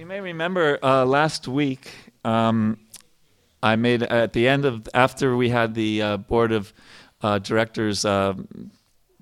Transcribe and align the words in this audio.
You 0.00 0.06
may 0.06 0.22
remember 0.22 0.78
uh, 0.82 1.04
last 1.04 1.46
week 1.46 1.90
um, 2.24 2.78
I 3.62 3.76
made 3.76 4.02
at 4.02 4.32
the 4.32 4.48
end 4.48 4.64
of 4.64 4.88
after 4.94 5.36
we 5.36 5.50
had 5.50 5.74
the 5.74 6.00
uh, 6.00 6.16
board 6.16 6.52
of 6.52 6.72
uh, 7.20 7.38
directors 7.38 8.06
uh, 8.06 8.32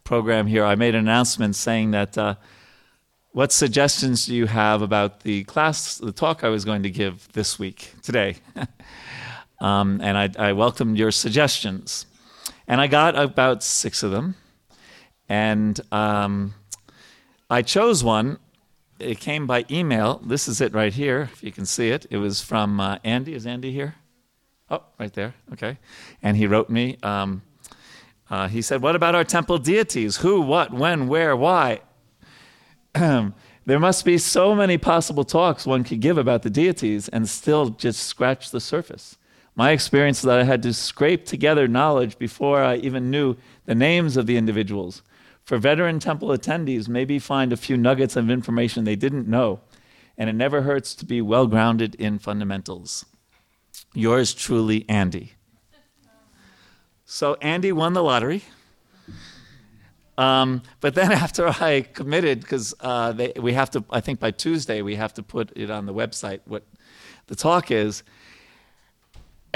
program 0.05 0.46
here, 0.46 0.64
I 0.64 0.77
made 0.77 0.95
an 0.95 1.00
announcement 1.00 1.56
saying 1.56 1.91
that 1.91 2.16
uh, 2.16 2.36
what 3.33 3.50
suggestions 3.50 4.27
do 4.27 4.36
you 4.36 4.46
have 4.46 4.80
about 4.80 5.24
the 5.24 5.42
class, 5.45 5.98
the 5.98 6.12
talk 6.12 6.45
I 6.45 6.48
was 6.48 6.64
going 6.64 6.84
to 6.84 6.91
give 6.91 7.27
this 7.33 7.58
week 7.58 7.95
today, 8.00 8.36
um, 9.60 10.00
and 10.00 10.16
I, 10.16 10.30
I 10.38 10.52
welcomed 10.52 10.97
your 10.97 11.10
suggestions, 11.10 12.06
and 12.69 12.80
I 12.80 12.86
got 12.86 13.19
about 13.19 13.64
six 13.64 14.05
of 14.05 14.12
them, 14.12 14.36
and 15.28 15.80
um, 15.91 16.55
I 17.50 17.62
chose 17.62 18.05
one. 18.05 18.38
It 18.98 19.20
came 19.20 19.47
by 19.47 19.65
email. 19.70 20.20
This 20.25 20.48
is 20.48 20.61
it 20.61 20.73
right 20.75 20.93
here, 20.93 21.30
if 21.33 21.43
you 21.43 21.52
can 21.52 21.66
see 21.66 21.91
it. 21.91 22.06
It 22.11 22.16
was 22.16 22.41
from 22.41 22.80
uh, 22.80 22.98
Andy. 23.05 23.34
Is 23.34 23.47
Andy 23.47 23.70
here? 23.70 23.95
Oh, 24.70 24.83
right 24.98 25.12
there. 25.12 25.34
Okay. 25.53 25.78
And 26.22 26.36
he 26.36 26.47
wrote 26.47 26.69
me. 26.69 26.98
Um, 27.03 27.42
uh, 28.28 28.48
he 28.48 28.61
said, 28.61 28.83
What 28.83 28.97
about 28.97 29.14
our 29.14 29.25
temple 29.25 29.59
deities? 29.59 30.19
Who, 30.19 30.41
what, 30.41 30.72
when, 30.72 31.06
where, 31.06 31.37
why? 31.37 31.81
there 32.92 33.33
must 33.67 34.05
be 34.05 34.19
so 34.19 34.55
many 34.55 34.77
possible 34.77 35.25
talks 35.25 35.67
one 35.67 35.84
could 35.84 36.00
give 36.00 36.19
about 36.19 36.42
the 36.42 36.50
deities 36.50 37.09
and 37.09 37.28
still 37.28 37.70
just 37.70 38.03
scratch 38.03 38.50
the 38.50 38.61
surface. 38.61 39.17
My 39.55 39.70
experience 39.70 40.19
is 40.19 40.25
that 40.25 40.39
I 40.39 40.44
had 40.44 40.62
to 40.65 40.75
scrape 40.75 41.25
together 41.25 41.67
knowledge 41.67 42.19
before 42.19 42.62
I 42.62 42.77
even 42.77 43.11
knew 43.11 43.37
the 43.65 43.75
names 43.75 44.17
of 44.17 44.27
the 44.27 44.37
individuals. 44.37 45.03
For 45.48 45.56
veteran 45.56 45.98
temple 45.98 46.28
attendees, 46.28 46.88
maybe 46.88 47.18
find 47.18 47.54
a 47.54 47.56
few 47.56 47.78
nuggets 47.78 48.16
of 48.16 48.28
information 48.28 48.84
they 48.84 48.96
didn't 48.96 49.27
know, 49.27 49.60
and 50.18 50.28
it 50.28 50.34
never 50.34 50.60
hurts 50.60 50.94
to 50.96 51.06
be 51.06 51.22
well 51.22 51.46
grounded 51.46 51.94
in 51.94 52.18
fundamentals. 52.18 53.06
Yours 53.94 54.34
truly, 54.34 54.84
Andy. 54.91 55.36
So 57.06 57.36
Andy 57.41 57.72
won 57.72 57.94
the 57.94 58.02
lottery. 58.02 58.44
Um, 60.19 60.60
but 60.82 60.94
then 60.94 61.12
after 61.24 61.48
I 61.48 61.80
committed, 61.94 62.42
because 62.42 62.74
uh, 62.80 63.14
we 63.41 63.54
have 63.54 63.70
to, 63.70 63.82
I 63.88 64.00
think 64.00 64.20
by 64.20 64.32
Tuesday 64.32 64.82
we 64.82 64.96
have 64.96 65.14
to 65.14 65.22
put 65.22 65.50
it 65.56 65.70
on 65.70 65.86
the 65.86 65.94
website 65.94 66.41
what 66.44 66.64
the 67.28 67.34
talk 67.34 67.70
is. 67.70 68.02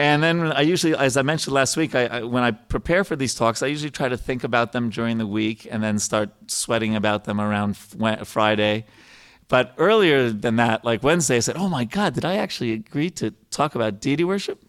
And 0.02 0.20
then 0.20 0.50
I 0.50 0.62
usually, 0.62 0.96
as 0.96 1.16
I 1.16 1.22
mentioned 1.22 1.54
last 1.54 1.76
week, 1.76 1.94
I, 1.94 2.06
I, 2.06 2.22
when 2.24 2.42
I 2.42 2.50
prepare 2.50 3.04
for 3.04 3.14
these 3.14 3.36
talks, 3.36 3.62
I 3.62 3.68
usually 3.68 3.92
try 3.92 4.08
to 4.08 4.16
think 4.16 4.42
about 4.42 4.72
them 4.72 4.90
during 4.90 5.18
the 5.18 5.28
week 5.28 5.64
and 5.70 5.80
then 5.80 6.00
start 6.00 6.30
sweating 6.48 6.96
about 6.96 7.22
them 7.22 7.40
around 7.40 7.78
f- 8.00 8.26
Friday. 8.26 8.84
But 9.46 9.72
earlier 9.78 10.30
than 10.30 10.56
that, 10.56 10.84
like 10.84 11.04
Wednesday, 11.04 11.36
I 11.36 11.38
said, 11.38 11.56
"Oh 11.56 11.68
my 11.68 11.84
God, 11.84 12.14
did 12.14 12.24
I 12.24 12.34
actually 12.38 12.72
agree 12.72 13.10
to 13.10 13.30
talk 13.52 13.76
about 13.76 14.00
deity 14.00 14.24
worship? 14.24 14.64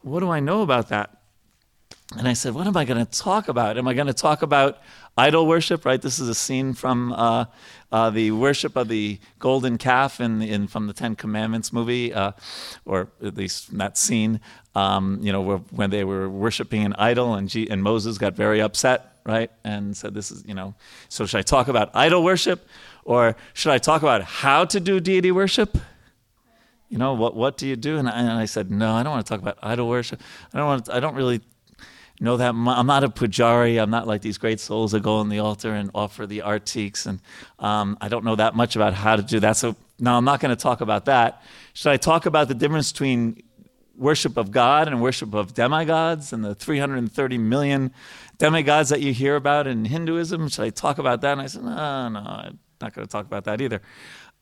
What 0.00 0.18
do 0.18 0.30
I 0.30 0.40
know 0.40 0.62
about 0.62 0.88
that?" 0.88 1.16
And 2.14 2.28
I 2.28 2.34
said, 2.34 2.54
What 2.54 2.66
am 2.66 2.76
I 2.76 2.84
going 2.84 3.04
to 3.04 3.18
talk 3.18 3.48
about? 3.48 3.76
Am 3.76 3.88
I 3.88 3.94
going 3.94 4.06
to 4.06 4.14
talk 4.14 4.42
about 4.42 4.78
idol 5.18 5.46
worship, 5.46 5.84
right? 5.84 6.00
This 6.00 6.20
is 6.20 6.28
a 6.28 6.34
scene 6.34 6.72
from 6.72 7.12
uh, 7.12 7.46
uh, 7.90 8.10
the 8.10 8.30
worship 8.30 8.76
of 8.76 8.88
the 8.88 9.18
golden 9.40 9.76
calf 9.76 10.20
in, 10.20 10.40
in 10.40 10.68
from 10.68 10.86
the 10.86 10.92
Ten 10.92 11.16
Commandments 11.16 11.72
movie, 11.72 12.12
uh, 12.12 12.32
or 12.84 13.08
at 13.24 13.36
least 13.36 13.76
that 13.76 13.98
scene, 13.98 14.40
um, 14.76 15.18
you 15.20 15.32
know, 15.32 15.40
where, 15.40 15.58
when 15.70 15.90
they 15.90 16.04
were 16.04 16.28
worshiping 16.28 16.84
an 16.84 16.92
idol 16.94 17.34
and, 17.34 17.48
G- 17.48 17.68
and 17.68 17.82
Moses 17.82 18.18
got 18.18 18.34
very 18.34 18.60
upset, 18.60 19.16
right? 19.24 19.50
And 19.64 19.96
said, 19.96 20.14
This 20.14 20.30
is, 20.30 20.44
you 20.46 20.54
know, 20.54 20.74
so 21.08 21.26
should 21.26 21.38
I 21.38 21.42
talk 21.42 21.66
about 21.66 21.90
idol 21.92 22.22
worship 22.22 22.68
or 23.04 23.36
should 23.52 23.72
I 23.72 23.78
talk 23.78 24.02
about 24.02 24.22
how 24.22 24.64
to 24.66 24.78
do 24.78 25.00
deity 25.00 25.32
worship? 25.32 25.76
You 26.88 26.98
know, 26.98 27.14
what, 27.14 27.34
what 27.34 27.56
do 27.56 27.66
you 27.66 27.74
do? 27.74 27.98
And 27.98 28.08
I, 28.08 28.20
and 28.20 28.30
I 28.30 28.44
said, 28.44 28.70
No, 28.70 28.92
I 28.94 29.02
don't 29.02 29.12
want 29.12 29.26
to 29.26 29.28
talk 29.28 29.40
about 29.40 29.58
idol 29.60 29.88
worship. 29.88 30.20
I 30.54 30.58
don't 30.58 30.66
want 30.68 30.84
to, 30.84 30.94
I 30.94 31.00
don't 31.00 31.16
really 31.16 31.40
know 32.20 32.36
that 32.36 32.50
I'm 32.50 32.86
not 32.86 33.04
a 33.04 33.08
pujari. 33.08 33.80
I'm 33.80 33.90
not 33.90 34.06
like 34.06 34.22
these 34.22 34.38
great 34.38 34.60
souls 34.60 34.92
that 34.92 35.02
go 35.02 35.16
on 35.16 35.28
the 35.28 35.38
altar 35.38 35.72
and 35.72 35.90
offer 35.94 36.26
the 36.26 36.42
artiques. 36.42 37.06
And 37.06 37.20
um, 37.58 37.96
I 38.00 38.08
don't 38.08 38.24
know 38.24 38.36
that 38.36 38.54
much 38.54 38.76
about 38.76 38.94
how 38.94 39.16
to 39.16 39.22
do 39.22 39.40
that. 39.40 39.56
So 39.56 39.76
now 39.98 40.16
I'm 40.16 40.24
not 40.24 40.40
going 40.40 40.54
to 40.54 40.60
talk 40.60 40.80
about 40.80 41.06
that. 41.06 41.42
Should 41.74 41.90
I 41.90 41.96
talk 41.96 42.26
about 42.26 42.48
the 42.48 42.54
difference 42.54 42.92
between 42.92 43.42
worship 43.96 44.36
of 44.36 44.50
God 44.50 44.88
and 44.88 45.00
worship 45.00 45.34
of 45.34 45.54
demigods 45.54 46.32
and 46.32 46.44
the 46.44 46.54
330 46.54 47.38
million 47.38 47.92
demigods 48.38 48.90
that 48.90 49.00
you 49.00 49.12
hear 49.12 49.36
about 49.36 49.66
in 49.66 49.84
Hinduism? 49.84 50.48
Should 50.48 50.64
I 50.64 50.70
talk 50.70 50.98
about 50.98 51.20
that? 51.22 51.32
And 51.32 51.40
I 51.40 51.46
said, 51.46 51.64
no, 51.64 52.08
no, 52.08 52.20
I'm 52.20 52.58
not 52.80 52.94
going 52.94 53.06
to 53.06 53.10
talk 53.10 53.26
about 53.26 53.44
that 53.44 53.60
either. 53.60 53.82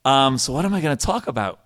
Um, 0.05 0.39
so 0.39 0.53
what 0.53 0.65
am 0.65 0.75
I 0.75 0.81
going 0.81 0.97
to 0.97 1.07
talk 1.07 1.27
about? 1.27 1.61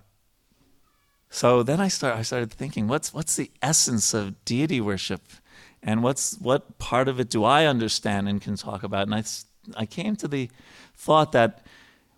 So 1.30 1.62
then 1.62 1.80
I 1.80 1.88
start. 1.88 2.16
I 2.16 2.22
started 2.22 2.50
thinking, 2.50 2.88
what's 2.88 3.12
what's 3.12 3.36
the 3.36 3.50
essence 3.60 4.14
of 4.14 4.42
deity 4.46 4.80
worship? 4.80 5.20
And 5.82 6.02
what's 6.02 6.36
what 6.38 6.78
part 6.78 7.08
of 7.08 7.20
it 7.20 7.30
do 7.30 7.44
I 7.44 7.66
understand 7.66 8.28
and 8.28 8.40
can 8.40 8.56
talk 8.56 8.82
about? 8.82 9.06
And 9.08 9.14
I, 9.14 9.24
I 9.76 9.86
came 9.86 10.16
to 10.16 10.28
the 10.28 10.50
thought 10.96 11.32
that, 11.32 11.64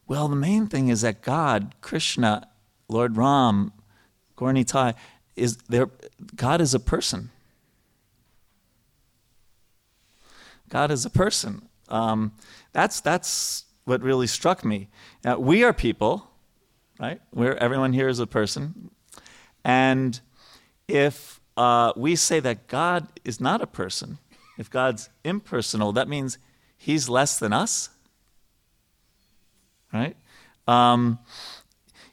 well, 0.06 0.28
the 0.28 0.36
main 0.36 0.66
thing 0.66 0.88
is 0.88 1.02
that 1.02 1.22
God, 1.22 1.74
Krishna, 1.80 2.48
Lord 2.88 3.16
Ram, 3.16 3.72
Gaura 4.36 4.54
Nitai, 4.54 4.94
is 5.36 5.56
there. 5.68 5.88
God 6.34 6.60
is 6.60 6.74
a 6.74 6.80
person. 6.80 7.30
God 10.68 10.90
is 10.90 11.04
a 11.04 11.10
person. 11.10 11.68
Um, 11.88 12.32
that's 12.72 13.00
that's 13.00 13.64
what 13.84 14.02
really 14.02 14.26
struck 14.26 14.64
me. 14.64 14.88
Now, 15.24 15.38
we 15.38 15.64
are 15.64 15.72
people, 15.72 16.30
right? 16.98 17.20
We're 17.32 17.54
everyone 17.54 17.92
here 17.92 18.08
is 18.08 18.20
a 18.20 18.26
person, 18.26 18.90
and 19.64 20.18
if 20.88 21.39
uh, 21.60 21.92
we 21.94 22.16
say 22.16 22.40
that 22.40 22.68
God 22.68 23.06
is 23.22 23.38
not 23.38 23.60
a 23.60 23.66
person, 23.66 24.16
if 24.56 24.70
God's 24.70 25.10
impersonal, 25.24 25.92
that 25.92 26.08
means 26.08 26.38
he's 26.78 27.10
less 27.10 27.38
than 27.38 27.52
us. 27.52 27.90
Right? 29.92 30.16
Um, 30.66 31.18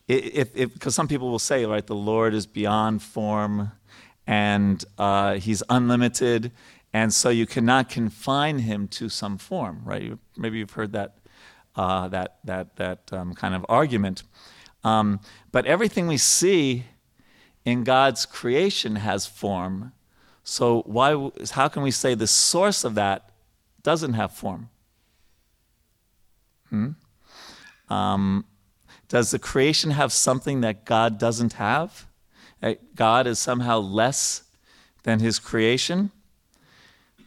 if, 0.05 0.53
because 0.53 0.95
some 0.95 1.07
people 1.07 1.29
will 1.29 1.39
say, 1.39 1.65
right, 1.65 1.85
the 1.87 1.95
Lord 1.95 2.33
is 2.33 2.45
beyond 2.45 3.01
form 3.01 3.71
and 4.25 4.83
uh, 4.97 5.35
he's 5.35 5.63
unlimited, 5.69 6.51
and 6.91 7.13
so 7.13 7.29
you 7.29 7.45
cannot 7.45 7.87
confine 7.87 8.59
him 8.59 8.89
to 8.89 9.07
some 9.07 9.37
form, 9.37 9.81
right? 9.85 10.17
Maybe 10.35 10.57
you've 10.57 10.71
heard 10.71 10.91
that, 10.91 11.19
uh, 11.77 12.09
that, 12.09 12.39
that, 12.43 12.75
that 12.75 13.13
um, 13.13 13.33
kind 13.33 13.55
of 13.55 13.65
argument. 13.69 14.23
Um, 14.83 15.21
but 15.53 15.65
everything 15.65 16.07
we 16.07 16.17
see 16.17 16.83
in 17.67 17.83
God's 17.83 18.25
creation 18.25 18.95
has 18.95 19.25
form. 19.25 19.91
So 20.45 20.83
why 20.85 21.31
how 21.51 21.67
can 21.67 21.83
we 21.83 21.91
say 21.91 22.15
the 22.15 22.25
source 22.25 22.85
of 22.85 22.95
that 22.95 23.29
doesn't 23.83 24.13
have 24.13 24.31
form? 24.31 24.69
Hmm? 26.69 26.91
Um, 27.89 28.45
does 29.09 29.31
the 29.31 29.39
creation 29.39 29.91
have 29.91 30.13
something 30.13 30.61
that 30.61 30.85
God 30.85 31.17
doesn't 31.17 31.53
have? 31.53 32.05
God 32.95 33.27
is 33.27 33.37
somehow 33.37 33.79
less 33.79 34.43
than 35.03 35.19
His 35.19 35.37
creation, 35.37 36.11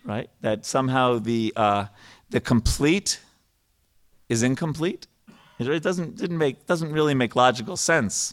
right? 0.07 0.31
That 0.41 0.65
somehow 0.65 1.19
the 1.19 1.53
uh, 1.55 1.85
the 2.31 2.41
complete 2.41 3.21
is 4.31 4.43
incomplete. 4.43 5.07
It 5.59 5.83
doesn't 5.83 6.17
didn't 6.17 6.39
make 6.39 6.67
doesn't 6.67 6.93
really 6.93 7.15
make 7.15 7.37
logical 7.37 7.77
sense. 7.77 8.33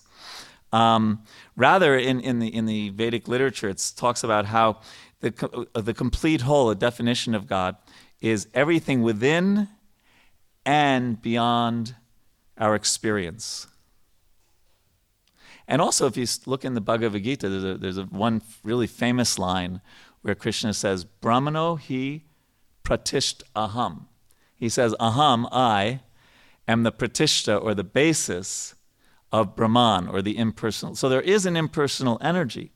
Um, 0.73 1.23
rather, 1.55 1.97
in, 1.97 2.19
in, 2.19 2.39
the, 2.39 2.53
in 2.53 2.65
the 2.65 2.89
Vedic 2.89 3.27
literature, 3.27 3.69
it 3.69 3.93
talks 3.95 4.23
about 4.23 4.45
how 4.45 4.81
the, 5.21 5.67
uh, 5.73 5.81
the 5.81 5.93
complete 5.93 6.41
whole, 6.41 6.69
a 6.69 6.75
definition 6.75 7.33
of 7.33 7.47
God, 7.47 7.77
is 8.21 8.47
everything 8.53 9.01
within 9.01 9.69
and 10.65 11.21
beyond 11.21 11.95
our 12.57 12.75
experience. 12.75 13.67
And 15.67 15.81
also, 15.81 16.07
if 16.07 16.17
you 16.17 16.25
look 16.45 16.63
in 16.63 16.73
the 16.73 16.81
Bhagavad 16.81 17.23
Gita, 17.23 17.49
there's, 17.49 17.63
a, 17.63 17.77
there's 17.77 17.97
a 17.97 18.03
one 18.03 18.41
really 18.63 18.87
famous 18.87 19.37
line 19.37 19.81
where 20.21 20.35
Krishna 20.35 20.73
says, 20.73 21.05
Brahmano 21.05 21.77
hi 21.79 22.23
pratisht 22.83 23.43
aham. 23.55 24.05
He 24.55 24.69
says, 24.69 24.95
Aham, 24.99 25.47
I, 25.51 26.01
am 26.67 26.83
the 26.83 26.91
pratishta 26.91 27.61
or 27.61 27.73
the 27.73 27.83
basis 27.83 28.75
of 29.31 29.56
Brahman 29.56 30.07
or 30.07 30.21
the 30.21 30.38
impersonal. 30.38 30.95
So 30.95 31.09
there 31.09 31.21
is 31.21 31.45
an 31.45 31.57
impersonal 31.57 32.18
energy. 32.21 32.71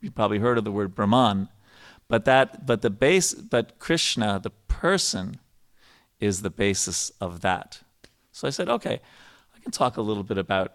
You 0.00 0.10
probably 0.10 0.38
heard 0.38 0.58
of 0.58 0.64
the 0.64 0.72
word 0.72 0.94
Brahman, 0.94 1.48
but 2.08 2.24
that 2.24 2.66
but 2.66 2.82
the 2.82 2.90
base 2.90 3.34
but 3.34 3.78
Krishna, 3.78 4.40
the 4.42 4.50
person, 4.50 5.38
is 6.20 6.42
the 6.42 6.50
basis 6.50 7.10
of 7.20 7.40
that. 7.40 7.80
So 8.32 8.46
I 8.46 8.50
said, 8.50 8.68
okay, 8.68 9.00
I 9.54 9.58
can 9.60 9.72
talk 9.72 9.96
a 9.96 10.02
little 10.02 10.22
bit 10.22 10.38
about 10.38 10.74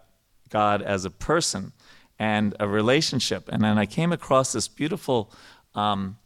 God 0.50 0.82
as 0.82 1.04
a 1.04 1.10
person 1.10 1.72
and 2.18 2.54
a 2.60 2.68
relationship. 2.68 3.48
And 3.48 3.62
then 3.62 3.78
I 3.78 3.86
came 3.86 4.12
across 4.12 4.52
this 4.52 4.68
beautiful 4.68 5.32
um, 5.74 6.18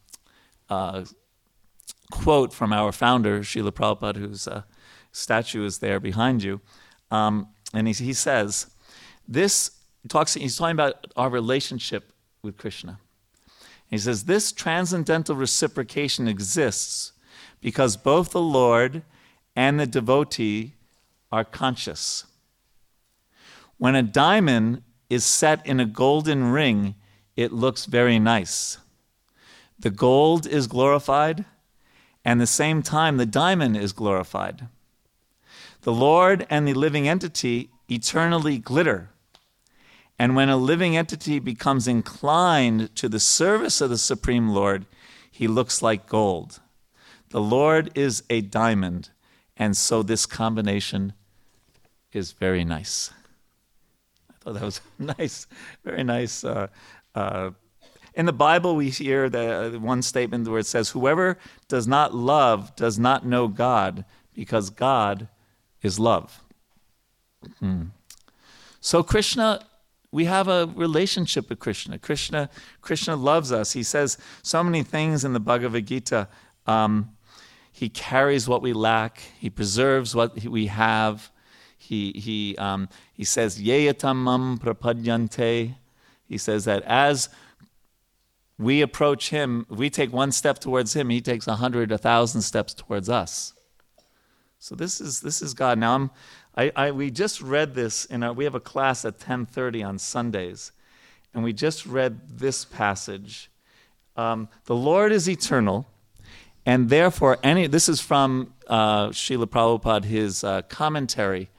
uh, 0.69 1.05
quote 2.11 2.53
from 2.53 2.73
our 2.73 2.91
founder, 2.91 3.41
Srila 3.41 3.71
Prabhupada, 3.71 4.17
whose 4.17 4.47
uh, 4.47 4.63
statue 5.11 5.65
is 5.65 5.79
there 5.79 5.99
behind 5.99 6.43
you. 6.43 6.61
Um, 7.11 7.47
and 7.73 7.87
he, 7.87 7.93
he 7.93 8.13
says, 8.13 8.67
this 9.27 9.71
talks, 10.07 10.33
he's 10.33 10.57
talking 10.57 10.75
about 10.75 11.07
our 11.15 11.29
relationship 11.29 12.11
with 12.41 12.57
Krishna. 12.57 12.99
He 13.87 13.97
says, 13.97 14.25
this 14.25 14.51
transcendental 14.51 15.35
reciprocation 15.35 16.27
exists 16.27 17.13
because 17.61 17.97
both 17.97 18.31
the 18.31 18.41
Lord 18.41 19.03
and 19.55 19.79
the 19.79 19.87
devotee 19.87 20.73
are 21.31 21.43
conscious. 21.43 22.25
When 23.77 23.95
a 23.95 24.03
diamond 24.03 24.83
is 25.09 25.25
set 25.25 25.65
in 25.65 25.79
a 25.79 25.85
golden 25.85 26.51
ring, 26.51 26.95
it 27.35 27.51
looks 27.51 27.85
very 27.85 28.19
nice. 28.19 28.77
The 29.79 29.89
gold 29.89 30.45
is 30.45 30.67
glorified, 30.67 31.45
and 32.25 32.39
at 32.39 32.43
the 32.43 32.47
same 32.47 32.83
time, 32.83 33.17
the 33.17 33.25
diamond 33.25 33.77
is 33.77 33.93
glorified. 33.93 34.67
The 35.81 35.93
Lord 35.93 36.45
and 36.49 36.67
the 36.67 36.73
living 36.73 37.07
entity 37.07 37.69
eternally 37.89 38.57
glitter. 38.57 39.09
And 40.17 40.35
when 40.35 40.49
a 40.49 40.57
living 40.57 40.97
entity 40.97 41.39
becomes 41.39 41.87
inclined 41.87 42.93
to 42.97 43.07
the 43.07 43.19
service 43.19 43.79
of 43.79 43.89
the 43.89 43.97
Supreme 43.97 44.49
Lord, 44.49 44.85
he 45.31 45.47
looks 45.47 45.81
like 45.81 46.07
gold. 46.07 46.59
The 47.29 47.39
Lord 47.39 47.91
is 47.95 48.23
a 48.29 48.41
diamond, 48.41 49.11
and 49.55 49.77
so 49.77 50.03
this 50.03 50.25
combination 50.25 51.13
is 52.11 52.33
very 52.33 52.65
nice. 52.65 53.11
I 54.29 54.33
thought 54.39 54.53
that 54.55 54.63
was 54.63 54.81
nice, 54.99 55.47
very 55.85 56.03
nice. 56.03 56.43
Uh, 56.43 56.67
uh, 57.15 57.51
in 58.15 58.25
the 58.25 58.33
Bible, 58.33 58.75
we 58.75 58.89
hear 58.89 59.29
the 59.29 59.75
uh, 59.75 59.79
one 59.79 60.01
statement 60.01 60.47
where 60.47 60.59
it 60.59 60.65
says, 60.65 60.89
Whoever 60.89 61.37
does 61.69 61.87
not 61.87 62.13
love 62.13 62.75
does 62.75 62.99
not 62.99 63.25
know 63.25 63.47
God, 63.47 64.03
because 64.33 64.69
God 64.69 65.29
is 65.81 65.99
love. 65.99 66.43
Hmm. 67.59 67.83
So, 68.81 69.03
Krishna, 69.03 69.65
we 70.11 70.25
have 70.25 70.47
a 70.47 70.71
relationship 70.75 71.49
with 71.49 71.59
Krishna. 71.59 71.99
Krishna, 71.99 72.49
Krishna 72.81 73.15
loves 73.15 73.51
us. 73.51 73.73
He 73.73 73.83
says 73.83 74.17
so 74.41 74.63
many 74.63 74.83
things 74.83 75.23
in 75.23 75.33
the 75.33 75.39
Bhagavad 75.39 75.85
Gita. 75.85 76.27
Um, 76.65 77.11
he 77.71 77.89
carries 77.89 78.47
what 78.47 78.61
we 78.61 78.73
lack. 78.73 79.21
He 79.39 79.49
preserves 79.49 80.15
what 80.15 80.43
we 80.43 80.67
have. 80.67 81.31
He, 81.77 82.11
he, 82.13 82.57
um, 82.57 82.89
he 83.13 83.23
says, 83.23 83.61
Ye 83.61 83.87
yatha 83.87 84.15
mam 84.15 84.57
prapadyante. 84.57 85.75
He 86.27 86.37
says 86.37 86.65
that 86.65 86.83
as 86.83 87.29
we 88.57 88.81
approach 88.81 89.29
him, 89.29 89.65
we 89.69 89.89
take 89.89 90.11
one 90.11 90.31
step 90.31 90.59
towards 90.59 90.93
him, 90.93 91.09
he 91.09 91.21
takes 91.21 91.47
a 91.47 91.55
hundred, 91.55 91.91
a 91.91 91.97
thousand 91.97 92.41
steps 92.41 92.73
towards 92.73 93.09
us. 93.09 93.53
So 94.61 94.75
this 94.75 94.99
is 94.99 95.21
this 95.21 95.41
is 95.41 95.53
God. 95.53 95.79
Now 95.79 95.95
I'm, 95.95 96.11
I, 96.55 96.71
I 96.75 96.91
we 96.91 97.11
just 97.11 97.41
read 97.41 97.75
this 97.75 98.03
in 98.03 98.23
our, 98.23 98.33
we 98.33 98.43
have 98.43 98.55
a 98.55 98.59
class 98.59 99.05
at 99.05 99.17
10:30 99.17 99.87
on 99.87 99.97
Sundays, 99.97 100.73
and 101.33 101.43
we 101.43 101.53
just 101.53 101.85
read 101.85 102.37
this 102.37 102.65
passage. 102.65 103.49
Um, 104.17 104.49
the 104.65 104.75
Lord 104.75 105.13
is 105.13 105.29
eternal, 105.29 105.87
and 106.65 106.89
therefore 106.89 107.37
any. 107.41 107.67
This 107.67 107.87
is 107.87 108.01
from 108.01 108.53
uh, 108.67 109.07
Srila 109.09 109.45
Prabhupada, 109.45 110.03
his 110.03 110.43
uh, 110.43 110.63
commentary 110.63 111.49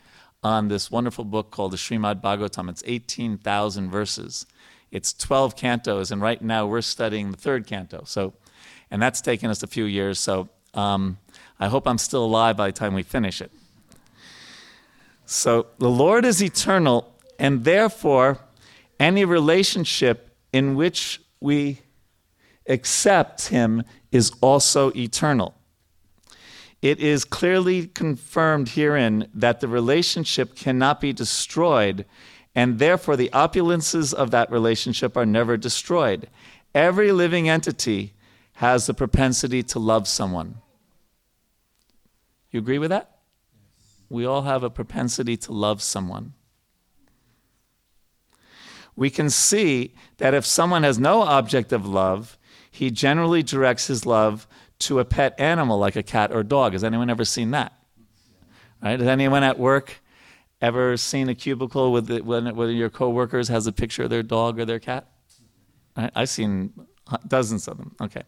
on 0.43 0.69
this 0.69 0.91
wonderful 0.91 1.25
book 1.25 1.50
called 1.50 1.73
the 1.73 1.79
Srimad 1.79 2.20
Bhagavatam. 2.20 2.69
It's 2.69 2.82
18,000 2.87 3.91
verses. 3.91 4.47
It's 4.91 5.12
12 5.12 5.56
cantos, 5.56 6.11
and 6.11 6.20
right 6.20 6.41
now 6.41 6.67
we're 6.67 6.81
studying 6.82 7.31
the 7.31 7.37
third 7.37 7.67
canto. 7.67 8.02
So, 8.05 8.35
and 8.91 9.00
that's 9.00 9.20
taken 9.20 9.50
us 9.50 9.62
a 9.62 9.67
few 9.67 9.85
years. 9.85 10.19
So 10.19 10.49
um, 10.75 11.19
I 11.61 11.69
hope 11.69 11.87
I'm 11.87 11.99
still 11.99 12.25
alive 12.25 12.57
by 12.57 12.69
the 12.69 12.73
time 12.73 12.95
we 12.95 13.03
finish 13.03 13.43
it. 13.43 13.53
So 15.27 15.67
the 15.79 15.91
Lord 15.91 16.25
is 16.25 16.43
eternal, 16.43 17.15
and 17.39 17.65
therefore, 17.65 18.39
any 18.99 19.25
relationship 19.25 20.35
in 20.53 20.75
which 20.75 21.21
we 21.39 21.83
accept 22.67 23.49
Him 23.49 23.85
is 24.11 24.33
also 24.41 24.91
eternal. 24.97 25.55
It 26.83 26.99
is 26.99 27.25
clearly 27.25 27.89
confirmed 27.89 28.71
herein 28.71 29.29
that 29.35 29.61
the 29.61 29.69
relationship 29.69 30.57
cannot 30.57 31.01
be 31.01 31.12
destroyed, 31.12 32.07
and 32.55 32.79
therefore 32.79 33.17
the 33.17 33.31
opulences 33.35 34.15
of 34.15 34.31
that 34.31 34.51
relationship 34.51 35.17
are 35.17 35.27
never 35.27 35.57
destroyed. 35.57 36.29
Every 36.75 37.12
living 37.12 37.49
entity 37.49 38.15
has 38.55 38.87
the 38.87 38.95
propensity 38.95 39.62
to 39.65 39.79
love 39.79 40.09
someone. 40.09 40.57
You 42.50 42.58
agree 42.58 42.79
with 42.79 42.91
that? 42.91 43.19
We 44.08 44.25
all 44.25 44.43
have 44.43 44.62
a 44.62 44.70
propensity 44.70 45.37
to 45.38 45.52
love 45.52 45.81
someone. 45.82 46.35
We 48.97 49.08
can 49.08 49.31
see 49.31 49.94
that 50.19 50.35
if 50.35 50.44
someone 50.44 50.82
has 50.82 50.99
no 50.99 51.23
object 51.23 51.73
of 51.73 51.87
love, 51.87 52.37
he 52.70 52.91
generally 52.91 53.43
directs 53.43 53.87
his 53.87 54.05
love 54.05 54.47
to 54.81 54.99
a 54.99 55.05
pet 55.05 55.38
animal 55.38 55.79
like 55.79 55.97
a 55.97 56.02
cat 56.02 56.32
or 56.32 56.43
dog. 56.43 56.73
Has 56.73 56.85
anyone 56.85 57.08
ever 57.08 57.25
seen 57.25 57.52
that? 57.52 57.73
Right? 58.82 58.99
Has 58.99 59.08
anyone 59.08 59.43
at 59.43 59.58
work 59.58 60.02
ever 60.61 60.97
seen 60.97 61.29
a 61.29 61.35
cubicle 61.35 61.93
with 61.93 62.06
the, 62.06 62.20
when, 62.20 62.55
one 62.55 62.75
your 62.75 62.91
coworkers 62.91 63.49
has 63.49 63.67
a 63.67 63.73
picture 63.73 64.05
of 64.05 64.11
their 64.11 64.23
dog 64.23 64.58
or 64.58 64.64
their 64.64 64.79
cat? 64.79 65.06
Right? 65.97 66.11
I've 66.14 66.29
seen 66.29 66.73
dozens 67.26 67.69
of 67.69 67.76
them. 67.76 67.94
Okay. 68.00 68.23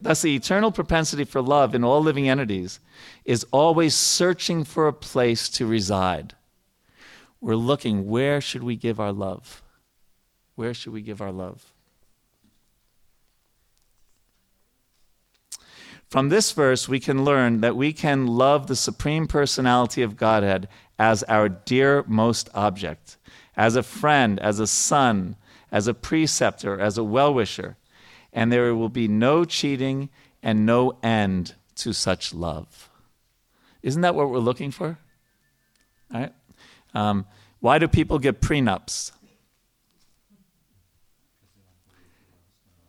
Thus, 0.00 0.22
the 0.22 0.34
eternal 0.34 0.70
propensity 0.70 1.24
for 1.24 1.42
love 1.42 1.74
in 1.74 1.82
all 1.82 2.00
living 2.00 2.28
entities 2.28 2.78
is 3.28 3.44
always 3.52 3.94
searching 3.94 4.64
for 4.64 4.88
a 4.88 4.92
place 4.92 5.48
to 5.50 5.66
reside. 5.66 6.34
We're 7.40 7.56
looking, 7.56 8.08
where 8.08 8.40
should 8.40 8.64
we 8.64 8.74
give 8.74 8.98
our 8.98 9.12
love? 9.12 9.62
Where 10.56 10.74
should 10.74 10.92
we 10.92 11.02
give 11.02 11.20
our 11.20 11.30
love? 11.30 11.72
From 16.08 16.30
this 16.30 16.52
verse, 16.52 16.88
we 16.88 17.00
can 17.00 17.24
learn 17.24 17.60
that 17.60 17.76
we 17.76 17.92
can 17.92 18.26
love 18.26 18.66
the 18.66 18.74
Supreme 18.74 19.26
Personality 19.26 20.02
of 20.02 20.16
Godhead 20.16 20.66
as 20.98 21.22
our 21.24 21.50
dear 21.50 22.02
most 22.08 22.48
object, 22.54 23.18
as 23.56 23.76
a 23.76 23.82
friend, 23.82 24.40
as 24.40 24.58
a 24.58 24.66
son, 24.66 25.36
as 25.70 25.86
a 25.86 25.92
preceptor, 25.92 26.80
as 26.80 26.96
a 26.96 27.04
well 27.04 27.34
wisher 27.34 27.76
and 28.32 28.52
there 28.52 28.74
will 28.74 28.88
be 28.88 29.08
no 29.08 29.44
cheating 29.44 30.08
and 30.42 30.66
no 30.66 30.98
end 31.02 31.54
to 31.74 31.92
such 31.92 32.34
love. 32.34 32.87
Isn't 33.82 34.02
that 34.02 34.14
what 34.14 34.30
we're 34.30 34.38
looking 34.38 34.70
for? 34.70 34.98
All 36.12 36.20
right? 36.20 36.32
Um, 36.94 37.26
why 37.60 37.78
do 37.78 37.88
people 37.88 38.18
get 38.18 38.40
prenups? 38.40 39.12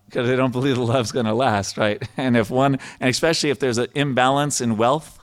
Because 0.05 0.27
they 0.27 0.35
don't 0.35 0.51
believe 0.51 0.75
the 0.75 0.81
love's 0.81 1.11
going 1.11 1.27
to 1.27 1.33
last, 1.33 1.77
right? 1.77 2.01
And 2.17 2.35
if 2.35 2.49
one, 2.49 2.79
and 2.99 3.09
especially 3.09 3.51
if 3.51 3.59
there's 3.59 3.77
an 3.77 3.89
imbalance 3.93 4.59
in 4.59 4.77
wealth, 4.77 5.19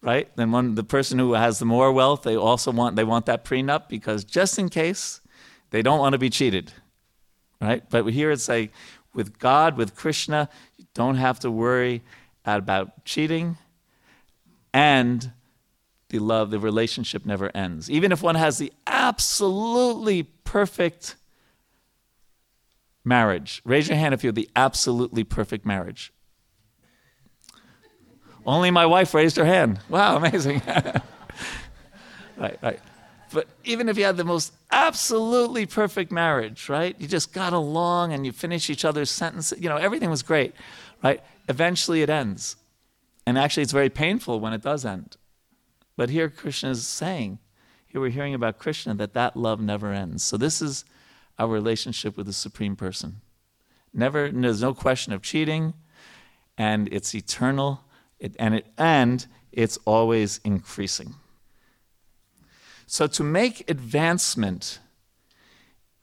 right? 0.00 0.34
Then 0.36 0.50
one, 0.50 0.74
the 0.74 0.84
person 0.84 1.18
who 1.18 1.34
has 1.34 1.58
the 1.58 1.64
more 1.64 1.92
wealth, 1.92 2.22
they 2.22 2.36
also 2.36 2.72
want 2.72 2.96
they 2.96 3.04
want 3.04 3.26
that 3.26 3.44
prenup 3.44 3.88
because 3.88 4.24
just 4.24 4.58
in 4.58 4.68
case, 4.68 5.20
they 5.70 5.82
don't 5.82 5.98
want 5.98 6.14
to 6.14 6.18
be 6.18 6.30
cheated, 6.30 6.72
right? 7.60 7.88
But 7.88 8.06
here 8.06 8.30
it's 8.30 8.48
like 8.48 8.72
with 9.14 9.38
God, 9.38 9.76
with 9.76 9.94
Krishna, 9.94 10.48
you 10.76 10.86
don't 10.94 11.16
have 11.16 11.40
to 11.40 11.50
worry 11.50 12.02
about 12.44 13.04
cheating, 13.04 13.58
and 14.72 15.32
the 16.08 16.18
love, 16.18 16.50
the 16.50 16.58
relationship 16.58 17.26
never 17.26 17.54
ends. 17.54 17.90
Even 17.90 18.12
if 18.12 18.22
one 18.22 18.34
has 18.34 18.58
the 18.58 18.72
absolutely 18.86 20.22
perfect 20.22 21.16
marriage, 23.04 23.60
raise 23.64 23.88
your 23.88 23.98
hand 23.98 24.14
if 24.14 24.24
you 24.24 24.28
have 24.28 24.34
the 24.34 24.48
absolutely 24.56 25.24
perfect 25.24 25.66
marriage. 25.66 26.12
Only 28.46 28.70
my 28.70 28.86
wife 28.86 29.12
raised 29.12 29.36
her 29.36 29.44
hand. 29.44 29.80
Wow, 29.90 30.16
amazing. 30.16 30.62
right, 32.38 32.58
right. 32.62 32.80
But 33.30 33.46
even 33.64 33.90
if 33.90 33.98
you 33.98 34.04
had 34.04 34.16
the 34.16 34.24
most 34.24 34.54
absolutely 34.70 35.66
perfect 35.66 36.10
marriage, 36.10 36.70
right? 36.70 36.96
You 36.98 37.06
just 37.06 37.34
got 37.34 37.52
along 37.52 38.14
and 38.14 38.24
you 38.24 38.32
finish 38.32 38.70
each 38.70 38.86
other's 38.86 39.10
sentences, 39.10 39.60
you 39.60 39.68
know, 39.68 39.76
everything 39.76 40.08
was 40.08 40.22
great, 40.22 40.54
right? 41.02 41.22
Eventually 41.48 42.00
it 42.00 42.08
ends. 42.08 42.56
And 43.28 43.36
actually, 43.36 43.64
it's 43.64 43.72
very 43.72 43.90
painful 43.90 44.40
when 44.40 44.54
it 44.54 44.62
does 44.62 44.86
end. 44.86 45.18
But 45.98 46.08
here 46.08 46.30
Krishna 46.30 46.70
is 46.70 46.86
saying, 46.86 47.40
here 47.86 48.00
we're 48.00 48.08
hearing 48.08 48.32
about 48.32 48.56
Krishna, 48.58 48.94
that 48.94 49.12
that 49.12 49.36
love 49.36 49.60
never 49.60 49.92
ends. 49.92 50.22
So 50.22 50.38
this 50.38 50.62
is 50.62 50.86
our 51.38 51.46
relationship 51.46 52.16
with 52.16 52.24
the 52.24 52.32
Supreme 52.32 52.74
Person. 52.74 53.20
Never, 53.92 54.30
there's 54.30 54.62
no 54.62 54.72
question 54.72 55.12
of 55.12 55.20
cheating, 55.20 55.74
and 56.56 56.88
it's 56.90 57.14
eternal, 57.14 57.82
it, 58.18 58.34
and, 58.38 58.54
it, 58.54 58.66
and 58.78 59.26
it's 59.52 59.76
always 59.84 60.40
increasing. 60.42 61.14
So 62.86 63.06
to 63.08 63.22
make 63.22 63.68
advancement 63.70 64.78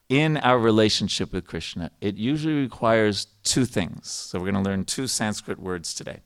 in 0.08 0.36
our 0.36 0.60
relationship 0.60 1.32
with 1.32 1.44
Krishna, 1.44 1.90
it 2.00 2.14
usually 2.14 2.60
requires 2.60 3.26
two 3.42 3.64
things. 3.64 4.08
So 4.12 4.38
we're 4.38 4.52
going 4.52 4.62
to 4.62 4.70
learn 4.70 4.84
two 4.84 5.08
Sanskrit 5.08 5.58
words 5.58 5.92
today. 5.92 6.20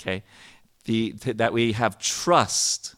Okay? 0.00 0.22
The, 0.84 1.12
that 1.12 1.52
we 1.52 1.72
have 1.72 1.98
trust 1.98 2.94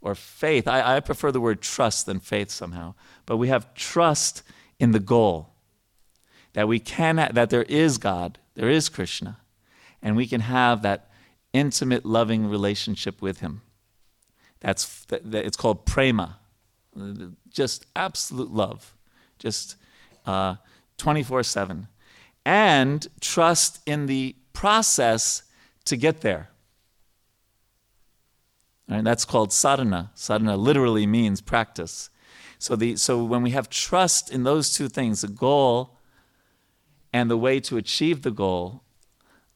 or 0.00 0.14
faith. 0.14 0.68
I, 0.68 0.96
I 0.96 1.00
prefer 1.00 1.32
the 1.32 1.40
word 1.40 1.60
trust 1.60 2.06
than 2.06 2.20
faith 2.20 2.50
somehow, 2.50 2.94
but 3.26 3.38
we 3.38 3.48
have 3.48 3.72
trust 3.74 4.42
in 4.78 4.92
the 4.92 5.00
goal. 5.00 5.50
That 6.52 6.68
we 6.68 6.78
can, 6.78 7.16
that 7.16 7.50
there 7.50 7.64
is 7.64 7.98
God, 7.98 8.38
there 8.54 8.68
is 8.68 8.88
Krishna, 8.88 9.38
and 10.00 10.14
we 10.14 10.26
can 10.26 10.42
have 10.42 10.82
that 10.82 11.10
intimate, 11.52 12.06
loving 12.06 12.48
relationship 12.48 13.20
with 13.20 13.40
Him. 13.40 13.62
That's 14.60 15.04
it's 15.10 15.56
called 15.56 15.84
prema, 15.84 16.38
just 17.50 17.86
absolute 17.96 18.52
love 18.52 18.94
just 19.44 19.76
uh, 20.26 20.56
24 20.98 21.42
7. 21.42 21.86
And 22.46 23.06
trust 23.20 23.80
in 23.86 24.06
the 24.06 24.36
process 24.52 25.42
to 25.86 25.96
get 25.96 26.20
there. 26.20 26.50
And 28.88 29.06
that's 29.06 29.24
called 29.24 29.52
sadhana. 29.52 30.10
Sadhana 30.14 30.56
literally 30.56 31.06
means 31.06 31.40
practice. 31.40 32.10
So, 32.58 32.76
the, 32.76 32.96
so 32.96 33.24
when 33.24 33.42
we 33.42 33.50
have 33.50 33.68
trust 33.68 34.30
in 34.30 34.44
those 34.44 34.72
two 34.72 34.88
things, 34.88 35.22
the 35.22 35.28
goal 35.28 35.98
and 37.12 37.30
the 37.30 37.36
way 37.36 37.60
to 37.60 37.76
achieve 37.76 38.22
the 38.22 38.30
goal, 38.30 38.82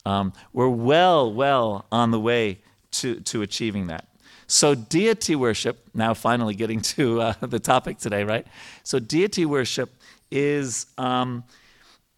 um, 0.04 0.32
we're 0.52 0.68
well, 0.68 1.32
well 1.32 1.86
on 1.92 2.10
the 2.10 2.20
way 2.20 2.60
to, 2.92 3.20
to 3.20 3.42
achieving 3.42 3.88
that. 3.88 4.08
So, 4.46 4.74
deity 4.74 5.36
worship, 5.36 5.88
now 5.92 6.14
finally 6.14 6.54
getting 6.54 6.80
to 6.80 7.20
uh, 7.20 7.34
the 7.40 7.58
topic 7.58 7.98
today, 7.98 8.24
right? 8.24 8.46
So, 8.82 8.98
deity 8.98 9.44
worship 9.44 9.94
is 10.30 10.86
um, 10.96 11.44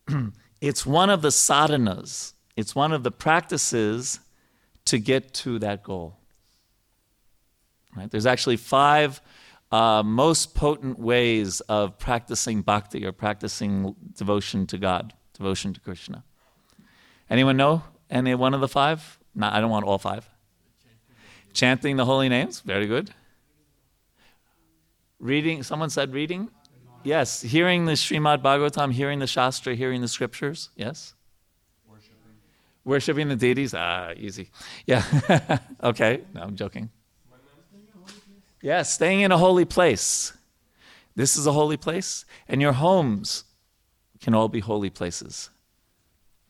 it's 0.60 0.86
one 0.86 1.10
of 1.10 1.22
the 1.22 1.28
sadhanas, 1.28 2.34
it's 2.60 2.74
one 2.74 2.92
of 2.92 3.02
the 3.02 3.10
practices 3.10 4.20
to 4.84 4.98
get 4.98 5.34
to 5.34 5.58
that 5.58 5.82
goal. 5.82 6.16
Right? 7.96 8.10
There's 8.10 8.26
actually 8.26 8.56
five 8.56 9.20
uh, 9.72 10.02
most 10.04 10.54
potent 10.54 10.98
ways 10.98 11.60
of 11.62 11.98
practicing 11.98 12.62
bhakti 12.62 13.04
or 13.04 13.12
practicing 13.12 13.94
devotion 14.16 14.66
to 14.68 14.78
God, 14.78 15.14
devotion 15.34 15.72
to 15.74 15.80
Krishna. 15.80 16.22
Anyone 17.28 17.56
know 17.56 17.82
any 18.10 18.34
one 18.34 18.54
of 18.54 18.60
the 18.60 18.68
five? 18.68 19.18
No, 19.34 19.48
I 19.48 19.60
don't 19.60 19.70
want 19.70 19.86
all 19.86 19.98
five. 19.98 20.28
Chanting 21.52 21.96
the 21.96 22.04
holy 22.04 22.28
names, 22.28 22.60
very 22.60 22.86
good. 22.86 23.10
Reading, 25.18 25.62
someone 25.62 25.90
said 25.90 26.12
reading? 26.12 26.48
Yes, 27.02 27.42
hearing 27.42 27.86
the 27.86 27.92
Srimad 27.92 28.42
Bhagavatam, 28.42 28.92
hearing 28.92 29.18
the 29.18 29.26
Shastra, 29.26 29.74
hearing 29.74 30.00
the 30.00 30.08
scriptures, 30.08 30.70
yes? 30.76 31.14
Worshipping. 32.90 33.28
The 33.28 33.36
deities? 33.36 33.72
Ah, 33.72 34.10
easy. 34.16 34.50
Yeah. 34.84 35.04
okay, 35.84 36.22
no, 36.34 36.42
I'm 36.42 36.56
joking. 36.56 36.90
Yes, 38.60 38.92
staying 38.92 39.20
in 39.20 39.30
a 39.30 39.38
holy 39.38 39.64
place. 39.64 40.32
This 41.14 41.36
is 41.36 41.46
a 41.46 41.52
holy 41.52 41.76
place, 41.76 42.24
and 42.48 42.60
your 42.60 42.72
homes 42.72 43.44
can 44.20 44.34
all 44.34 44.48
be 44.48 44.58
holy 44.58 44.90
places. 44.90 45.50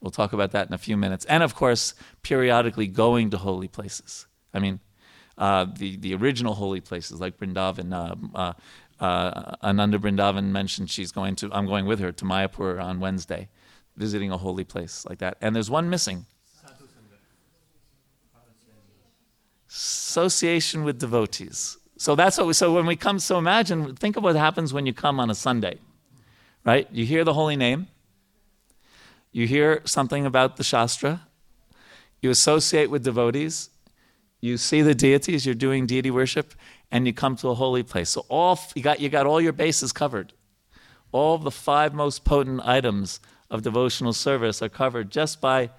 We'll 0.00 0.12
talk 0.12 0.32
about 0.32 0.52
that 0.52 0.66
in 0.66 0.72
a 0.72 0.78
few 0.78 0.96
minutes. 0.96 1.26
And 1.26 1.42
of 1.42 1.54
course, 1.54 1.92
periodically 2.22 2.86
going 2.86 3.28
to 3.30 3.36
holy 3.36 3.68
places. 3.68 4.26
I 4.54 4.60
mean, 4.60 4.80
uh, 5.36 5.66
the, 5.76 5.96
the 5.98 6.14
original 6.14 6.54
holy 6.54 6.80
places 6.80 7.20
like 7.20 7.36
Vrindavan. 7.36 7.92
Uh, 7.92 8.14
uh, 8.34 8.52
uh, 8.98 9.56
Ananda 9.62 9.98
Vrindavan 9.98 10.46
mentioned 10.46 10.88
she's 10.88 11.12
going 11.12 11.36
to, 11.36 11.50
I'm 11.52 11.66
going 11.66 11.84
with 11.84 12.00
her 12.00 12.12
to 12.12 12.24
Mayapur 12.24 12.82
on 12.82 12.98
Wednesday, 12.98 13.50
visiting 13.96 14.30
a 14.30 14.36
holy 14.36 14.64
place 14.64 15.04
like 15.08 15.18
that. 15.18 15.36
And 15.40 15.54
there's 15.54 15.70
one 15.70 15.90
missing 15.90 16.26
association 20.10 20.82
with 20.82 20.98
devotees. 20.98 21.78
So 21.96 22.16
that's 22.16 22.38
what 22.38 22.46
we, 22.48 22.54
so 22.54 22.74
when 22.74 22.86
we 22.86 22.96
come, 22.96 23.18
so 23.20 23.38
imagine, 23.38 23.94
think 23.94 24.16
of 24.16 24.24
what 24.24 24.34
happens 24.34 24.72
when 24.72 24.84
you 24.84 24.92
come 24.92 25.20
on 25.20 25.30
a 25.30 25.34
Sunday, 25.34 25.78
right? 26.64 26.88
You 26.90 27.06
hear 27.06 27.24
the 27.24 27.34
holy 27.34 27.56
name, 27.56 27.86
you 29.30 29.46
hear 29.46 29.82
something 29.84 30.26
about 30.26 30.56
the 30.56 30.64
Shastra, 30.64 31.28
you 32.20 32.30
associate 32.30 32.90
with 32.90 33.04
devotees, 33.04 33.70
you 34.40 34.56
see 34.56 34.82
the 34.82 34.94
deities, 34.94 35.46
you're 35.46 35.54
doing 35.54 35.86
deity 35.86 36.10
worship, 36.10 36.54
and 36.90 37.06
you 37.06 37.12
come 37.12 37.36
to 37.36 37.48
a 37.48 37.54
holy 37.54 37.82
place. 37.82 38.10
So 38.10 38.24
all 38.28 38.58
you 38.74 38.82
got 38.82 39.00
you 39.00 39.08
got 39.08 39.26
all 39.26 39.40
your 39.40 39.52
bases 39.52 39.92
covered. 39.92 40.32
All 41.12 41.38
the 41.38 41.50
five 41.50 41.92
most 41.92 42.24
potent 42.24 42.62
items 42.64 43.20
of 43.50 43.62
devotional 43.62 44.12
service 44.12 44.62
are 44.62 44.68
covered 44.68 45.10
just 45.10 45.40
by, 45.40 45.70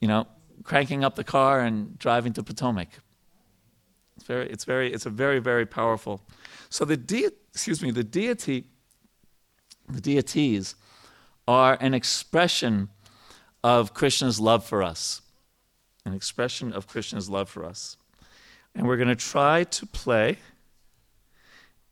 you 0.00 0.08
know, 0.08 0.26
cranking 0.64 1.04
up 1.04 1.14
the 1.14 1.24
car 1.24 1.60
and 1.60 1.98
driving 1.98 2.32
to 2.34 2.42
Potomac. 2.42 2.88
It's 4.16 4.26
very, 4.26 4.50
it's 4.50 4.64
very, 4.64 4.92
it's 4.92 5.06
a 5.06 5.10
very, 5.10 5.38
very 5.38 5.64
powerful. 5.64 6.20
So 6.68 6.84
the 6.84 6.96
de- 6.96 7.30
excuse 7.52 7.82
me, 7.82 7.90
the 7.90 8.04
deity, 8.04 8.66
the 9.88 10.00
deities, 10.00 10.74
are 11.48 11.78
an 11.80 11.94
expression 11.94 12.90
of 13.64 13.94
Krishna's 13.94 14.38
love 14.38 14.64
for 14.64 14.82
us 14.82 15.22
an 16.04 16.14
expression 16.14 16.72
of 16.72 16.86
Krishna's 16.86 17.28
love 17.28 17.48
for 17.48 17.64
us. 17.64 17.96
And 18.74 18.86
we're 18.86 18.96
going 18.96 19.08
to 19.08 19.16
try 19.16 19.64
to 19.64 19.86
play 19.86 20.38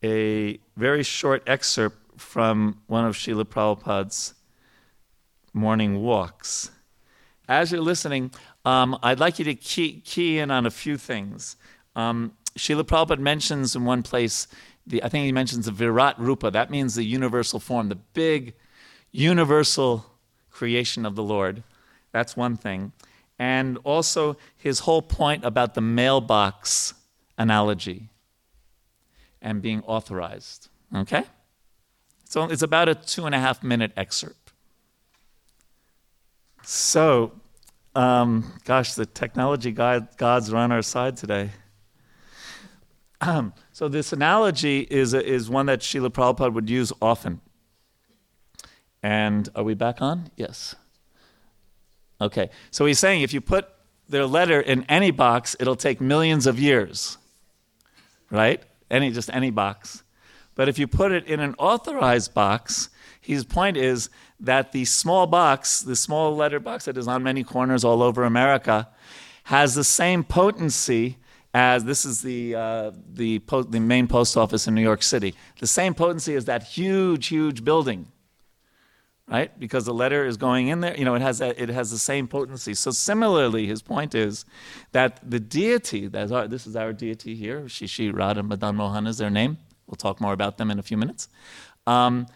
a 0.03 0.59
very 0.77 1.03
short 1.03 1.43
excerpt 1.47 1.97
from 2.19 2.81
one 2.87 3.05
of 3.05 3.15
Srila 3.15 3.45
Prabhupada's 3.45 4.33
morning 5.53 6.01
walks. 6.01 6.71
As 7.47 7.71
you're 7.71 7.81
listening, 7.81 8.31
um, 8.65 8.97
I'd 9.01 9.19
like 9.19 9.39
you 9.39 9.45
to 9.45 9.55
key, 9.55 10.01
key, 10.01 10.39
in 10.39 10.51
on 10.51 10.65
a 10.65 10.71
few 10.71 10.97
things. 10.97 11.55
Um, 11.95 12.33
Srila 12.57 12.83
Prabhupada 12.83 13.19
mentions 13.19 13.75
in 13.75 13.85
one 13.85 14.03
place, 14.03 14.47
the, 14.85 15.03
I 15.03 15.09
think 15.09 15.25
he 15.25 15.31
mentions 15.31 15.65
the 15.65 15.71
Virat 15.71 16.19
Rupa, 16.19 16.51
that 16.51 16.69
means 16.69 16.95
the 16.95 17.03
universal 17.03 17.59
form, 17.59 17.89
the 17.89 17.95
big 17.95 18.53
universal 19.11 20.05
creation 20.51 21.05
of 21.05 21.15
the 21.15 21.23
Lord. 21.23 21.63
That's 22.11 22.37
one 22.37 22.57
thing 22.57 22.91
and 23.39 23.77
also 23.85 24.35
his 24.57 24.79
whole 24.79 25.01
point 25.01 25.45
about 25.45 25.73
the 25.73 25.81
mailbox 25.81 26.93
analogy 27.37 28.09
and 29.41 29.61
being 29.61 29.81
authorized. 29.83 30.67
Okay? 30.93 31.23
So 32.25 32.43
it's 32.43 32.61
about 32.61 32.89
a 32.89 32.95
two 32.95 33.25
and 33.25 33.33
a 33.33 33.39
half 33.39 33.63
minute 33.63 33.93
excerpt. 33.95 34.35
So, 36.63 37.31
um, 37.95 38.53
gosh, 38.65 38.93
the 38.93 39.05
technology 39.05 39.71
god, 39.71 40.09
gods 40.17 40.51
are 40.53 40.57
on 40.57 40.71
our 40.71 40.81
side 40.81 41.17
today. 41.17 41.51
Um, 43.21 43.53
so 43.71 43.87
this 43.87 44.13
analogy 44.13 44.81
is, 44.81 45.13
is 45.13 45.49
one 45.49 45.65
that 45.67 45.79
Srila 45.79 46.09
Prabhupada 46.09 46.53
would 46.53 46.69
use 46.69 46.93
often. 47.01 47.41
And 49.01 49.49
are 49.55 49.63
we 49.63 49.73
back 49.73 50.01
on? 50.01 50.29
Yes. 50.35 50.75
Okay, 52.21 52.49
so 52.69 52.85
he's 52.85 52.99
saying 52.99 53.21
if 53.21 53.33
you 53.33 53.39
put 53.39 53.69
their 54.09 54.25
letter 54.25 54.59
in 54.59 54.83
any 54.89 55.11
box, 55.11 55.55
it'll 55.59 55.77
take 55.77 56.01
millions 56.01 56.47
of 56.47 56.59
years, 56.59 57.17
right? 58.29 58.61
Any 58.91 59.11
just 59.11 59.29
any 59.31 59.51
box. 59.51 60.03
But 60.55 60.67
if 60.67 60.77
you 60.77 60.87
put 60.87 61.13
it 61.13 61.25
in 61.27 61.39
an 61.39 61.55
authorized 61.57 62.33
box, 62.33 62.89
his 63.21 63.45
point 63.45 63.77
is 63.77 64.09
that 64.39 64.71
the 64.71 64.85
small 64.85 65.27
box, 65.27 65.81
the 65.81 65.95
small 65.95 66.35
letter 66.35 66.59
box 66.59 66.85
that 66.85 66.97
is 66.97 67.07
on 67.07 67.23
many 67.23 67.43
corners 67.43 67.83
all 67.83 68.01
over 68.01 68.23
America, 68.23 68.89
has 69.45 69.75
the 69.75 69.83
same 69.83 70.23
potency 70.23 71.17
as 71.53 71.83
this 71.83 72.05
is 72.05 72.21
the 72.21 72.55
uh, 72.55 72.91
the, 73.11 73.39
po- 73.39 73.63
the 73.63 73.79
main 73.79 74.07
post 74.07 74.37
office 74.37 74.67
in 74.67 74.75
New 74.75 74.83
York 74.83 75.01
City. 75.01 75.33
The 75.59 75.67
same 75.67 75.93
potency 75.93 76.35
as 76.35 76.45
that 76.45 76.63
huge, 76.63 77.27
huge 77.27 77.63
building 77.63 78.07
right? 79.29 79.57
Because 79.59 79.85
the 79.85 79.93
letter 79.93 80.25
is 80.25 80.37
going 80.37 80.67
in 80.67 80.81
there, 80.81 80.97
you 80.97 81.05
know, 81.05 81.15
it 81.15 81.21
has 81.21 81.39
it 81.39 81.69
has 81.69 81.91
the 81.91 81.97
same 81.97 82.27
potency. 82.27 82.73
So 82.73 82.91
similarly, 82.91 83.67
his 83.67 83.81
point 83.81 84.15
is 84.15 84.45
that 84.91 85.19
the 85.29 85.39
deity, 85.39 86.07
that's 86.07 86.31
our, 86.31 86.47
this 86.47 86.65
is 86.65 86.75
our 86.75 86.93
deity 86.93 87.35
here, 87.35 87.69
Sri 87.69 87.87
Sri, 87.87 88.09
Radha, 88.09 88.43
Madan 88.43 88.75
Mohan 88.75 89.07
is 89.07 89.17
their 89.17 89.29
name. 89.29 89.57
We'll 89.87 89.95
talk 89.95 90.19
more 90.19 90.33
about 90.33 90.57
them 90.57 90.71
in 90.71 90.79
a 90.79 90.83
few 90.83 90.97
minutes. 90.97 91.29
Um, 91.87 92.27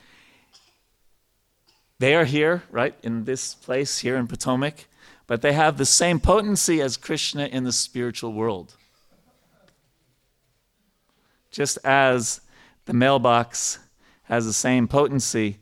they 2.00 2.16
are 2.16 2.26
here, 2.26 2.64
right, 2.72 2.96
in 3.04 3.24
this 3.24 3.54
place 3.54 4.00
here 4.00 4.18
in 4.18 4.28
Potomac, 4.28 4.88
but 5.28 5.42
they 5.42 5.54
have 5.54 5.78
the 5.78 5.86
same 5.86 6.20
potency 6.20 6.82
as 6.82 6.98
Krishna 6.98 7.46
in 7.46 7.64
the 7.64 7.72
spiritual 7.72 8.34
world. 8.34 8.76
just 11.52 11.78
as 11.84 12.42
the 12.86 12.94
mailbox 12.94 13.80
has 14.24 14.46
the 14.46 14.54
same 14.54 14.88
potency 14.88 15.60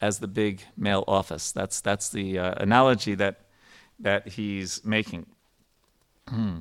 as 0.00 0.18
the 0.18 0.26
big 0.26 0.62
mail 0.76 1.04
office. 1.06 1.52
That's, 1.52 1.80
that's 1.80 2.08
the 2.08 2.38
uh, 2.38 2.54
analogy 2.56 3.14
that, 3.16 3.40
that 4.00 4.28
he's 4.28 4.84
making. 4.84 5.26
Hmm. 6.28 6.60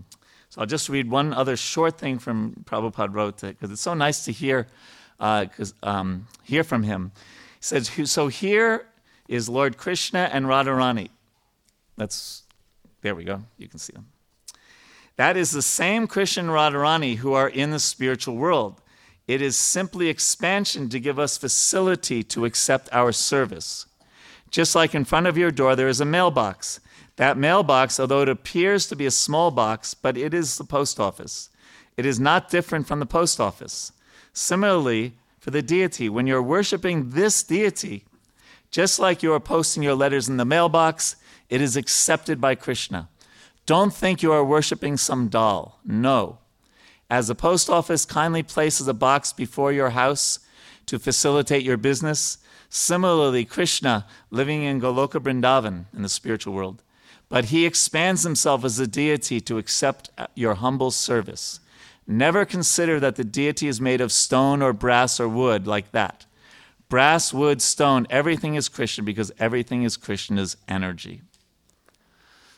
so 0.50 0.60
I'll 0.60 0.68
just 0.68 0.90
read 0.90 1.10
one 1.10 1.34
other 1.34 1.56
short 1.56 1.98
thing 1.98 2.20
from 2.20 2.64
Prabhupada 2.66 3.14
wrote, 3.14 3.42
because 3.42 3.72
it's 3.72 3.82
so 3.82 3.94
nice 3.94 4.26
to 4.26 4.34
hear, 4.34 4.68
uh, 5.20 5.46
um, 5.82 6.28
hear 6.44 6.66
from 6.66 6.84
him. 6.84 7.14
He 7.60 7.64
says, 7.64 7.90
So 8.12 8.28
here 8.28 8.86
is 9.34 9.50
Lord 9.50 9.78
Krishna 9.78 10.30
and 10.32 10.46
Radharani. 10.46 11.10
That's, 11.98 12.44
there 13.02 13.16
we 13.16 13.24
go, 13.24 13.42
you 13.58 13.68
can 13.68 13.80
see 13.80 13.94
them. 13.94 14.08
That 15.16 15.36
is 15.38 15.50
the 15.52 15.64
same 15.64 16.06
Krishna 16.06 16.44
and 16.44 16.52
Radharani 16.52 17.18
who 17.18 17.34
are 17.34 17.50
in 17.50 17.72
the 17.72 17.80
spiritual 17.80 18.36
world. 18.36 18.80
It 19.28 19.42
is 19.42 19.58
simply 19.58 20.08
expansion 20.08 20.88
to 20.90 21.00
give 21.00 21.18
us 21.18 21.38
facility 21.38 22.22
to 22.26 22.46
accept 22.46 22.90
our 22.92 23.12
service. 23.12 23.88
Just 24.52 24.76
like 24.76 24.94
in 24.94 25.04
front 25.04 25.26
of 25.26 25.38
your 25.38 25.50
door, 25.50 25.76
there 25.76 25.88
is 25.88 26.00
a 26.00 26.06
mailbox. 26.06 26.80
That 27.16 27.36
mailbox, 27.36 28.00
although 28.00 28.22
it 28.22 28.30
appears 28.30 28.86
to 28.88 28.96
be 28.96 29.08
a 29.08 29.12
small 29.12 29.50
box, 29.50 29.96
but 29.96 30.16
it 30.16 30.36
is 30.36 30.60
the 30.60 30.64
post 30.64 31.00
office. 31.00 31.50
It 31.98 32.06
is 32.06 32.20
not 32.20 32.52
different 32.52 32.88
from 32.88 33.00
the 33.00 33.08
post 33.08 33.40
office. 33.40 33.94
Similarly, 34.32 35.14
for 35.40 35.50
the 35.50 35.64
deity, 35.64 36.08
when 36.08 36.28
you're 36.28 36.42
worshiping 36.44 37.12
this 37.12 37.42
deity, 37.42 38.04
just 38.74 38.98
like 38.98 39.22
you 39.22 39.32
are 39.32 39.40
posting 39.40 39.84
your 39.84 39.94
letters 39.94 40.28
in 40.28 40.38
the 40.38 40.46
mailbox, 40.46 41.16
it 41.48 41.62
is 41.62 41.78
accepted 41.78 42.42
by 42.42 42.56
Krishna. 42.56 43.08
Don't 43.68 43.94
think 43.94 44.24
you 44.24 44.34
are 44.34 44.44
worshiping 44.44 44.98
some 44.98 45.28
doll. 45.28 45.80
No. 45.86 46.40
As 47.08 47.28
the 47.28 47.36
post 47.36 47.70
office 47.70 48.04
kindly 48.04 48.42
places 48.42 48.88
a 48.88 48.94
box 48.96 49.32
before 49.32 49.72
your 49.72 49.92
house 49.92 50.40
to 50.88 50.98
facilitate 50.98 51.62
your 51.62 51.78
business, 51.78 52.40
similarly, 52.68 53.46
Krishna, 53.46 54.08
living 54.32 54.64
in 54.64 54.82
Goloka 54.82 55.22
Vrindavan 55.22 55.86
in 55.96 56.02
the 56.02 56.10
spiritual 56.10 56.56
world, 56.56 56.82
but 57.30 57.46
he 57.46 57.68
expands 57.68 58.24
himself 58.24 58.66
as 58.66 58.80
a 58.80 58.88
deity 58.88 59.40
to 59.42 59.60
accept 59.60 60.10
uh, 60.18 60.26
your 60.34 60.56
humble 60.56 60.90
service. 60.90 61.60
Never 62.08 62.44
consider 62.44 63.00
that 63.00 63.18
the 63.18 63.24
deity 63.24 63.68
is 63.68 63.80
made 63.80 64.02
of 64.02 64.12
stone 64.12 64.64
or 64.64 64.74
brass 64.74 65.20
or 65.20 65.30
wood 65.30 65.68
like 65.68 65.92
that. 65.92 66.26
Brass, 66.94 67.34
wood, 67.34 67.60
stone, 67.60 68.06
everything 68.12 68.54
is 68.54 68.70
Krishna 68.70 69.04
because 69.04 69.32
everything 69.40 69.82
is 69.82 69.98
Krishna's 69.98 70.58
energy. 70.68 71.24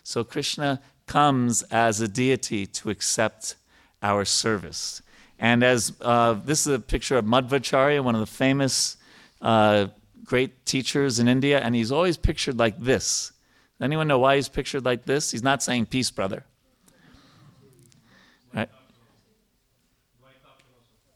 So 0.04 0.26
Krishna 0.26 0.82
comes 1.08 1.62
as 1.72 2.02
a 2.02 2.08
deity 2.10 2.66
to 2.66 2.90
accept 2.90 3.56
our 4.04 4.26
service. 4.26 5.02
And 5.40 5.64
as 5.64 5.94
uh, 6.02 6.34
this 6.34 6.68
is 6.68 6.74
a 6.74 6.80
picture 6.80 7.16
of 7.16 7.24
Madhvacharya, 7.24 8.04
one 8.04 8.14
of 8.14 8.20
the 8.20 8.28
famous 8.28 8.98
uh, 9.42 9.88
great 10.26 10.66
teachers 10.66 11.18
in 11.18 11.30
India, 11.30 11.62
and 11.62 11.74
he's 11.74 11.94
always 11.94 12.18
pictured 12.18 12.60
like 12.60 12.78
this. 12.78 13.32
Anyone 13.80 14.10
know 14.10 14.20
why 14.20 14.36
he's 14.36 14.50
pictured 14.50 14.84
like 14.84 15.06
this? 15.06 15.32
He's 15.32 15.44
not 15.44 15.64
saying 15.64 15.86
peace, 15.86 16.12
brother. 16.12 16.44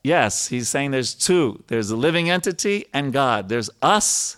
Yes, 0.03 0.47
he's 0.47 0.69
saying 0.69 0.91
there's 0.91 1.13
two 1.13 1.63
there's 1.67 1.91
a 1.91 1.95
living 1.95 2.29
entity 2.29 2.85
and 2.93 3.11
God. 3.11 3.49
There's 3.49 3.69
us. 3.81 4.37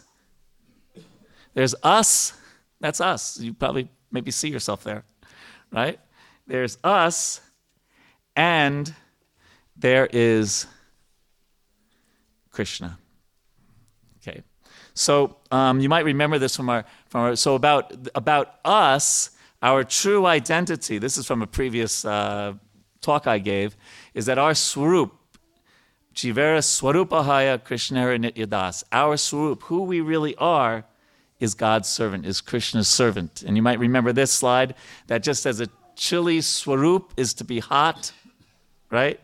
There's 1.53 1.75
us. 1.84 2.34
That's 2.80 3.00
us. 3.00 3.39
You 3.39 3.53
probably 3.53 3.89
maybe 4.12 4.32
see 4.32 4.50
yourself 4.50 4.84
there 4.84 5.03
right? 5.72 6.00
There's 6.48 6.77
us, 6.84 7.41
and 8.36 8.94
there 9.75 10.08
is 10.12 10.68
Krishna. 12.51 12.98
Okay, 14.22 14.44
so 14.94 15.38
um, 15.50 15.80
you 15.80 15.89
might 15.89 16.06
remember 16.06 16.38
this 16.38 16.55
from 16.55 16.70
our 16.70 16.85
from 17.07 17.22
our. 17.22 17.35
So 17.35 17.55
about 17.55 18.09
about 18.14 18.55
us, 18.66 19.31
our 19.62 19.83
true 19.83 20.25
identity. 20.25 20.98
This 20.98 21.18
is 21.18 21.25
from 21.25 21.42
a 21.42 21.48
previous 21.48 22.03
uh, 22.05 22.53
talk 23.00 23.27
I 23.27 23.40
gave. 23.40 23.77
Is 24.14 24.25
that 24.25 24.38
our 24.38 24.53
swarup, 24.53 25.16
Jivera 26.13 26.59
Swarupahaya 26.59 27.63
Krishna 27.63 28.00
Nityadas, 28.00 28.83
our 28.91 29.17
swarup, 29.17 29.63
who 29.63 29.83
we 29.83 30.01
really 30.01 30.35
are, 30.35 30.85
is 31.39 31.55
God's 31.55 31.87
servant, 31.87 32.25
is 32.25 32.41
Krishna's 32.41 32.87
servant. 32.87 33.43
And 33.43 33.55
you 33.55 33.63
might 33.63 33.79
remember 33.79 34.13
this 34.13 34.31
slide 34.31 34.75
that 35.07 35.24
just 35.24 35.45
as 35.45 35.59
a 35.59 35.67
chili 35.95 36.41
swarup 36.41 37.13
is 37.17 37.33
to 37.35 37.43
be 37.43 37.59
hot, 37.59 38.11
right? 38.89 39.19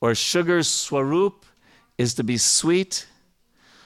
Or 0.00 0.14
sugar 0.14 0.62
swarup 0.62 1.46
is 1.98 2.14
to 2.14 2.24
be 2.24 2.36
sweet. 2.36 3.06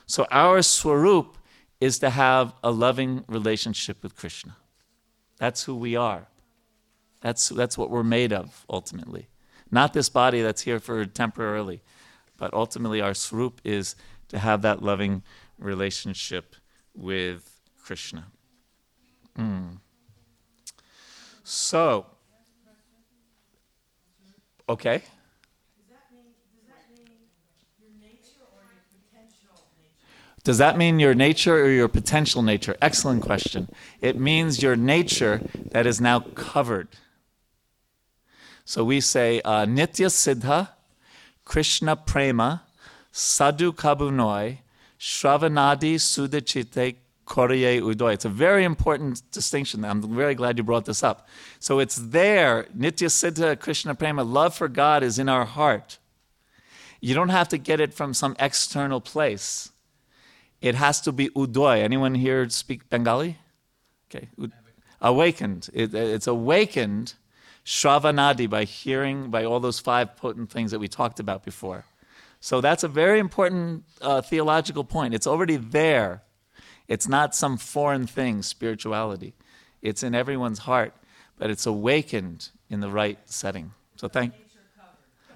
So 0.07 0.27
our 0.31 0.63
swarup 0.63 1.37
is 1.81 1.99
to 1.99 2.11
have 2.11 2.55
a 2.65 2.71
loving 2.71 3.25
relationship 3.29 4.03
with 4.03 4.17
Krishna. 4.17 4.57
That's 5.39 5.65
who 5.65 5.75
we 5.75 5.97
are. 5.97 6.29
That's, 7.21 7.49
that's 7.49 7.77
what 7.77 7.91
we're 7.91 8.05
made 8.05 8.33
of, 8.33 8.65
ultimately. 8.71 9.29
Not 9.71 9.93
this 9.93 10.09
body 10.09 10.43
that's 10.43 10.63
here 10.63 10.79
for 10.79 11.05
temporarily, 11.05 11.83
but 12.37 12.53
ultimately 12.55 13.01
our 13.01 13.15
swarup 13.15 13.61
is 13.65 13.97
to 14.29 14.39
have 14.39 14.63
that 14.63 14.83
loving 14.83 15.23
relationship 15.59 16.57
with 16.95 17.61
Krishna. 17.83 18.27
Mm. 19.39 19.79
So, 21.45 22.07
okay. 24.69 25.03
Does 30.47 30.59
that 30.59 30.79
mean 30.79 31.01
your 31.01 31.13
nature 31.13 31.57
or 31.57 31.69
your 31.69 31.89
potential 31.89 32.41
nature? 32.41 32.77
Excellent 32.81 33.21
question. 33.21 33.69
It 34.01 34.17
means 34.17 34.63
your 34.63 34.77
nature 34.77 35.41
that 35.73 35.89
is 35.89 36.01
now 36.01 36.21
covered. 36.21 36.87
So 38.65 38.85
we 38.85 39.01
say 39.01 39.41
uh, 39.45 39.67
Nitya 39.67 40.07
Siddha, 40.07 40.69
Krishna 41.47 41.97
Prema, 41.97 42.65
Sadhu 43.13 43.73
Kabunoi, 43.73 44.59
Shravanadi 44.99 45.95
Sudachite 45.95 46.97
Korye 47.27 47.81
Udoy. 47.81 48.13
It's 48.15 48.25
a 48.25 48.29
very 48.29 48.65
important 48.65 49.23
distinction. 49.31 49.85
I'm 49.85 50.03
very 50.15 50.35
glad 50.35 50.59
you 50.59 50.65
brought 50.65 50.85
this 50.85 51.03
up. 51.03 51.27
So 51.59 51.79
it's 51.79 51.97
there. 51.97 52.67
Nitya 52.77 53.09
Siddha 53.09 53.59
Krishna 53.59 53.95
Prema, 53.95 54.23
love 54.25 54.55
for 54.55 54.69
God 54.69 55.03
is 55.03 55.19
in 55.19 55.29
our 55.29 55.47
heart. 55.47 55.99
You 57.01 57.15
don't 57.15 57.31
have 57.31 57.49
to 57.49 57.59
get 57.59 57.81
it 57.81 57.95
from 57.95 58.13
some 58.13 58.37
external 58.39 59.01
place. 59.01 59.71
It 60.61 60.75
has 60.75 61.01
to 61.03 61.13
be 61.13 61.29
Udoy. 61.31 61.79
Anyone 61.79 62.17
here 62.17 62.49
speak 62.49 62.91
Bengali? 62.91 63.39
Okay. 64.11 64.29
Awakened. 65.01 65.71
It, 65.73 65.95
it's 65.95 66.27
awakened 66.27 67.15
Shravanadi 67.67 68.49
by 68.49 68.65
hearing, 68.65 69.29
by 69.29 69.45
all 69.45 69.59
those 69.59 69.81
five 69.81 70.17
potent 70.17 70.51
things 70.51 70.71
that 70.71 70.79
we 70.79 70.87
talked 70.87 71.19
about 71.19 71.45
before. 71.45 71.85
So 72.41 72.61
that's 72.61 72.85
a 72.85 72.89
very 72.89 73.19
important 73.19 73.83
uh, 74.01 74.23
theological 74.23 74.85
point. 74.85 75.15
It's 75.15 75.27
already 75.27 75.57
there. 75.57 76.23
It's 76.87 77.09
not 77.09 77.35
some 77.35 77.57
foreign 77.57 78.07
thing, 78.07 78.43
spirituality. 78.43 79.35
It's 79.83 80.05
in 80.05 80.15
everyone's 80.15 80.61
heart, 80.61 80.95
but 81.39 81.51
it's 81.51 81.67
awakened 81.67 82.51
in 82.71 82.79
the 82.79 82.89
right 82.89 83.19
setting. 83.25 83.73
So 83.97 84.07
thank. 84.07 84.33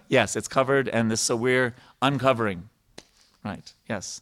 Yes, 0.08 0.36
it's 0.36 0.48
covered, 0.48 0.88
and 0.88 1.10
this 1.10 1.20
so 1.20 1.34
we're 1.34 1.74
uncovering. 2.00 2.68
Right. 3.44 3.72
Yes. 3.88 4.20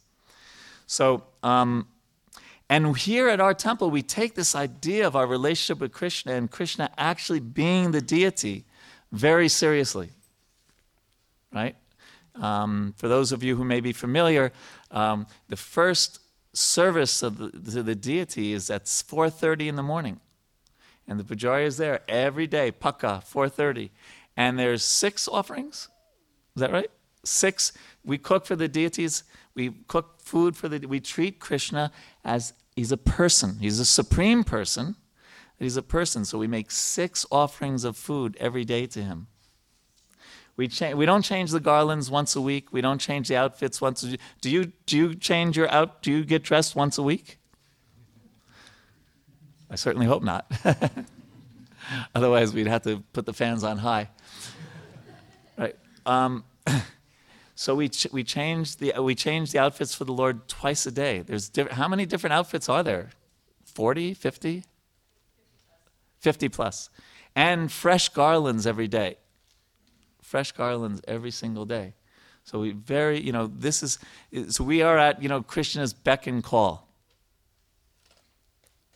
So, 0.87 1.23
um, 1.43 1.87
and 2.69 2.95
here 2.95 3.29
at 3.29 3.39
our 3.39 3.55
temple, 3.55 3.89
we 3.89 4.03
take 4.03 4.35
this 4.35 4.53
idea 4.53 5.07
of 5.07 5.15
our 5.15 5.25
relationship 5.25 5.81
with 5.81 5.91
Krishna 5.91 6.33
and 6.33 6.51
Krishna 6.51 6.91
actually 6.97 7.39
being 7.39 7.91
the 7.91 8.01
deity 8.01 8.65
very 9.11 9.49
seriously. 9.49 10.11
Right? 11.51 11.75
Um, 12.35 12.93
for 12.97 13.07
those 13.07 13.31
of 13.31 13.43
you 13.43 13.55
who 13.55 13.63
may 13.63 13.79
be 13.79 13.91
familiar, 13.91 14.51
um, 14.91 15.25
the 15.47 15.57
first 15.57 16.19
service 16.53 17.23
of 17.23 17.37
the, 17.37 17.71
to 17.71 17.83
the 17.83 17.95
deity 17.95 18.53
is 18.53 18.69
at 18.69 18.85
4.30 18.85 19.67
in 19.67 19.75
the 19.75 19.83
morning. 19.83 20.19
And 21.07 21.19
the 21.19 21.23
pujari 21.23 21.65
is 21.65 21.77
there 21.77 22.01
every 22.07 22.45
day, 22.45 22.69
paka, 22.69 23.23
4.30. 23.25 23.89
And 24.37 24.59
there's 24.59 24.83
six 24.83 25.27
offerings. 25.27 25.89
Is 26.55 26.61
that 26.61 26.71
right? 26.71 26.91
Six. 27.25 27.73
We 28.05 28.19
cook 28.19 28.45
for 28.45 28.55
the 28.55 28.67
deities. 28.67 29.23
We 29.55 29.71
cook 29.87 30.21
food 30.21 30.55
for 30.55 30.69
the, 30.69 30.85
we 30.87 30.99
treat 30.99 31.39
Krishna 31.39 31.91
as 32.23 32.53
he's 32.79 32.93
a 32.93 32.97
person. 32.97 33.57
He's 33.59 33.77
a 33.77 33.85
supreme 33.85 34.45
person. 34.45 34.95
He's 35.59 35.75
a 35.75 35.81
person. 35.81 36.23
So 36.23 36.37
we 36.37 36.47
make 36.47 36.71
six 36.71 37.25
offerings 37.29 37.83
of 37.83 37.97
food 37.97 38.37
every 38.39 38.63
day 38.63 38.87
to 38.87 39.01
him. 39.01 39.27
We, 40.55 40.69
cha- 40.69 40.93
we 40.93 41.05
don't 41.05 41.21
change 41.21 41.51
the 41.51 41.59
garlands 41.59 42.09
once 42.09 42.37
a 42.37 42.41
week. 42.41 42.71
We 42.71 42.79
don't 42.79 42.99
change 42.99 43.27
the 43.27 43.35
outfits 43.35 43.81
once 43.81 44.01
a. 44.03 44.17
Do 44.39 44.49
you, 44.49 44.71
do 44.85 44.97
you 44.97 45.13
change 45.13 45.57
your 45.57 45.69
out? 45.69 46.01
Do 46.01 46.09
you 46.11 46.23
get 46.23 46.41
dressed 46.41 46.73
once 46.73 46.97
a 46.97 47.03
week? 47.03 47.37
I 49.69 49.75
certainly 49.75 50.07
hope 50.07 50.23
not. 50.23 50.49
Otherwise, 52.15 52.53
we'd 52.53 52.67
have 52.67 52.83
to 52.83 53.03
put 53.11 53.25
the 53.25 53.33
fans 53.33 53.65
on 53.65 53.77
high. 53.77 54.09
Right. 55.57 55.75
Um, 56.05 56.45
So 57.59 57.75
we 57.75 57.89
ch- 57.89 58.07
we 58.13 58.23
change 58.23 58.77
the 58.77 58.93
we 59.01 59.15
change 59.15 59.51
the 59.51 59.59
outfits 59.59 59.93
for 59.93 60.05
the 60.05 60.13
Lord 60.13 60.47
twice 60.47 60.85
a 60.85 60.91
day. 60.91 61.19
There's 61.19 61.49
diff- 61.49 61.71
how 61.71 61.89
many 61.89 62.05
different 62.05 62.33
outfits 62.33 62.69
are 62.69 62.83
there? 62.83 63.09
40, 63.65 64.13
50? 64.13 64.63
50 66.19 66.47
plus. 66.47 66.89
And 67.35 67.69
fresh 67.69 68.07
garlands 68.07 68.65
every 68.65 68.87
day. 68.87 69.17
Fresh 70.21 70.53
garlands 70.53 71.01
every 71.05 71.31
single 71.31 71.65
day. 71.65 71.95
So 72.45 72.61
we 72.61 72.71
very, 72.71 73.19
you 73.19 73.33
know, 73.33 73.47
this 73.47 73.83
is 73.83 73.99
so 74.47 74.63
we 74.63 74.81
are 74.81 74.97
at, 74.97 75.21
you 75.21 75.27
know, 75.27 75.43
Krishna's 75.43 75.91
beck 75.91 76.27
and 76.27 76.41
call. 76.41 76.87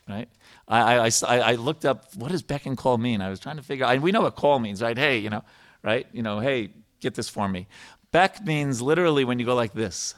Right? 0.07 0.29
I, 0.69 1.09
I, 1.09 1.39
I, 1.39 1.55
looked 1.55 1.83
up 1.83 2.15
what 2.15 2.31
does 2.31 2.41
beck 2.43 2.65
and 2.65 2.77
call 2.77 2.97
mean. 2.97 3.19
I 3.19 3.29
was 3.29 3.41
trying 3.41 3.57
to 3.57 3.61
figure 3.61 3.85
out. 3.85 4.01
We 4.01 4.13
know 4.13 4.21
what 4.21 4.37
call 4.37 4.59
means, 4.59 4.81
right? 4.81 4.97
Hey, 4.97 5.17
you 5.17 5.29
know, 5.29 5.43
right? 5.83 6.07
You 6.13 6.23
know, 6.23 6.39
hey, 6.39 6.69
get 7.01 7.15
this 7.15 7.27
for 7.27 7.49
me. 7.49 7.67
Beck 8.13 8.45
means 8.45 8.79
literally 8.79 9.25
when 9.25 9.39
you 9.39 9.45
go 9.45 9.55
like 9.55 9.73
this, 9.73 10.13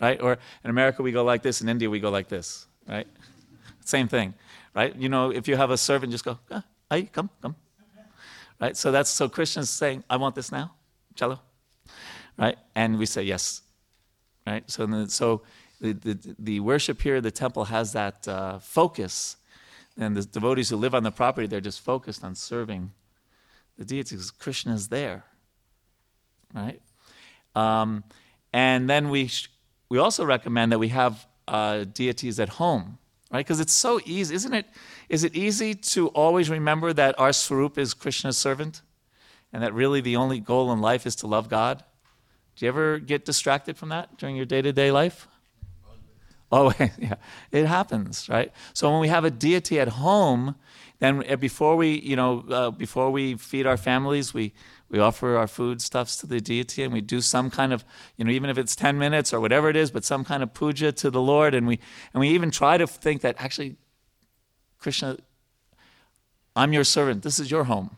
right? 0.00 0.20
Or 0.22 0.38
in 0.64 0.70
America 0.70 1.02
we 1.02 1.12
go 1.12 1.22
like 1.22 1.42
this. 1.42 1.60
In 1.60 1.68
India 1.68 1.88
we 1.88 2.00
go 2.00 2.10
like 2.10 2.28
this, 2.28 2.66
right? 2.88 3.06
Same 3.84 4.08
thing, 4.08 4.32
right? 4.74 4.96
You 4.96 5.10
know, 5.10 5.30
if 5.30 5.46
you 5.46 5.54
have 5.56 5.70
a 5.70 5.76
servant, 5.76 6.12
just 6.12 6.24
go, 6.24 6.38
ah, 6.50 6.64
hey, 6.88 7.02
come, 7.02 7.28
come, 7.42 7.56
right? 8.58 8.74
So 8.74 8.90
that's 8.90 9.10
so 9.10 9.28
Krishna's 9.28 9.68
saying, 9.68 10.02
I 10.08 10.16
want 10.16 10.34
this 10.34 10.50
now, 10.50 10.72
cello, 11.14 11.40
right? 12.38 12.56
And 12.74 12.98
we 12.98 13.04
say 13.04 13.22
yes, 13.22 13.60
right? 14.46 14.64
So 14.70 15.06
so 15.08 15.42
the, 15.78 15.92
the, 15.92 16.34
the 16.38 16.60
worship 16.60 17.02
here, 17.02 17.20
the 17.20 17.30
temple 17.30 17.66
has 17.66 17.92
that 17.92 18.26
uh, 18.26 18.60
focus 18.60 19.36
and 19.98 20.16
the 20.16 20.22
devotees 20.22 20.70
who 20.70 20.76
live 20.76 20.94
on 20.94 21.02
the 21.02 21.10
property, 21.10 21.46
they're 21.46 21.60
just 21.60 21.82
focused 21.82 22.24
on 22.24 22.34
serving 22.34 22.92
the 23.76 23.84
deities. 23.84 24.30
Krishna 24.30 24.72
is 24.72 24.88
there, 24.88 25.24
right? 26.54 26.80
Um, 27.54 28.04
and 28.52 28.88
then 28.88 29.10
we 29.10 29.28
sh- 29.28 29.50
we 29.88 29.98
also 29.98 30.24
recommend 30.24 30.72
that 30.72 30.78
we 30.78 30.88
have 30.88 31.26
uh, 31.48 31.84
deities 31.84 32.38
at 32.38 32.48
home, 32.48 32.98
right? 33.30 33.44
Because 33.44 33.60
it's 33.60 33.72
so 33.72 34.00
easy, 34.04 34.34
isn't 34.34 34.54
it? 34.54 34.66
Is 35.08 35.24
it 35.24 35.34
easy 35.34 35.74
to 35.74 36.08
always 36.08 36.48
remember 36.48 36.92
that 36.92 37.18
our 37.18 37.32
swarup 37.32 37.76
is 37.76 37.92
Krishna's 37.94 38.38
servant, 38.38 38.82
and 39.52 39.62
that 39.62 39.74
really 39.74 40.00
the 40.00 40.16
only 40.16 40.38
goal 40.38 40.72
in 40.72 40.80
life 40.80 41.06
is 41.06 41.16
to 41.16 41.26
love 41.26 41.48
God? 41.48 41.82
Do 42.56 42.64
you 42.66 42.68
ever 42.68 42.98
get 42.98 43.24
distracted 43.24 43.76
from 43.76 43.88
that 43.88 44.16
during 44.16 44.36
your 44.36 44.46
day 44.46 44.62
to 44.62 44.72
day 44.72 44.90
life? 44.90 45.26
Oh, 46.52 46.72
yeah, 46.98 47.14
it 47.52 47.66
happens, 47.66 48.28
right? 48.28 48.52
So 48.72 48.90
when 48.90 49.00
we 49.00 49.08
have 49.08 49.24
a 49.24 49.30
deity 49.30 49.78
at 49.78 49.88
home, 49.88 50.56
then 50.98 51.24
uh, 51.28 51.36
before 51.36 51.76
we, 51.76 52.00
you 52.00 52.16
know, 52.16 52.44
uh, 52.50 52.70
before 52.70 53.10
we 53.10 53.36
feed 53.36 53.66
our 53.66 53.76
families, 53.76 54.34
we 54.34 54.52
we 54.90 54.98
offer 54.98 55.36
our 55.36 55.46
foodstuffs 55.46 56.16
to 56.16 56.26
the 56.26 56.40
deity, 56.40 56.82
and 56.82 56.92
we 56.92 57.00
do 57.00 57.20
some 57.20 57.50
kind 57.50 57.72
of, 57.72 57.84
you 58.16 58.24
know, 58.24 58.30
even 58.30 58.50
if 58.50 58.58
it's 58.58 58.74
ten 58.74 58.98
minutes 58.98 59.32
or 59.32 59.40
whatever 59.40 59.70
it 59.70 59.76
is, 59.76 59.90
but 59.90 60.04
some 60.04 60.24
kind 60.24 60.42
of 60.42 60.52
puja 60.52 60.92
to 60.92 61.10
the 61.10 61.20
Lord, 61.20 61.54
and 61.54 61.66
we 61.66 61.78
and 62.12 62.20
we 62.20 62.28
even 62.28 62.50
try 62.50 62.76
to 62.76 62.86
think 62.86 63.22
that 63.22 63.36
actually, 63.38 63.76
Krishna, 64.78 65.16
I'm 66.56 66.72
your 66.72 66.84
servant. 66.84 67.22
This 67.22 67.38
is 67.38 67.50
your 67.50 67.64
home. 67.64 67.96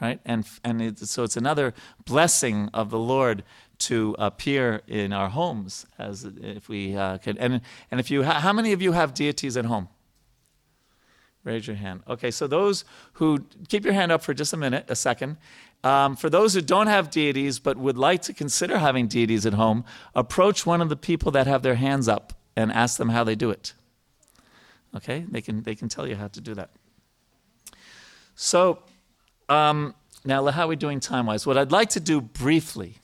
Right, 0.00 0.20
and 0.24 0.46
and 0.62 0.80
it, 0.80 0.98
so 1.00 1.24
it's 1.24 1.36
another 1.36 1.74
blessing 2.04 2.70
of 2.72 2.90
the 2.90 2.98
Lord 3.00 3.42
to 3.78 4.14
appear 4.18 4.82
in 4.86 5.12
our 5.12 5.28
homes 5.28 5.86
as 5.98 6.24
if 6.24 6.68
we 6.68 6.96
uh, 6.96 7.18
could. 7.18 7.38
And, 7.38 7.60
and 7.90 8.00
if 8.00 8.10
you, 8.10 8.24
ha- 8.24 8.40
how 8.40 8.52
many 8.52 8.72
of 8.72 8.82
you 8.82 8.92
have 8.92 9.14
deities 9.14 9.56
at 9.56 9.64
home? 9.64 9.88
Raise 11.48 11.66
your 11.66 11.76
hand. 11.76 12.02
Okay, 12.06 12.30
so 12.30 12.46
those 12.46 12.84
who, 13.14 13.46
keep 13.68 13.82
your 13.82 13.94
hand 13.94 14.12
up 14.12 14.20
for 14.22 14.34
just 14.34 14.52
a 14.52 14.56
minute, 14.58 14.84
a 14.88 14.94
second. 14.94 15.38
Um, 15.82 16.14
for 16.14 16.28
those 16.28 16.52
who 16.52 16.60
don't 16.60 16.88
have 16.88 17.10
deities 17.10 17.58
but 17.58 17.78
would 17.78 17.96
like 17.96 18.20
to 18.22 18.34
consider 18.34 18.76
having 18.76 19.08
deities 19.08 19.46
at 19.46 19.54
home, 19.54 19.86
approach 20.14 20.66
one 20.66 20.82
of 20.82 20.90
the 20.90 20.96
people 20.96 21.32
that 21.32 21.46
have 21.46 21.62
their 21.62 21.76
hands 21.76 22.06
up 22.06 22.34
and 22.54 22.70
ask 22.70 22.98
them 22.98 23.08
how 23.08 23.24
they 23.24 23.34
do 23.34 23.48
it. 23.48 23.72
Okay, 24.94 25.24
they 25.30 25.40
can, 25.40 25.62
they 25.62 25.74
can 25.74 25.88
tell 25.88 26.06
you 26.06 26.16
how 26.16 26.28
to 26.28 26.38
do 26.38 26.52
that. 26.52 26.68
So, 28.34 28.80
um, 29.48 29.94
now 30.26 30.44
how 30.48 30.64
are 30.64 30.68
we 30.68 30.76
doing 30.76 31.00
time 31.00 31.24
wise? 31.24 31.46
What 31.46 31.56
I'd 31.56 31.72
like 31.72 31.88
to 31.90 32.00
do 32.00 32.20
briefly 32.20 32.96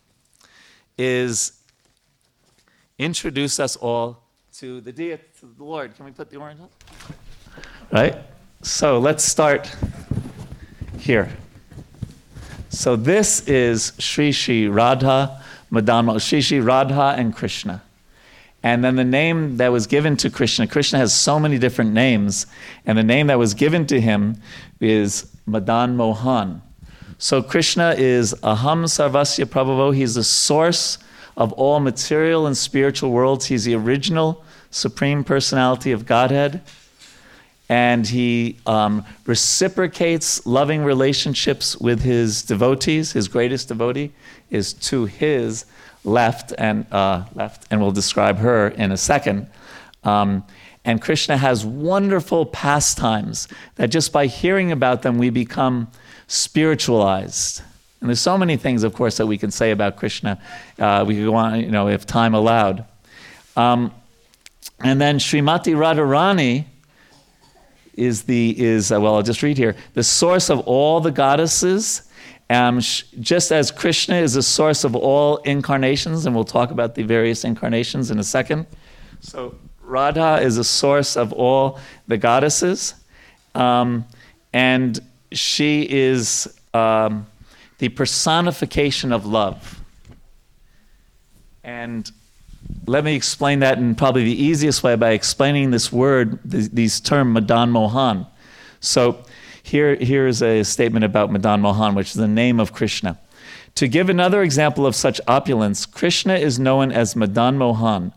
is 0.98 1.52
introduce 2.98 3.58
us 3.58 3.74
all 3.74 4.22
to 4.58 4.82
the 4.82 4.92
deity, 4.92 5.22
to 5.40 5.46
the 5.46 5.64
Lord. 5.64 5.96
Can 5.96 6.04
we 6.04 6.10
put 6.10 6.28
the 6.28 6.36
orange 6.36 6.60
up? 6.60 6.70
Right? 7.90 8.33
So 8.64 8.98
let's 8.98 9.22
start 9.22 9.70
here. 10.98 11.28
So 12.70 12.96
this 12.96 13.46
is 13.46 13.92
Sri 13.98 14.32
Sri 14.32 14.68
Radha 14.68 15.42
Madan 15.68 16.18
Sri 16.18 16.40
Sri 16.40 16.60
Radha 16.60 17.14
and 17.18 17.36
Krishna. 17.36 17.82
And 18.62 18.82
then 18.82 18.96
the 18.96 19.04
name 19.04 19.58
that 19.58 19.70
was 19.70 19.86
given 19.86 20.16
to 20.16 20.30
Krishna, 20.30 20.66
Krishna 20.66 20.98
has 20.98 21.12
so 21.12 21.38
many 21.38 21.58
different 21.58 21.92
names, 21.92 22.46
and 22.86 22.96
the 22.96 23.02
name 23.02 23.26
that 23.26 23.38
was 23.38 23.52
given 23.52 23.86
to 23.88 24.00
him 24.00 24.40
is 24.80 25.30
Madan 25.44 25.94
Mohan. 25.94 26.62
So 27.18 27.42
Krishna 27.42 27.94
is 27.98 28.32
Aham 28.42 28.84
Sarvasya 28.84 29.44
Prabhavo. 29.44 29.94
He's 29.94 30.14
the 30.14 30.24
source 30.24 30.96
of 31.36 31.52
all 31.52 31.80
material 31.80 32.46
and 32.46 32.56
spiritual 32.56 33.10
worlds. 33.10 33.44
He's 33.44 33.66
the 33.66 33.74
original 33.74 34.42
supreme 34.70 35.22
personality 35.22 35.92
of 35.92 36.06
Godhead. 36.06 36.62
And 37.74 38.06
he 38.06 38.56
um, 38.66 39.04
reciprocates 39.26 40.46
loving 40.46 40.84
relationships 40.84 41.76
with 41.76 42.02
his 42.02 42.42
devotees. 42.42 43.10
His 43.10 43.26
greatest 43.26 43.66
devotee 43.66 44.12
is 44.48 44.74
to 44.74 45.06
his 45.06 45.64
left, 46.04 46.52
and 46.56 46.86
uh, 46.92 47.24
left, 47.34 47.66
and 47.72 47.80
we'll 47.80 47.90
describe 47.90 48.38
her 48.38 48.68
in 48.68 48.92
a 48.92 48.96
second. 48.96 49.48
Um, 50.04 50.44
and 50.84 51.02
Krishna 51.02 51.36
has 51.36 51.66
wonderful 51.66 52.46
pastimes 52.46 53.48
that 53.74 53.88
just 53.88 54.12
by 54.12 54.26
hearing 54.26 54.70
about 54.70 55.02
them, 55.02 55.18
we 55.18 55.30
become 55.30 55.88
spiritualized. 56.28 57.60
And 58.00 58.08
there's 58.08 58.20
so 58.20 58.38
many 58.38 58.56
things, 58.56 58.84
of 58.84 58.94
course, 58.94 59.16
that 59.16 59.26
we 59.26 59.36
can 59.36 59.50
say 59.50 59.72
about 59.72 59.96
Krishna. 59.96 60.40
Uh, 60.78 61.04
we 61.04 61.16
could 61.16 61.24
go 61.24 61.34
on, 61.34 61.58
you 61.58 61.72
know, 61.72 61.88
if 61.88 62.06
time 62.06 62.34
allowed. 62.34 62.84
Um, 63.56 63.92
and 64.78 65.00
then 65.00 65.18
Srimati 65.18 65.74
Radharani 65.74 66.66
is 67.96 68.24
the 68.24 68.60
is 68.60 68.92
uh, 68.92 69.00
well, 69.00 69.16
I'll 69.16 69.22
just 69.22 69.42
read 69.42 69.56
here 69.56 69.74
the 69.94 70.02
source 70.02 70.50
of 70.50 70.60
all 70.60 71.00
the 71.00 71.10
goddesses. 71.10 72.02
Um, 72.50 72.80
sh- 72.80 73.04
just 73.20 73.52
as 73.52 73.70
Krishna 73.70 74.16
is 74.16 74.34
the 74.34 74.42
source 74.42 74.84
of 74.84 74.94
all 74.94 75.38
incarnations, 75.38 76.26
and 76.26 76.34
we'll 76.34 76.44
talk 76.44 76.70
about 76.70 76.94
the 76.94 77.02
various 77.02 77.44
incarnations 77.44 78.10
in 78.10 78.18
a 78.18 78.24
second. 78.24 78.66
So 79.20 79.54
Radha 79.80 80.40
is 80.42 80.56
the 80.56 80.64
source 80.64 81.16
of 81.16 81.32
all 81.32 81.78
the 82.06 82.18
goddesses, 82.18 82.94
um, 83.54 84.04
and 84.52 85.00
she 85.32 85.88
is 85.90 86.58
um, 86.74 87.26
the 87.78 87.88
personification 87.88 89.12
of 89.12 89.24
love. 89.24 89.80
And 91.62 92.10
let 92.86 93.04
me 93.04 93.14
explain 93.14 93.60
that 93.60 93.78
in 93.78 93.94
probably 93.94 94.24
the 94.24 94.42
easiest 94.42 94.82
way 94.82 94.96
by 94.96 95.10
explaining 95.10 95.70
this 95.70 95.92
word, 95.92 96.38
th- 96.50 96.70
these 96.70 97.00
term 97.00 97.32
Madan 97.32 97.70
Mohan. 97.70 98.26
So 98.80 99.24
here, 99.62 99.94
here 99.96 100.26
is 100.26 100.42
a 100.42 100.62
statement 100.62 101.04
about 101.04 101.32
Madan 101.32 101.60
Mohan, 101.60 101.94
which 101.94 102.08
is 102.08 102.14
the 102.14 102.28
name 102.28 102.60
of 102.60 102.72
Krishna. 102.72 103.18
To 103.76 103.88
give 103.88 104.08
another 104.08 104.42
example 104.42 104.86
of 104.86 104.94
such 104.94 105.20
opulence, 105.26 105.86
Krishna 105.86 106.34
is 106.34 106.58
known 106.58 106.92
as 106.92 107.16
Madan 107.16 107.58
Mohan. 107.58 108.12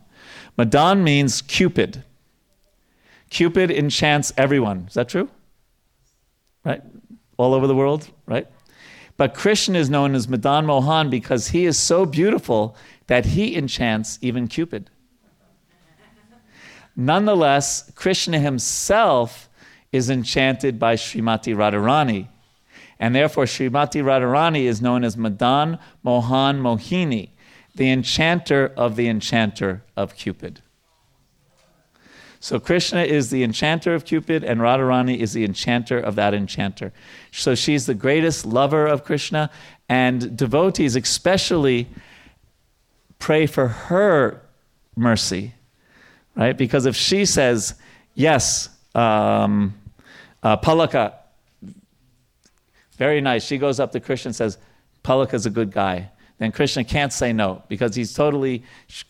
Madan 0.56 1.02
means 1.02 1.42
Cupid. 1.42 2.04
Cupid 3.30 3.70
enchants 3.70 4.32
everyone. 4.36 4.84
Is 4.88 4.94
that 4.94 5.08
true? 5.08 5.28
Right? 6.64 6.82
all 7.38 7.54
over 7.54 7.66
the 7.66 7.74
world, 7.74 8.10
right? 8.26 8.46
But 9.18 9.34
Krishna 9.34 9.78
is 9.78 9.90
known 9.90 10.14
as 10.14 10.28
Madan 10.28 10.64
Mohan 10.64 11.10
because 11.10 11.48
he 11.48 11.66
is 11.66 11.76
so 11.76 12.06
beautiful 12.06 12.76
that 13.08 13.26
he 13.26 13.56
enchants 13.56 14.18
even 14.22 14.46
Cupid. 14.46 14.90
Nonetheless, 16.96 17.92
Krishna 17.94 18.38
himself 18.38 19.50
is 19.92 20.08
enchanted 20.08 20.78
by 20.78 20.94
Srimati 20.94 21.54
Radharani. 21.54 22.28
And 23.00 23.14
therefore, 23.14 23.44
Srimati 23.44 24.02
Radharani 24.02 24.64
is 24.64 24.80
known 24.80 25.02
as 25.02 25.16
Madan 25.16 25.78
Mohan 26.02 26.60
Mohini, 26.60 27.30
the 27.74 27.90
enchanter 27.90 28.72
of 28.76 28.94
the 28.96 29.08
enchanter 29.08 29.82
of 29.96 30.14
Cupid. 30.16 30.62
So 32.40 32.60
Krishna 32.60 33.02
is 33.02 33.30
the 33.30 33.42
enchanter 33.42 33.94
of 33.94 34.04
Cupid, 34.04 34.44
and 34.44 34.60
Radharani 34.60 35.18
is 35.18 35.32
the 35.32 35.44
enchanter 35.44 35.98
of 35.98 36.14
that 36.14 36.34
enchanter. 36.34 36.92
So 37.32 37.54
she's 37.54 37.86
the 37.86 37.94
greatest 37.94 38.46
lover 38.46 38.86
of 38.86 39.04
Krishna, 39.04 39.50
and 39.88 40.36
devotees 40.36 40.94
especially 40.94 41.88
pray 43.18 43.46
for 43.46 43.68
her 43.68 44.42
mercy, 44.96 45.54
right? 46.36 46.56
Because 46.56 46.86
if 46.86 46.94
she 46.94 47.24
says, 47.24 47.74
yes, 48.14 48.68
um, 48.94 49.74
uh, 50.42 50.56
Palaka, 50.58 51.14
very 52.96 53.20
nice, 53.20 53.44
she 53.44 53.58
goes 53.58 53.80
up 53.80 53.92
to 53.92 54.00
Krishna 54.00 54.28
and 54.28 54.36
says, 54.36 54.58
Palaka's 55.04 55.46
a 55.46 55.50
good 55.50 55.72
guy. 55.72 56.10
then 56.38 56.52
Krishna 56.52 56.84
can't 56.84 57.12
say 57.12 57.32
no 57.32 57.62
because 57.68 57.94
he's 57.94 58.12
totally, 58.12 58.62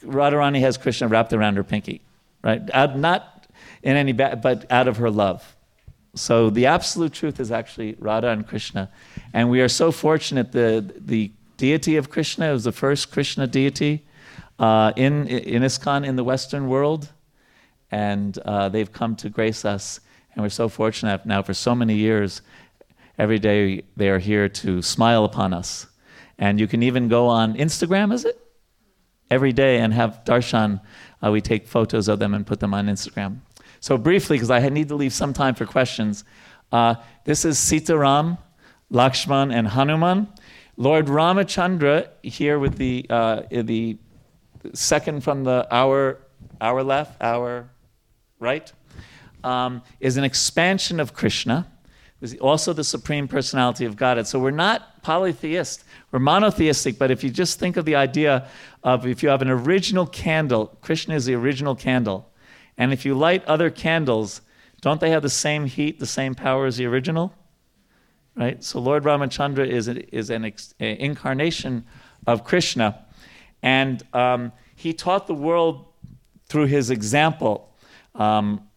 Radharani 0.03 0.61
has 0.61 0.79
Krishna 0.79 1.09
wrapped 1.09 1.33
around 1.33 1.57
her 1.57 1.65
pinky, 1.65 2.01
right? 2.49 2.63
Out, 2.73 2.99
not 2.99 3.47
in 3.83 3.97
any 3.97 4.13
bad, 4.13 4.41
but 4.41 4.65
out 4.71 4.89
of 4.89 4.97
her 4.97 5.11
love. 5.11 5.57
So 6.15 6.51
the 6.51 6.67
absolute 6.67 7.13
truth 7.13 7.39
is 7.39 7.53
actually 7.53 7.95
Radha 7.99 8.29
and 8.29 8.47
Krishna. 8.47 8.91
And 9.35 9.51
we 9.51 9.61
are 9.61 9.69
so 9.69 9.93
fortunate 9.93 10.53
the, 10.53 10.93
the 10.99 11.31
deity 11.59 11.97
of 11.97 12.09
Krishna 12.09 12.51
was 12.53 12.65
the 12.65 12.73
first 12.73 13.13
Krishna 13.13 13.47
deity 13.47 14.07
uh, 14.59 14.93
in, 14.97 15.29
in 15.29 15.63
ISKCON 15.63 16.07
in 16.07 16.17
the 16.17 16.25
Western 16.25 16.69
world. 16.69 17.13
And 17.91 18.37
uh, 18.39 18.71
they've 18.71 18.91
come 18.91 19.15
to 19.17 19.29
grace 19.29 19.65
us. 19.65 20.01
And 20.33 20.43
we're 20.43 20.49
so 20.49 20.69
fortunate 20.69 21.27
now 21.27 21.43
for 21.43 21.55
so 21.55 21.75
many 21.75 21.95
years. 21.95 22.43
Every 23.19 23.39
day 23.39 23.83
they 23.97 24.09
are 24.09 24.19
here 24.19 24.49
to 24.49 24.81
smile 24.81 25.25
upon 25.25 25.53
us. 25.53 25.87
And 26.39 26.59
you 26.59 26.67
can 26.67 26.83
even 26.83 27.09
go 27.09 27.27
on 27.27 27.55
Instagram, 27.55 28.13
is 28.13 28.25
it? 28.25 28.39
Every 29.31 29.53
day 29.53 29.79
and 29.81 29.93
have 29.93 30.23
darshan. 30.25 30.81
Uh, 31.23 31.31
we 31.31 31.41
take 31.41 31.67
photos 31.67 32.09
of 32.09 32.19
them 32.19 32.35
and 32.35 32.47
put 32.47 32.61
them 32.61 32.75
on 32.75 32.87
Instagram. 32.87 33.39
So, 33.81 33.97
briefly, 33.97 34.37
because 34.37 34.51
I 34.51 34.69
need 34.69 34.89
to 34.89 34.95
leave 34.95 35.13
some 35.13 35.33
time 35.33 35.55
for 35.55 35.67
questions, 35.67 36.25
uh, 36.73 36.97
this 37.25 37.45
is 37.45 37.59
Sitaram, 37.59 38.39
Lakshman, 38.93 39.53
and 39.53 39.69
Hanuman. 39.69 40.29
Lord 40.77 41.07
Ramachandra, 41.07 42.09
here 42.23 42.59
with 42.59 42.77
the, 42.77 43.07
uh, 43.11 43.43
the 43.51 43.99
second 44.75 45.25
from 45.25 45.45
the 45.45 45.67
our, 45.71 46.21
our 46.61 46.83
left, 46.83 47.21
our 47.21 47.69
right, 48.39 48.73
um, 49.43 49.83
is 50.01 50.17
an 50.17 50.25
expansion 50.25 51.01
of 51.01 51.15
Krishna. 51.15 51.67
Is 52.21 52.37
also 52.39 52.73
the 52.73 52.83
supreme 52.83 53.29
personality 53.29 53.85
of 53.85 53.95
Godhead. 53.97 54.27
So 54.27 54.41
we're 54.41 54.51
not 54.51 54.98
polytheist, 55.09 55.85
we're 56.13 56.19
monotheistic, 56.19 56.99
but 56.99 57.11
if 57.11 57.25
you 57.25 57.31
just 57.31 57.59
think 57.59 57.79
of 57.79 57.87
the 57.87 57.95
idea 57.95 58.47
of 58.83 59.07
if 59.07 59.23
you 59.23 59.31
have 59.31 59.41
an 59.41 59.49
original 59.49 60.07
candle, 60.07 60.77
Krishna 60.83 61.15
is 61.15 61.25
the 61.25 61.35
original 61.35 61.75
candle, 61.75 62.31
and 62.77 62.93
if 62.93 63.07
you 63.07 63.15
light 63.15 63.43
other 63.47 63.71
candles, 63.71 64.43
don't 64.83 65.01
they 65.01 65.09
have 65.09 65.23
the 65.23 65.31
same 65.31 65.65
heat, 65.65 65.99
the 65.99 66.05
same 66.05 66.35
power 66.35 66.67
as 66.67 66.77
the 66.77 66.85
original? 66.85 67.33
Right? 68.37 68.63
So 68.63 68.81
Lord 68.81 69.05
Ramachandra 69.05 69.67
is, 69.67 69.89
is 69.89 70.29
an 70.29 70.45
ex, 70.45 70.75
incarnation 70.79 71.87
of 72.27 72.45
Krishna. 72.45 73.07
And 73.63 74.03
um, 74.13 74.53
he 74.77 74.93
taught 74.93 75.27
the 75.27 75.35
world 75.35 75.87
through 76.51 76.67
his 76.67 76.91
example. 76.91 77.75
Um, 78.15 78.69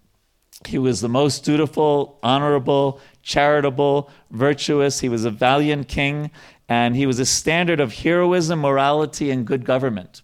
he 0.65 0.77
was 0.77 1.01
the 1.01 1.09
most 1.09 1.43
dutiful, 1.43 2.19
honorable, 2.23 3.01
charitable, 3.23 4.09
virtuous. 4.31 4.99
He 4.99 5.09
was 5.09 5.25
a 5.25 5.31
valiant 5.31 5.87
king, 5.87 6.31
and 6.67 6.95
he 6.95 7.05
was 7.05 7.19
a 7.19 7.25
standard 7.25 7.79
of 7.79 7.93
heroism, 7.93 8.59
morality, 8.59 9.31
and 9.31 9.45
good 9.45 9.65
government. 9.65 10.21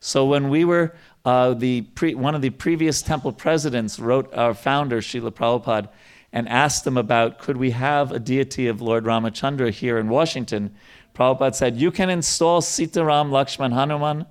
So 0.00 0.24
when 0.24 0.48
we 0.48 0.64
were 0.64 0.94
uh, 1.24 1.54
the 1.54 1.82
pre, 1.82 2.14
one 2.14 2.34
of 2.34 2.42
the 2.42 2.50
previous 2.50 3.02
temple 3.02 3.32
presidents 3.32 3.98
wrote 3.98 4.32
our 4.34 4.54
founder, 4.54 5.00
Srila 5.00 5.30
Prabhupada, 5.30 5.88
and 6.32 6.48
asked 6.48 6.86
him 6.86 6.96
about 6.96 7.38
could 7.38 7.56
we 7.56 7.72
have 7.72 8.12
a 8.12 8.18
deity 8.18 8.68
of 8.68 8.80
Lord 8.80 9.04
Ramachandra 9.04 9.70
here 9.70 9.98
in 9.98 10.08
Washington. 10.08 10.74
Prabhupada 11.14 11.54
said, 11.54 11.76
You 11.76 11.90
can 11.90 12.08
install 12.08 12.62
Sitaram 12.62 13.30
Lakshman 13.30 13.72
Hanuman. 13.72 14.26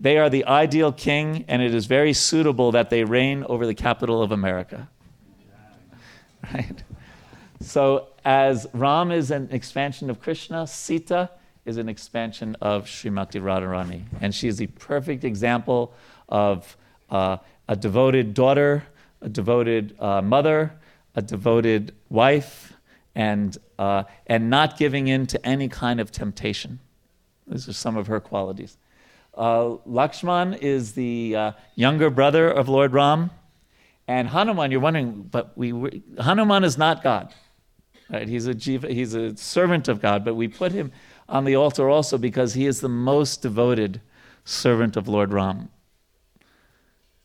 They 0.00 0.18
are 0.18 0.30
the 0.30 0.44
ideal 0.44 0.92
king, 0.92 1.44
and 1.48 1.60
it 1.60 1.74
is 1.74 1.86
very 1.86 2.12
suitable 2.12 2.70
that 2.72 2.90
they 2.90 3.02
reign 3.02 3.42
over 3.44 3.66
the 3.66 3.74
capital 3.74 4.22
of 4.22 4.32
America. 4.32 4.88
Right? 6.54 6.84
So, 7.68 8.06
as 8.24 8.66
Ram 8.72 9.12
is 9.12 9.30
an 9.30 9.50
expansion 9.52 10.08
of 10.08 10.22
Krishna, 10.22 10.66
Sita 10.66 11.28
is 11.66 11.76
an 11.76 11.86
expansion 11.86 12.56
of 12.62 12.86
Srimati 12.86 13.42
Radharani. 13.42 14.04
And 14.22 14.34
she 14.34 14.48
is 14.48 14.56
the 14.56 14.68
perfect 14.68 15.22
example 15.22 15.92
of 16.30 16.78
uh, 17.10 17.36
a 17.68 17.76
devoted 17.76 18.32
daughter, 18.32 18.84
a 19.20 19.28
devoted 19.28 19.94
uh, 20.00 20.22
mother, 20.22 20.72
a 21.14 21.20
devoted 21.20 21.94
wife, 22.08 22.72
and, 23.14 23.58
uh, 23.78 24.04
and 24.26 24.48
not 24.48 24.78
giving 24.78 25.08
in 25.08 25.26
to 25.26 25.46
any 25.46 25.68
kind 25.68 26.00
of 26.00 26.10
temptation. 26.10 26.80
These 27.46 27.68
are 27.68 27.74
some 27.74 27.98
of 27.98 28.06
her 28.06 28.18
qualities. 28.18 28.78
Uh, 29.34 29.76
Lakshman 29.86 30.56
is 30.58 30.92
the 30.92 31.36
uh, 31.36 31.52
younger 31.74 32.08
brother 32.08 32.50
of 32.50 32.66
Lord 32.70 32.94
Ram. 32.94 33.30
And 34.06 34.26
Hanuman, 34.26 34.70
you're 34.70 34.80
wondering, 34.80 35.28
but 35.30 35.52
we, 35.54 36.02
Hanuman 36.18 36.64
is 36.64 36.78
not 36.78 37.02
God. 37.02 37.34
Right? 38.10 38.28
He's, 38.28 38.46
a 38.46 38.54
jiva, 38.54 38.90
he's 38.90 39.14
a 39.14 39.36
servant 39.36 39.88
of 39.88 40.00
God, 40.00 40.24
but 40.24 40.34
we 40.34 40.48
put 40.48 40.72
him 40.72 40.92
on 41.28 41.44
the 41.44 41.56
altar 41.56 41.90
also 41.90 42.16
because 42.16 42.54
he 42.54 42.66
is 42.66 42.80
the 42.80 42.88
most 42.88 43.42
devoted 43.42 44.00
servant 44.44 44.96
of 44.96 45.08
Lord 45.08 45.32
Ram 45.32 45.68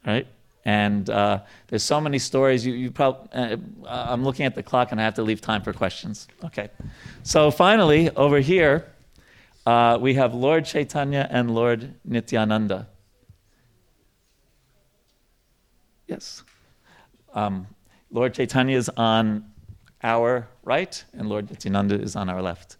right? 0.05 0.27
And 0.65 1.09
uh, 1.09 1.41
there's 1.67 1.83
so 1.83 1.99
many 1.99 2.19
stories. 2.19 2.65
You, 2.65 2.73
you 2.73 2.91
probably, 2.91 3.29
uh, 3.33 3.57
I'm 3.85 4.23
looking 4.23 4.45
at 4.45 4.55
the 4.55 4.63
clock 4.63 4.91
and 4.91 5.01
I 5.01 5.03
have 5.03 5.15
to 5.15 5.23
leave 5.23 5.41
time 5.41 5.61
for 5.61 5.73
questions. 5.73 6.27
Okay. 6.43 6.69
So 7.23 7.51
finally, 7.51 8.09
over 8.11 8.39
here, 8.39 8.85
uh, 9.65 9.97
we 9.99 10.13
have 10.13 10.33
Lord 10.33 10.65
Chaitanya 10.65 11.27
and 11.29 11.53
Lord 11.53 11.93
Nityananda. 12.05 12.87
Yes. 16.07 16.43
Um, 17.33 17.67
Lord 18.11 18.33
Chaitanya 18.33 18.77
is 18.77 18.89
on 18.89 19.45
our 20.03 20.47
right, 20.63 21.03
and 21.13 21.29
Lord 21.29 21.49
Nityananda 21.49 21.99
is 21.99 22.15
on 22.15 22.29
our 22.29 22.41
left. 22.41 22.77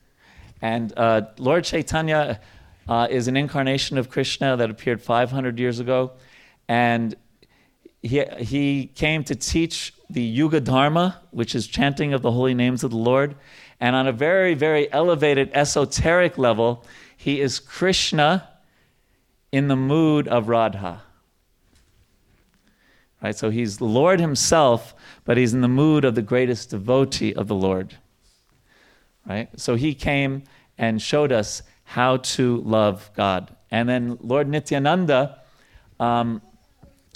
And 0.61 0.93
uh, 0.97 1.23
Lord 1.37 1.63
Chaitanya 1.63 2.39
uh, 2.87 3.07
is 3.09 3.27
an 3.27 3.37
incarnation 3.37 3.97
of 3.97 4.09
Krishna 4.09 4.57
that 4.57 4.69
appeared 4.69 5.01
500 5.01 5.59
years 5.59 5.79
ago 5.79 6.11
and 6.67 7.15
he, 8.01 8.23
he 8.39 8.87
came 8.87 9.23
to 9.23 9.35
teach 9.35 9.93
the 10.09 10.21
Yuga 10.21 10.59
Dharma, 10.59 11.21
which 11.31 11.55
is 11.55 11.67
chanting 11.67 12.13
of 12.13 12.21
the 12.21 12.31
holy 12.31 12.53
names 12.53 12.83
of 12.83 12.91
the 12.91 12.97
Lord. 12.97 13.35
And 13.79 13.95
on 13.95 14.07
a 14.07 14.11
very, 14.11 14.53
very 14.53 14.91
elevated 14.91 15.49
esoteric 15.53 16.37
level, 16.37 16.85
he 17.15 17.39
is 17.39 17.59
Krishna 17.59 18.49
in 19.51 19.69
the 19.69 19.75
mood 19.75 20.27
of 20.27 20.49
Radha. 20.49 21.01
Right? 23.21 23.35
So 23.35 23.49
he's 23.49 23.77
the 23.77 23.85
Lord 23.85 24.19
himself, 24.19 24.93
but 25.25 25.37
he's 25.37 25.53
in 25.53 25.61
the 25.61 25.67
mood 25.67 26.05
of 26.05 26.15
the 26.15 26.21
greatest 26.21 26.71
devotee 26.71 27.33
of 27.33 27.47
the 27.47 27.55
Lord. 27.55 27.95
Right? 29.25 29.49
So 29.59 29.75
he 29.75 29.93
came 29.93 30.43
and 30.77 31.01
showed 31.01 31.31
us 31.31 31.61
how 31.83 32.17
to 32.17 32.57
love 32.61 33.09
God. 33.15 33.55
And 33.71 33.87
then 33.87 34.17
Lord 34.21 34.47
Nityananda 34.47 35.39
um, 35.99 36.41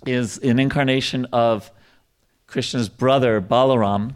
is 0.06 0.38
an 0.40 0.60
incarnation 0.60 1.26
of 1.32 1.72
Krishna's 2.48 2.90
brother, 2.90 3.42
Balaram. 3.42 4.14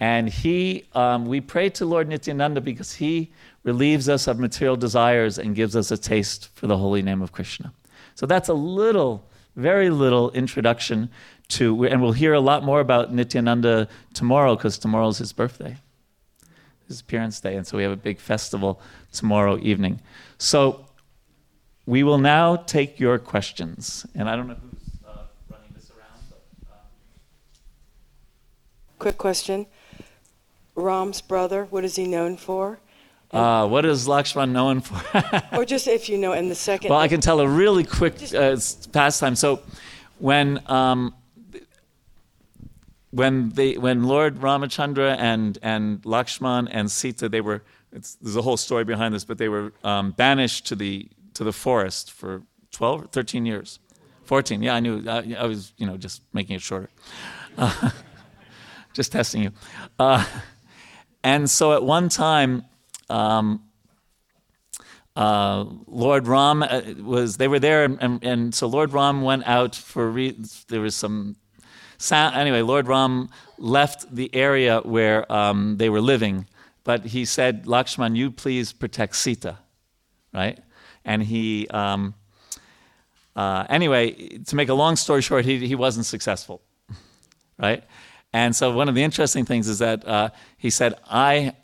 And 0.00 0.28
he, 0.28 0.84
um, 0.94 1.26
we 1.26 1.40
pray 1.40 1.68
to 1.70 1.84
Lord 1.84 2.08
Nityananda 2.08 2.60
because 2.60 2.94
he 2.94 3.30
relieves 3.62 4.08
us 4.08 4.26
of 4.26 4.38
material 4.38 4.76
desires 4.76 5.38
and 5.38 5.54
gives 5.54 5.76
us 5.76 5.90
a 5.90 5.96
taste 5.96 6.48
for 6.54 6.66
the 6.66 6.78
holy 6.78 7.02
name 7.02 7.20
of 7.20 7.32
Krishna. 7.32 7.72
So 8.14 8.26
that's 8.26 8.48
a 8.48 8.54
little, 8.54 9.28
very 9.56 9.90
little 9.90 10.30
introduction 10.32 11.10
to, 11.48 11.84
and 11.84 12.00
we'll 12.00 12.12
hear 12.12 12.34
a 12.34 12.40
lot 12.40 12.64
more 12.64 12.80
about 12.80 13.12
Nityananda 13.12 13.88
tomorrow 14.14 14.56
because 14.56 14.78
tomorrow's 14.78 15.18
his 15.18 15.32
birthday, 15.32 15.76
his 16.86 17.00
appearance 17.00 17.40
day. 17.40 17.56
And 17.56 17.66
so 17.66 17.76
we 17.76 17.82
have 17.82 17.92
a 17.92 17.96
big 17.96 18.18
festival 18.18 18.80
tomorrow 19.12 19.58
evening. 19.60 20.00
So 20.38 20.86
we 21.86 22.02
will 22.02 22.18
now 22.18 22.56
take 22.56 23.00
your 23.00 23.18
questions. 23.18 24.06
And 24.14 24.28
I 24.28 24.36
don't 24.36 24.48
know 24.48 24.54
who. 24.54 25.08
Uh, 25.08 25.10
uh, 25.52 25.56
Quick 28.98 29.18
question. 29.18 29.66
Ram's 30.76 31.20
brother, 31.20 31.64
what 31.64 31.84
is 31.84 31.96
he 31.96 32.06
known 32.06 32.36
for? 32.36 32.78
Uh, 33.32 33.66
what 33.68 33.84
is 33.84 34.08
Lakshman 34.08 34.50
known 34.50 34.80
for? 34.80 35.00
or 35.56 35.64
just 35.64 35.86
if 35.86 36.08
you 36.08 36.18
know, 36.18 36.32
in 36.32 36.48
the 36.48 36.54
second. 36.54 36.90
Well, 36.90 36.98
I 36.98 37.08
can 37.08 37.20
tell 37.20 37.40
a 37.40 37.46
really 37.48 37.84
quick 37.84 38.14
uh, 38.34 38.56
pastime. 38.92 39.36
So, 39.36 39.60
when 40.18 40.60
um, 40.66 41.14
when 43.10 43.50
they 43.50 43.76
when 43.78 44.04
Lord 44.04 44.40
Ramachandra 44.40 45.16
and 45.18 45.58
and 45.62 46.02
Lakshman 46.02 46.68
and 46.70 46.90
Sita 46.90 47.28
they 47.28 47.40
were 47.40 47.62
there's 47.92 48.36
a 48.36 48.42
whole 48.42 48.56
story 48.56 48.84
behind 48.84 49.14
this, 49.14 49.24
but 49.24 49.38
they 49.38 49.48
were 49.48 49.72
um, 49.82 50.12
banished 50.12 50.66
to 50.66 50.76
the 50.76 51.08
to 51.34 51.44
the 51.44 51.52
forest 51.52 52.12
for 52.12 52.42
12 52.72 53.10
13 53.10 53.46
years, 53.46 53.78
14. 54.24 54.62
Yeah, 54.62 54.74
I 54.74 54.80
knew. 54.80 55.08
I, 55.08 55.36
I 55.38 55.46
was 55.46 55.72
you 55.76 55.86
know 55.86 55.96
just 55.96 56.22
making 56.32 56.56
it 56.56 56.62
shorter. 56.62 56.90
Uh, 57.58 57.90
just 58.92 59.12
testing 59.12 59.42
you. 59.42 59.52
Uh, 59.98 60.24
and 61.22 61.50
so 61.50 61.72
at 61.72 61.82
one 61.82 62.08
time, 62.08 62.64
um, 63.10 63.62
uh, 65.16 65.64
Lord 65.86 66.26
Ram 66.26 66.62
uh, 66.62 66.82
was, 67.02 67.36
they 67.36 67.48
were 67.48 67.58
there, 67.58 67.84
and, 67.84 67.98
and, 68.00 68.24
and, 68.24 68.54
so 68.54 68.66
Lord 68.66 68.92
Ram 68.92 69.22
went 69.22 69.46
out 69.46 69.74
for, 69.74 70.10
re- 70.10 70.36
there 70.68 70.80
was 70.80 70.94
some 70.94 71.36
sound. 71.98 72.36
Anyway, 72.36 72.62
Lord 72.62 72.86
Ram 72.86 73.28
left 73.58 74.14
the 74.14 74.34
area 74.34 74.80
where 74.80 75.30
um, 75.30 75.76
they 75.76 75.90
were 75.90 76.00
living, 76.00 76.46
but 76.84 77.06
he 77.06 77.24
said, 77.24 77.66
Lakshman, 77.66 78.16
you 78.16 78.30
please 78.30 78.72
protect 78.72 79.16
Sita, 79.16 79.58
right? 80.32 80.58
and 81.04 81.22
he. 81.22 81.66
Um, 81.68 82.14
uh, 83.36 83.64
anyway, 83.68 84.10
to 84.38 84.56
make 84.56 84.68
a 84.68 84.74
long 84.74 84.96
story 84.96 85.22
short, 85.22 85.44
he, 85.44 85.66
he 85.66 85.74
wasn't 85.74 86.04
successful, 86.04 86.60
right? 87.58 87.84
And 88.32 88.54
so 88.54 88.72
one 88.72 88.88
of 88.88 88.94
the 88.94 89.02
interesting 89.02 89.44
things 89.44 89.68
is 89.68 89.78
that 89.78 90.06
uh, 90.06 90.30
he 90.58 90.68
said, 90.68 90.94
I, 91.08 91.54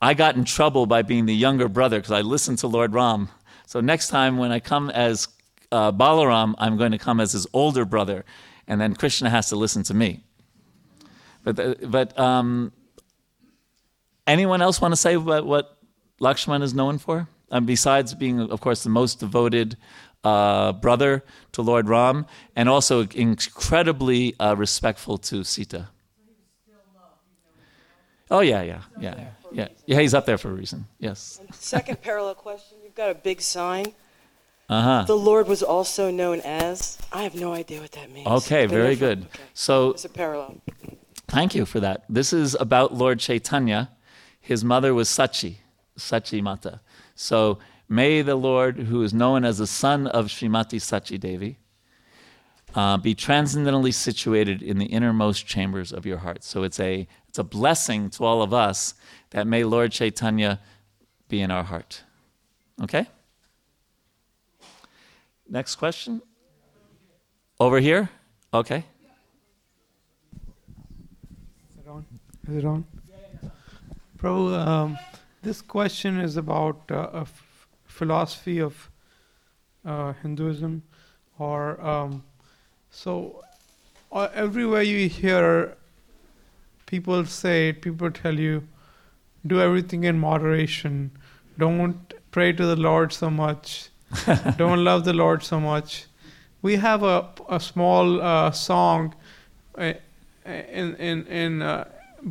I 0.00 0.14
got 0.14 0.36
in 0.36 0.44
trouble 0.44 0.86
by 0.86 1.02
being 1.02 1.26
the 1.26 1.34
younger 1.34 1.68
brother 1.68 1.98
because 1.98 2.12
I 2.12 2.20
listened 2.20 2.58
to 2.58 2.66
Lord 2.66 2.92
Ram. 2.92 3.28
So 3.66 3.80
next 3.80 4.08
time 4.08 4.36
when 4.36 4.52
I 4.52 4.60
come 4.60 4.90
as 4.90 5.28
uh, 5.72 5.92
Balaram, 5.92 6.54
I'm 6.58 6.76
going 6.76 6.92
to 6.92 6.98
come 6.98 7.20
as 7.20 7.32
his 7.32 7.46
older 7.52 7.84
brother, 7.84 8.24
and 8.68 8.80
then 8.80 8.94
Krishna 8.94 9.30
has 9.30 9.48
to 9.48 9.56
listen 9.56 9.82
to 9.84 9.94
me. 9.94 10.22
But, 11.42 11.58
uh, 11.58 11.74
but 11.82 12.18
um, 12.18 12.72
anyone 14.26 14.62
else 14.62 14.80
want 14.80 14.92
to 14.92 14.96
say 14.96 15.16
what, 15.16 15.46
what 15.46 15.78
Lakshman 16.20 16.62
is 16.62 16.74
known 16.74 16.98
for? 16.98 17.28
Um, 17.50 17.66
besides 17.66 18.14
being, 18.14 18.40
of 18.40 18.60
course, 18.60 18.82
the 18.82 18.90
most 18.90 19.20
devoted 19.20 19.76
uh, 20.24 20.72
brother 20.72 21.22
to 21.52 21.62
Lord 21.62 21.88
Ram, 21.88 22.26
and 22.56 22.68
also 22.68 23.06
incredibly 23.14 24.34
uh, 24.40 24.54
respectful 24.56 25.18
to 25.18 25.44
Sita. 25.44 25.88
Oh 28.30 28.40
yeah, 28.40 28.62
yeah, 28.62 28.82
yeah, 29.00 29.28
yeah, 29.52 29.68
yeah. 29.86 30.00
He's 30.00 30.14
up 30.14 30.26
there 30.26 30.38
for 30.38 30.50
a 30.50 30.54
reason. 30.54 30.86
Yes. 30.98 31.40
Second 31.52 32.00
parallel 32.02 32.34
question: 32.34 32.78
You've 32.82 32.94
got 32.94 33.10
a 33.10 33.14
big 33.14 33.40
sign. 33.40 33.86
Uh 34.68 34.82
huh. 34.82 35.04
The 35.06 35.16
Lord 35.16 35.46
was 35.46 35.62
also 35.62 36.10
known 36.10 36.40
as. 36.40 36.98
I 37.12 37.22
have 37.22 37.34
no 37.34 37.52
idea 37.52 37.80
what 37.80 37.92
that 37.92 38.10
means. 38.10 38.26
Okay, 38.26 38.66
very 38.66 38.96
good. 38.96 39.24
Okay. 39.24 39.42
So 39.52 39.90
It's 39.90 40.04
a 40.04 40.08
parallel. 40.08 40.60
Thank 41.28 41.54
you 41.54 41.66
for 41.66 41.80
that. 41.80 42.04
This 42.08 42.32
is 42.32 42.54
about 42.58 42.94
Lord 42.94 43.18
Chaitanya. 43.18 43.90
His 44.40 44.64
mother 44.64 44.94
was 44.94 45.08
Sachi, 45.08 45.56
Sachi 45.98 46.42
Mata. 46.42 46.80
So 47.14 47.58
may 47.88 48.22
the 48.22 48.36
Lord, 48.36 48.78
who 48.78 49.02
is 49.02 49.12
known 49.12 49.44
as 49.44 49.58
the 49.58 49.66
son 49.66 50.06
of 50.06 50.26
Srimati 50.26 50.80
Sachi 50.80 51.18
Devi, 51.18 51.58
uh, 52.74 52.96
be 52.98 53.14
transcendently 53.14 53.92
situated 53.92 54.62
in 54.62 54.78
the 54.78 54.86
innermost 54.86 55.46
chambers 55.46 55.92
of 55.92 56.04
your 56.04 56.18
heart. 56.18 56.42
So 56.44 56.62
it's 56.62 56.80
a, 56.80 57.06
it's 57.34 57.40
a 57.40 57.42
blessing 57.42 58.10
to 58.10 58.22
all 58.22 58.42
of 58.42 58.54
us 58.54 58.94
that 59.30 59.44
may 59.44 59.64
Lord 59.64 59.90
Chaitanya 59.90 60.60
be 61.28 61.40
in 61.40 61.50
our 61.50 61.64
heart. 61.64 62.04
Okay? 62.80 63.08
Next 65.48 65.74
question. 65.74 66.22
Over 67.58 67.80
here? 67.80 68.08
Okay. 68.52 68.84
Is 71.72 71.78
it 71.84 71.88
on? 71.88 72.06
Is 72.46 72.54
it 72.54 72.64
on? 72.64 72.84
Prabhu, 74.16 74.56
um, 74.56 74.96
this 75.42 75.60
question 75.60 76.20
is 76.20 76.36
about 76.36 76.82
uh, 76.88 77.08
a 77.14 77.20
f- 77.22 77.66
philosophy 77.84 78.60
of 78.60 78.88
uh, 79.84 80.12
Hinduism, 80.22 80.84
or 81.40 81.84
um, 81.84 82.22
so 82.90 83.42
uh, 84.12 84.28
everywhere 84.34 84.82
you 84.82 85.08
hear 85.08 85.76
people 86.94 87.24
say, 87.26 87.56
it, 87.70 87.82
people 87.82 88.10
tell 88.22 88.38
you, 88.38 88.62
do 89.52 89.60
everything 89.60 90.04
in 90.04 90.16
moderation. 90.18 91.10
Don't 91.58 92.14
pray 92.30 92.52
to 92.52 92.66
the 92.72 92.76
Lord 92.76 93.12
so 93.12 93.28
much. 93.30 93.88
Don't 94.62 94.84
love 94.84 95.04
the 95.04 95.12
Lord 95.12 95.42
so 95.42 95.58
much. 95.58 96.06
We 96.62 96.76
have 96.76 97.02
a, 97.02 97.18
a 97.48 97.58
small 97.58 98.22
uh, 98.22 98.50
song 98.52 99.14
uh, 99.76 99.92
in 100.80 100.94
in 101.10 101.26
in 101.42 101.62
uh, 101.62 101.84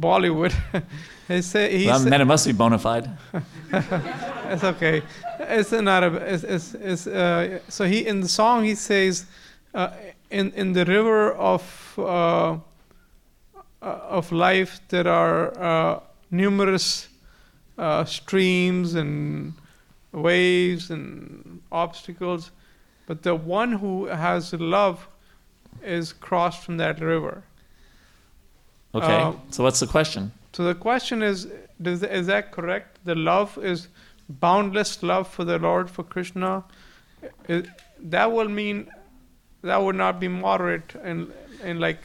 Bollywood. 0.06 0.54
he 1.28 1.42
say 1.42 1.78
he 1.78 1.86
Well, 1.88 2.00
say- 2.00 2.10
then 2.10 2.22
it 2.22 2.30
must 2.34 2.46
be 2.48 2.54
bona 2.54 2.80
fide. 2.80 3.08
it's 4.54 4.64
okay. 4.64 5.02
It's 5.40 5.72
not 5.72 6.04
a. 6.04 6.10
It's, 6.34 6.44
it's, 6.56 6.74
it's, 6.92 7.08
uh, 7.08 7.60
so 7.68 7.84
he 7.86 7.98
in 8.12 8.22
the 8.22 8.30
song 8.30 8.64
he 8.64 8.76
says, 8.76 9.26
uh, 9.74 9.90
in 10.30 10.52
in 10.62 10.74
the 10.74 10.86
river 10.86 11.34
of 11.54 11.64
uh, 11.98 12.58
of 13.84 14.32
life 14.32 14.80
there 14.90 15.08
are 15.08 15.58
uh, 15.60 16.00
numerous 16.32 17.08
uh, 17.78 18.06
streams 18.06 18.96
and 18.96 19.54
waves 20.12 20.90
and 20.90 21.62
obstacles, 21.72 22.52
but 23.08 23.24
the 23.24 23.36
one 23.36 23.72
who 23.72 24.06
has 24.06 24.54
love 24.54 25.08
is 25.84 26.14
crossed 26.14 26.64
from 26.64 26.78
that 26.78 27.02
river. 27.02 27.44
Okay. 28.96 29.22
Uh, 29.22 29.34
so 29.50 29.64
what's 29.64 29.80
the 29.80 29.88
question? 29.88 30.32
So 30.54 30.64
the 30.64 30.76
question 30.76 31.24
is, 31.24 31.48
does, 31.82 32.04
is 32.04 32.28
that 32.28 32.52
correct? 32.52 33.00
The 33.06 33.16
love 33.16 33.58
is 33.58 33.88
boundless 34.30 35.02
love 35.02 35.28
for 35.28 35.44
the 35.44 35.58
Lord, 35.58 35.90
for 35.90 36.04
Krishna. 36.04 36.64
It, 37.48 37.68
that 38.00 38.32
will 38.32 38.50
mean 38.50 38.88
that 39.64 39.82
would 39.82 39.96
not 39.96 40.20
be 40.20 40.28
moderate 40.28 40.94
and 41.04 41.32
and 41.64 41.80
like 41.80 42.00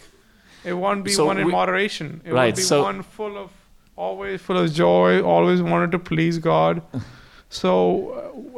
it 0.64 0.72
won't 0.74 1.04
be 1.04 1.10
So 1.12 1.26
one 1.26 1.38
in 1.38 1.46
we- 1.46 1.52
moderation. 1.52 2.20
It 2.24 2.32
Right, 2.32 2.46
would 2.46 2.56
be 2.56 2.62
so- 2.62 2.82
one 2.82 3.02
full 3.02 3.36
of 3.38 3.50
always 3.96 4.40
full 4.40 4.58
of 4.58 4.72
joy, 4.72 5.20
always 5.22 5.60
wanted 5.62 5.90
to 5.92 5.98
please 5.98 6.38
God. 6.38 6.82
So 7.50 7.72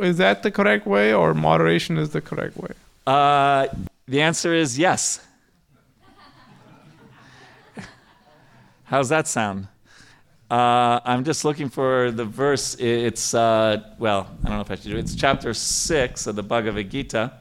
uh, 0.00 0.02
is 0.02 0.16
that 0.18 0.42
the 0.42 0.50
correct 0.50 0.84
way, 0.84 1.14
or 1.14 1.32
moderation 1.32 1.96
is 1.96 2.10
the 2.10 2.20
correct 2.20 2.56
way? 2.56 2.72
Uh, 3.06 3.68
the 4.08 4.20
answer 4.20 4.52
is 4.52 4.76
yes. 4.76 5.20
How's 8.84 9.08
that 9.10 9.28
sound? 9.28 9.68
Uh, 10.50 10.98
I'm 11.04 11.22
just 11.22 11.44
looking 11.44 11.68
for 11.68 12.10
the 12.10 12.24
verse. 12.24 12.74
It's, 12.80 13.32
uh, 13.32 13.80
well, 14.00 14.26
I 14.42 14.48
don't 14.48 14.56
know 14.56 14.62
if 14.62 14.70
I 14.72 14.74
should 14.74 14.90
do 14.90 14.96
it. 14.96 15.00
It's 15.00 15.14
chapter 15.14 15.54
6 15.54 16.26
of 16.26 16.34
the 16.34 16.42
Bhagavad 16.42 16.90
Gita. 16.90 17.32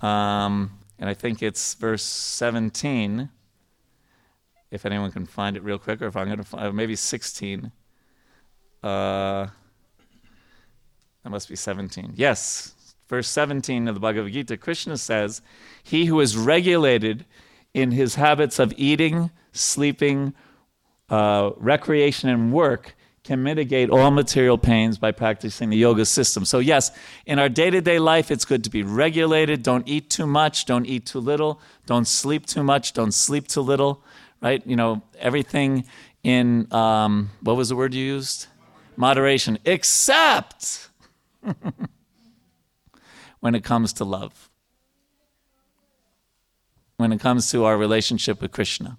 Um, 0.00 0.70
and 0.98 1.10
I 1.10 1.14
think 1.14 1.42
it's 1.42 1.74
verse 1.74 2.02
17. 2.02 3.28
If 4.70 4.84
anyone 4.84 5.10
can 5.10 5.26
find 5.26 5.56
it 5.56 5.62
real 5.62 5.78
quick, 5.78 6.02
or 6.02 6.06
if 6.06 6.16
I'm 6.16 6.26
going 6.26 6.38
to 6.38 6.44
find 6.44 6.74
maybe 6.74 6.96
16. 6.96 7.72
Uh, 8.82 9.46
that 11.24 11.30
must 11.30 11.48
be 11.48 11.56
17. 11.56 12.12
Yes, 12.14 12.74
verse 13.08 13.28
17 13.28 13.88
of 13.88 13.94
the 13.94 14.00
Bhagavad 14.00 14.32
Gita, 14.32 14.56
Krishna 14.56 14.96
says, 14.96 15.42
He 15.82 16.06
who 16.06 16.20
is 16.20 16.36
regulated 16.36 17.24
in 17.74 17.90
his 17.90 18.14
habits 18.14 18.58
of 18.58 18.72
eating, 18.76 19.30
sleeping, 19.52 20.34
uh, 21.08 21.50
recreation, 21.56 22.28
and 22.28 22.52
work 22.52 22.94
can 23.24 23.42
mitigate 23.42 23.90
all 23.90 24.10
material 24.10 24.56
pains 24.56 24.96
by 24.96 25.12
practicing 25.12 25.68
the 25.68 25.76
yoga 25.76 26.04
system. 26.06 26.44
So, 26.44 26.60
yes, 26.60 26.90
in 27.26 27.38
our 27.38 27.50
day 27.50 27.68
to 27.68 27.80
day 27.80 27.98
life, 27.98 28.30
it's 28.30 28.44
good 28.44 28.64
to 28.64 28.70
be 28.70 28.82
regulated. 28.82 29.62
Don't 29.62 29.86
eat 29.86 30.08
too 30.08 30.26
much, 30.26 30.64
don't 30.64 30.86
eat 30.86 31.04
too 31.04 31.20
little, 31.20 31.60
don't 31.84 32.06
sleep 32.06 32.46
too 32.46 32.62
much, 32.62 32.94
don't 32.94 33.12
sleep 33.12 33.46
too 33.46 33.60
little, 33.60 34.02
right? 34.40 34.64
You 34.66 34.76
know, 34.76 35.02
everything 35.18 35.84
in, 36.22 36.72
um, 36.72 37.30
what 37.42 37.56
was 37.56 37.68
the 37.68 37.76
word 37.76 37.94
you 37.94 38.04
used? 38.04 38.46
Moderation, 38.96 39.58
except 39.64 40.90
when 43.40 43.54
it 43.54 43.64
comes 43.64 43.92
to 43.94 44.04
love, 44.04 44.50
when 46.96 47.12
it 47.12 47.20
comes 47.20 47.50
to 47.52 47.64
our 47.64 47.76
relationship 47.76 48.42
with 48.42 48.52
Krishna. 48.52 48.98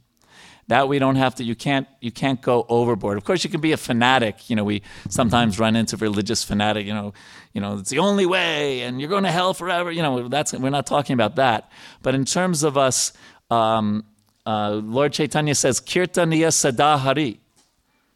That 0.67 0.87
we 0.87 0.99
don't 0.99 1.15
have 1.15 1.33
to. 1.35 1.43
You 1.43 1.55
can't. 1.55 1.87
You 1.99 2.11
can't 2.11 2.39
go 2.39 2.63
overboard. 2.69 3.17
Of 3.17 3.23
course, 3.23 3.43
you 3.43 3.49
can 3.49 3.59
be 3.59 3.71
a 3.71 3.77
fanatic. 3.77 4.51
You 4.51 4.55
know, 4.55 4.63
we 4.63 4.83
sometimes 5.09 5.57
run 5.57 5.75
into 5.75 5.97
religious 5.97 6.43
fanatic. 6.43 6.85
You 6.85 6.93
know, 6.93 7.13
you 7.53 7.59
know, 7.59 7.79
it's 7.79 7.89
the 7.89 7.97
only 7.97 8.27
way, 8.27 8.81
and 8.81 9.01
you're 9.01 9.09
going 9.09 9.23
to 9.23 9.31
hell 9.31 9.55
forever. 9.55 9.91
You 9.91 10.03
know, 10.03 10.27
that's 10.27 10.53
we're 10.53 10.69
not 10.69 10.85
talking 10.85 11.15
about 11.15 11.37
that. 11.37 11.71
But 12.03 12.13
in 12.13 12.23
terms 12.23 12.61
of 12.61 12.77
us, 12.77 13.13
um, 13.49 14.05
uh, 14.49 14.71
Lord 14.83 15.13
Chaitanya 15.13 15.55
says, 15.55 15.79
"Kirtaniya 15.79 16.51
sadahari," 16.51 17.37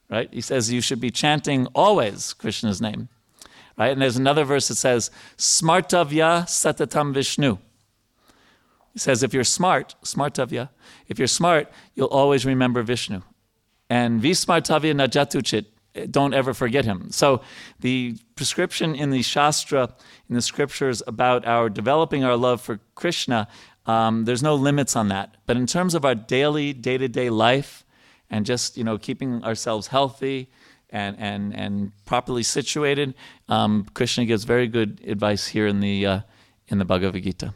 right? 0.09 0.29
He 0.31 0.41
says 0.41 0.71
you 0.71 0.81
should 0.81 0.99
be 0.99 1.11
chanting 1.11 1.67
always 1.67 2.33
Krishna's 2.33 2.81
name 2.81 3.09
right? 3.77 3.91
And 3.91 4.01
there's 4.01 4.17
another 4.17 4.43
verse 4.43 4.67
that 4.67 4.75
says, 4.75 5.11
Smartavya 5.37 6.43
Satatam 6.45 7.13
Vishnu. 7.13 7.57
He 8.93 8.99
says, 8.99 9.23
if 9.23 9.33
you're 9.33 9.43
smart, 9.43 9.95
Smartavya, 10.03 10.69
if 11.07 11.17
you're 11.17 11.27
smart, 11.27 11.71
you'll 11.95 12.07
always 12.07 12.45
remember 12.45 12.83
Vishnu. 12.83 13.21
And 13.89 14.21
Vismartavya 14.21 14.93
Najatuchit, 14.93 15.65
don't 16.11 16.33
ever 16.33 16.53
forget 16.53 16.85
him. 16.85 17.11
So 17.11 17.41
the 17.79 18.17
prescription 18.35 18.95
in 18.95 19.11
the 19.11 19.21
Shastra, 19.21 19.89
in 20.29 20.35
the 20.35 20.41
scriptures 20.41 21.01
about 21.05 21.45
our 21.45 21.69
developing 21.69 22.23
our 22.23 22.35
love 22.35 22.61
for 22.61 22.79
Krishna, 22.95 23.47
um, 23.85 24.25
there's 24.25 24.43
no 24.43 24.55
limits 24.55 24.95
on 24.95 25.09
that. 25.09 25.35
But 25.45 25.57
in 25.57 25.67
terms 25.67 25.93
of 25.95 26.05
our 26.05 26.15
daily, 26.15 26.73
day 26.73 26.97
to 26.97 27.07
day 27.07 27.29
life, 27.29 27.85
and 28.29 28.45
just 28.45 28.77
you 28.77 28.83
know 28.83 28.97
keeping 28.97 29.43
ourselves 29.43 29.87
healthy, 29.87 30.49
and, 30.93 31.17
and, 31.19 31.53
and 31.55 31.91
properly 32.05 32.43
situated. 32.43 33.15
Um, 33.49 33.87
Krishna 33.93 34.25
gives 34.25 34.45
very 34.45 34.67
good 34.67 35.01
advice 35.05 35.47
here 35.47 35.67
in 35.67 35.81
the, 35.81 36.05
uh, 36.05 36.19
in 36.67 36.77
the 36.77 36.85
Bhagavad 36.85 37.21
Gita. 37.21 37.53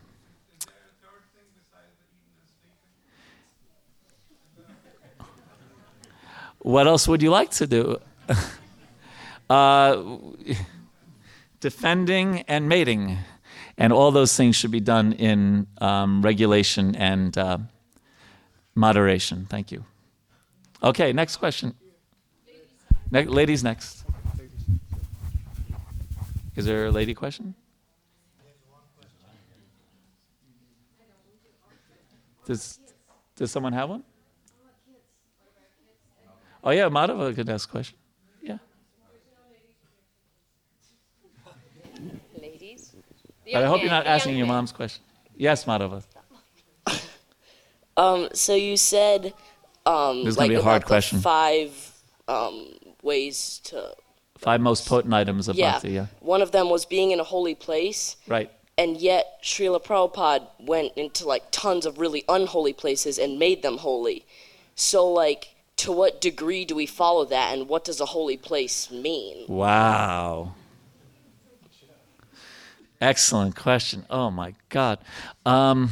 What 6.59 6.87
else 6.87 7.07
would 7.07 7.21
you 7.21 7.29
like 7.29 7.51
to 7.51 7.67
do? 7.67 7.97
uh, 9.49 10.03
defending, 11.61 12.41
and 12.41 12.67
mating. 12.67 13.19
And 13.77 13.93
all 13.93 14.11
those 14.11 14.35
things 14.35 14.55
should 14.55 14.71
be 14.71 14.79
done 14.79 15.13
in 15.13 15.67
um, 15.79 16.21
regulation 16.21 16.95
and 16.95 17.37
uh, 17.37 17.59
moderation. 18.73 19.45
Thank 19.49 19.71
you. 19.71 19.85
Okay, 20.81 21.13
next 21.13 21.37
question. 21.37 21.75
Ne- 23.11 23.25
ladies 23.25 23.63
next. 23.63 24.03
Is 26.55 26.65
there 26.65 26.87
a 26.87 26.91
lady 26.91 27.13
question? 27.13 27.53
Does, 32.45 32.79
does 33.35 33.51
someone 33.51 33.73
have 33.73 33.89
one? 33.89 34.03
Oh, 36.63 36.71
yeah, 36.71 36.89
Madhava 36.89 37.35
could 37.35 37.49
ask 37.49 37.69
a 37.69 37.71
question. 37.71 37.97
Yeah. 38.41 38.57
Ladies? 42.41 42.95
But 43.53 43.63
I 43.63 43.67
hope 43.67 43.81
you're 43.81 43.89
not 43.89 44.05
asking 44.07 44.37
your 44.37 44.47
mom's 44.47 44.71
question. 44.71 45.03
Yes, 45.35 45.65
Madhava. 45.65 46.03
Um, 47.95 48.29
so 48.33 48.53
you 48.53 48.77
said, 48.77 49.33
um, 49.85 50.19
This 50.23 50.29
is 50.33 50.35
gonna 50.35 50.43
like 50.45 50.49
be 50.49 50.55
a 50.55 50.61
hard 50.61 50.77
about 50.83 50.85
the 50.85 50.87
question. 50.87 51.19
five 51.19 51.93
um, 52.27 52.67
ways 53.01 53.59
to. 53.65 53.95
Five 54.37 54.61
most 54.61 54.87
potent 54.87 55.13
items 55.13 55.47
of 55.47 55.55
Yeah. 55.55 55.73
bhakti. 55.73 55.91
Yeah. 55.91 56.05
One 56.19 56.43
of 56.43 56.51
them 56.51 56.69
was 56.69 56.85
being 56.85 57.09
in 57.11 57.19
a 57.19 57.23
holy 57.23 57.55
place, 57.55 58.17
Right. 58.27 58.51
and 58.77 58.97
yet 58.97 59.39
Srila 59.43 59.83
Prabhupada 59.83 60.47
went 60.59 60.93
into 60.95 61.27
like 61.27 61.45
tons 61.49 61.87
of 61.87 61.97
really 61.97 62.23
unholy 62.29 62.73
places 62.73 63.17
and 63.17 63.39
made 63.39 63.63
them 63.63 63.79
holy. 63.79 64.25
So, 64.75 65.07
like, 65.11 65.55
to 65.77 65.91
what 65.91 66.21
degree 66.21 66.65
do 66.65 66.75
we 66.75 66.85
follow 66.85 67.25
that, 67.25 67.57
and 67.57 67.67
what 67.67 67.83
does 67.83 67.99
a 67.99 68.05
holy 68.07 68.37
place 68.37 68.91
mean? 68.91 69.45
Wow. 69.47 70.53
Excellent 72.99 73.55
question. 73.55 74.05
Oh 74.09 74.31
my 74.31 74.53
God. 74.69 74.99
Um, 75.45 75.91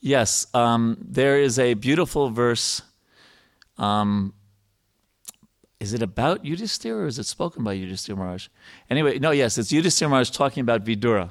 yes, 0.00 0.46
um, 0.54 0.96
there 1.00 1.40
is 1.40 1.58
a 1.58 1.74
beautiful 1.74 2.30
verse. 2.30 2.82
Um, 3.78 4.32
is 5.80 5.92
it 5.92 6.02
about 6.02 6.44
Yudhisthira 6.44 7.02
or 7.02 7.06
is 7.06 7.18
it 7.18 7.26
spoken 7.26 7.64
by 7.64 7.76
Yudhisthira 7.76 8.16
Maharaj? 8.16 8.48
Anyway, 8.88 9.18
no, 9.18 9.32
yes, 9.32 9.58
it's 9.58 9.72
Yudhisthira 9.72 10.08
Maharaj 10.08 10.30
talking 10.30 10.60
about 10.60 10.84
Vidura. 10.84 11.30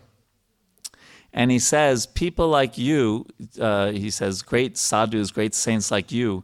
And 1.34 1.50
he 1.50 1.58
says, 1.58 2.06
people 2.06 2.50
like 2.50 2.78
you, 2.78 3.26
uh, 3.60 3.92
he 3.92 4.12
says, 4.12 4.44
great 4.44 4.78
sadhus, 4.78 5.32
great 5.32 5.56
saints 5.56 5.90
like 5.90 6.12
you, 6.12 6.44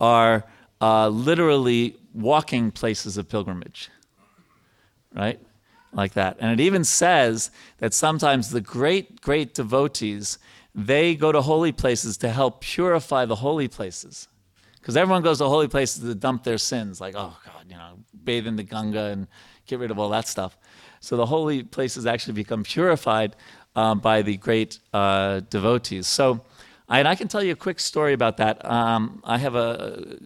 are 0.00 0.44
uh, 0.80 1.08
literally 1.08 1.96
walking 2.14 2.70
places 2.70 3.18
of 3.18 3.28
pilgrimage, 3.28 3.90
right? 5.14 5.40
Like 5.92 6.12
that. 6.14 6.36
And 6.40 6.58
it 6.58 6.62
even 6.62 6.84
says 6.84 7.50
that 7.78 7.94
sometimes 7.94 8.50
the 8.50 8.60
great, 8.60 9.20
great 9.20 9.54
devotees, 9.54 10.38
they 10.74 11.14
go 11.14 11.32
to 11.32 11.42
holy 11.42 11.72
places 11.72 12.16
to 12.18 12.28
help 12.30 12.60
purify 12.60 13.24
the 13.24 13.36
holy 13.36 13.68
places. 13.68 14.28
Because 14.80 14.96
everyone 14.96 15.22
goes 15.22 15.38
to 15.38 15.44
holy 15.44 15.68
places 15.68 16.02
to 16.02 16.14
dump 16.14 16.44
their 16.44 16.58
sins, 16.58 17.00
like, 17.00 17.14
oh 17.16 17.36
God, 17.44 17.64
you 17.68 17.76
know, 17.76 17.98
bathe 18.24 18.46
in 18.46 18.56
the 18.56 18.62
Ganga 18.62 19.04
and 19.06 19.26
get 19.66 19.78
rid 19.78 19.90
of 19.90 19.98
all 19.98 20.08
that 20.10 20.26
stuff. 20.26 20.56
So 21.00 21.16
the 21.16 21.26
holy 21.26 21.62
places 21.62 22.06
actually 22.06 22.34
become 22.34 22.62
purified 22.62 23.36
um, 23.76 24.00
by 24.00 24.22
the 24.22 24.36
great 24.36 24.78
uh, 24.92 25.40
devotees. 25.50 26.06
So, 26.06 26.44
and 26.88 27.06
I 27.06 27.14
can 27.14 27.28
tell 27.28 27.42
you 27.42 27.52
a 27.52 27.56
quick 27.56 27.80
story 27.80 28.12
about 28.12 28.36
that. 28.38 28.64
Um, 28.64 29.20
I 29.24 29.38
have 29.38 29.54
a, 29.54 30.18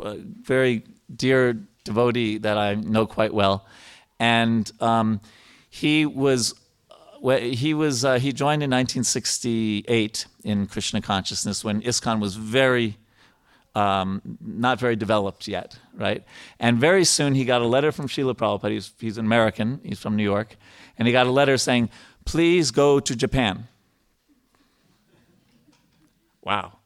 a 0.00 0.16
very 0.16 0.84
dear 1.14 1.54
devotee 1.84 2.38
that 2.38 2.56
I 2.56 2.74
know 2.74 3.06
quite 3.06 3.34
well, 3.34 3.66
and 4.22 4.70
um, 4.80 5.20
he 5.68 6.06
was 6.06 6.54
he 7.24 7.74
was 7.74 8.04
uh, 8.04 8.20
he 8.20 8.32
joined 8.32 8.62
in 8.62 8.70
1968 8.70 10.26
in 10.44 10.66
Krishna 10.68 11.02
consciousness 11.02 11.64
when 11.64 11.82
ISKCON 11.82 12.20
was 12.20 12.36
very 12.36 12.98
um, 13.74 14.22
not 14.40 14.78
very 14.78 14.94
developed 14.94 15.48
yet, 15.48 15.76
right? 15.94 16.22
And 16.60 16.78
very 16.78 17.04
soon 17.04 17.34
he 17.34 17.44
got 17.44 17.62
a 17.62 17.66
letter 17.66 17.90
from 17.90 18.06
Srila 18.06 18.34
Prabhupada. 18.34 18.70
He's, 18.70 18.92
he's 19.00 19.18
an 19.18 19.24
American, 19.24 19.80
he's 19.82 19.98
from 19.98 20.14
New 20.14 20.22
York. 20.22 20.56
And 20.98 21.08
he 21.08 21.12
got 21.12 21.26
a 21.26 21.32
letter 21.32 21.56
saying, 21.56 21.88
please 22.24 22.70
go 22.70 23.00
to 23.00 23.16
Japan. 23.16 23.66
Wow. 26.42 26.78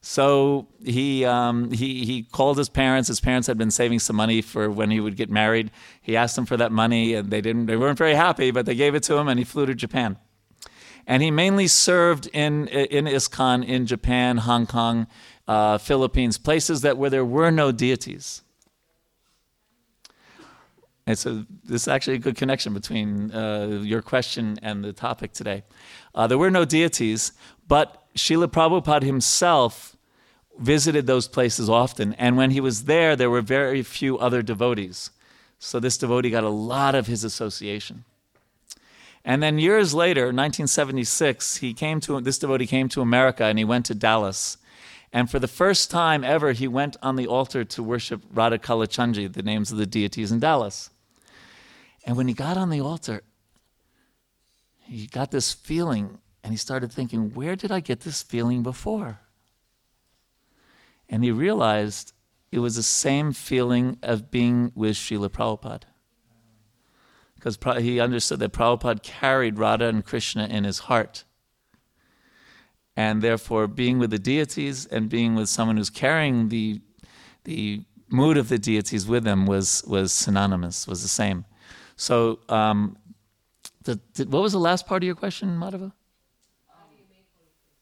So 0.00 0.68
he, 0.84 1.24
um, 1.24 1.72
he, 1.72 2.04
he 2.04 2.22
called 2.22 2.56
his 2.56 2.68
parents. 2.68 3.08
His 3.08 3.20
parents 3.20 3.48
had 3.48 3.58
been 3.58 3.70
saving 3.70 3.98
some 3.98 4.16
money 4.16 4.40
for 4.42 4.70
when 4.70 4.90
he 4.90 5.00
would 5.00 5.16
get 5.16 5.28
married. 5.28 5.70
He 6.00 6.16
asked 6.16 6.36
them 6.36 6.46
for 6.46 6.56
that 6.56 6.70
money, 6.70 7.14
and 7.14 7.30
they, 7.30 7.40
didn't, 7.40 7.66
they 7.66 7.76
weren't 7.76 7.98
very 7.98 8.14
happy, 8.14 8.50
but 8.50 8.64
they 8.64 8.74
gave 8.74 8.94
it 8.94 9.02
to 9.04 9.16
him, 9.16 9.28
and 9.28 9.38
he 9.38 9.44
flew 9.44 9.66
to 9.66 9.74
Japan. 9.74 10.16
And 11.06 11.22
he 11.22 11.30
mainly 11.30 11.66
served 11.66 12.28
in, 12.32 12.68
in 12.68 13.06
ISKCON 13.06 13.66
in 13.66 13.86
Japan, 13.86 14.36
Hong 14.38 14.66
Kong, 14.66 15.06
uh, 15.48 15.78
Philippines, 15.78 16.38
places 16.38 16.82
that 16.82 16.96
where 16.96 17.10
there 17.10 17.24
were 17.24 17.50
no 17.50 17.72
deities. 17.72 18.42
It's 21.06 21.24
a, 21.24 21.46
this 21.64 21.82
is 21.82 21.88
actually 21.88 22.16
a 22.16 22.18
good 22.18 22.36
connection 22.36 22.74
between 22.74 23.32
uh, 23.32 23.80
your 23.82 24.02
question 24.02 24.58
and 24.62 24.84
the 24.84 24.92
topic 24.92 25.32
today. 25.32 25.64
Uh, 26.14 26.26
there 26.26 26.36
were 26.36 26.50
no 26.50 26.66
deities, 26.66 27.32
but 27.68 28.04
Srila 28.16 28.48
Prabhupada 28.48 29.02
himself 29.02 29.96
visited 30.58 31.06
those 31.06 31.28
places 31.28 31.70
often. 31.70 32.14
And 32.14 32.36
when 32.36 32.50
he 32.50 32.60
was 32.60 32.84
there, 32.84 33.14
there 33.14 33.30
were 33.30 33.42
very 33.42 33.82
few 33.82 34.18
other 34.18 34.42
devotees. 34.42 35.10
So 35.58 35.78
this 35.78 35.98
devotee 35.98 36.30
got 36.30 36.44
a 36.44 36.48
lot 36.48 36.94
of 36.94 37.06
his 37.06 37.24
association. 37.24 38.04
And 39.24 39.42
then 39.42 39.58
years 39.58 39.94
later, 39.94 40.22
1976, 40.26 41.56
he 41.56 41.74
came 41.74 42.00
to 42.00 42.20
this 42.20 42.38
devotee 42.38 42.66
came 42.66 42.88
to 42.90 43.00
America 43.00 43.44
and 43.44 43.58
he 43.58 43.64
went 43.64 43.86
to 43.86 43.94
Dallas. 43.94 44.56
And 45.12 45.30
for 45.30 45.38
the 45.38 45.48
first 45.48 45.90
time 45.90 46.22
ever, 46.22 46.52
he 46.52 46.68
went 46.68 46.96
on 47.02 47.16
the 47.16 47.26
altar 47.26 47.64
to 47.64 47.82
worship 47.82 48.22
Radha 48.32 48.58
Kalachandji, 48.58 49.32
the 49.32 49.42
names 49.42 49.72
of 49.72 49.78
the 49.78 49.86
deities 49.86 50.32
in 50.32 50.38
Dallas. 50.38 50.90
And 52.04 52.16
when 52.16 52.28
he 52.28 52.34
got 52.34 52.56
on 52.56 52.70
the 52.70 52.80
altar, 52.80 53.22
he 54.82 55.06
got 55.06 55.30
this 55.30 55.52
feeling 55.52 56.18
and 56.48 56.54
he 56.54 56.56
started 56.56 56.90
thinking, 56.90 57.34
where 57.34 57.56
did 57.56 57.70
I 57.70 57.80
get 57.80 58.00
this 58.00 58.22
feeling 58.22 58.62
before? 58.62 59.20
And 61.06 61.22
he 61.22 61.30
realized 61.30 62.14
it 62.50 62.60
was 62.60 62.76
the 62.76 62.82
same 62.82 63.34
feeling 63.34 63.98
of 64.02 64.30
being 64.30 64.72
with 64.74 64.96
Srila 64.96 65.28
Prabhupada. 65.28 65.82
Because 67.34 67.58
he 67.82 68.00
understood 68.00 68.38
that 68.38 68.54
Prabhupada 68.54 69.02
carried 69.02 69.58
Radha 69.58 69.88
and 69.88 70.02
Krishna 70.02 70.46
in 70.46 70.64
his 70.64 70.78
heart. 70.78 71.24
And 72.96 73.20
therefore, 73.20 73.66
being 73.66 73.98
with 73.98 74.08
the 74.08 74.18
deities 74.18 74.86
and 74.86 75.10
being 75.10 75.34
with 75.34 75.50
someone 75.50 75.76
who's 75.76 75.90
carrying 75.90 76.48
the, 76.48 76.80
the 77.44 77.82
mood 78.08 78.38
of 78.38 78.48
the 78.48 78.58
deities 78.58 79.06
with 79.06 79.24
them 79.24 79.44
was, 79.44 79.84
was 79.86 80.14
synonymous, 80.14 80.88
was 80.88 81.02
the 81.02 81.08
same. 81.08 81.44
So, 81.96 82.38
um, 82.48 82.96
the, 83.82 84.00
what 84.30 84.40
was 84.40 84.52
the 84.52 84.58
last 84.58 84.86
part 84.86 85.02
of 85.02 85.06
your 85.06 85.14
question, 85.14 85.50
Madhava? 85.58 85.92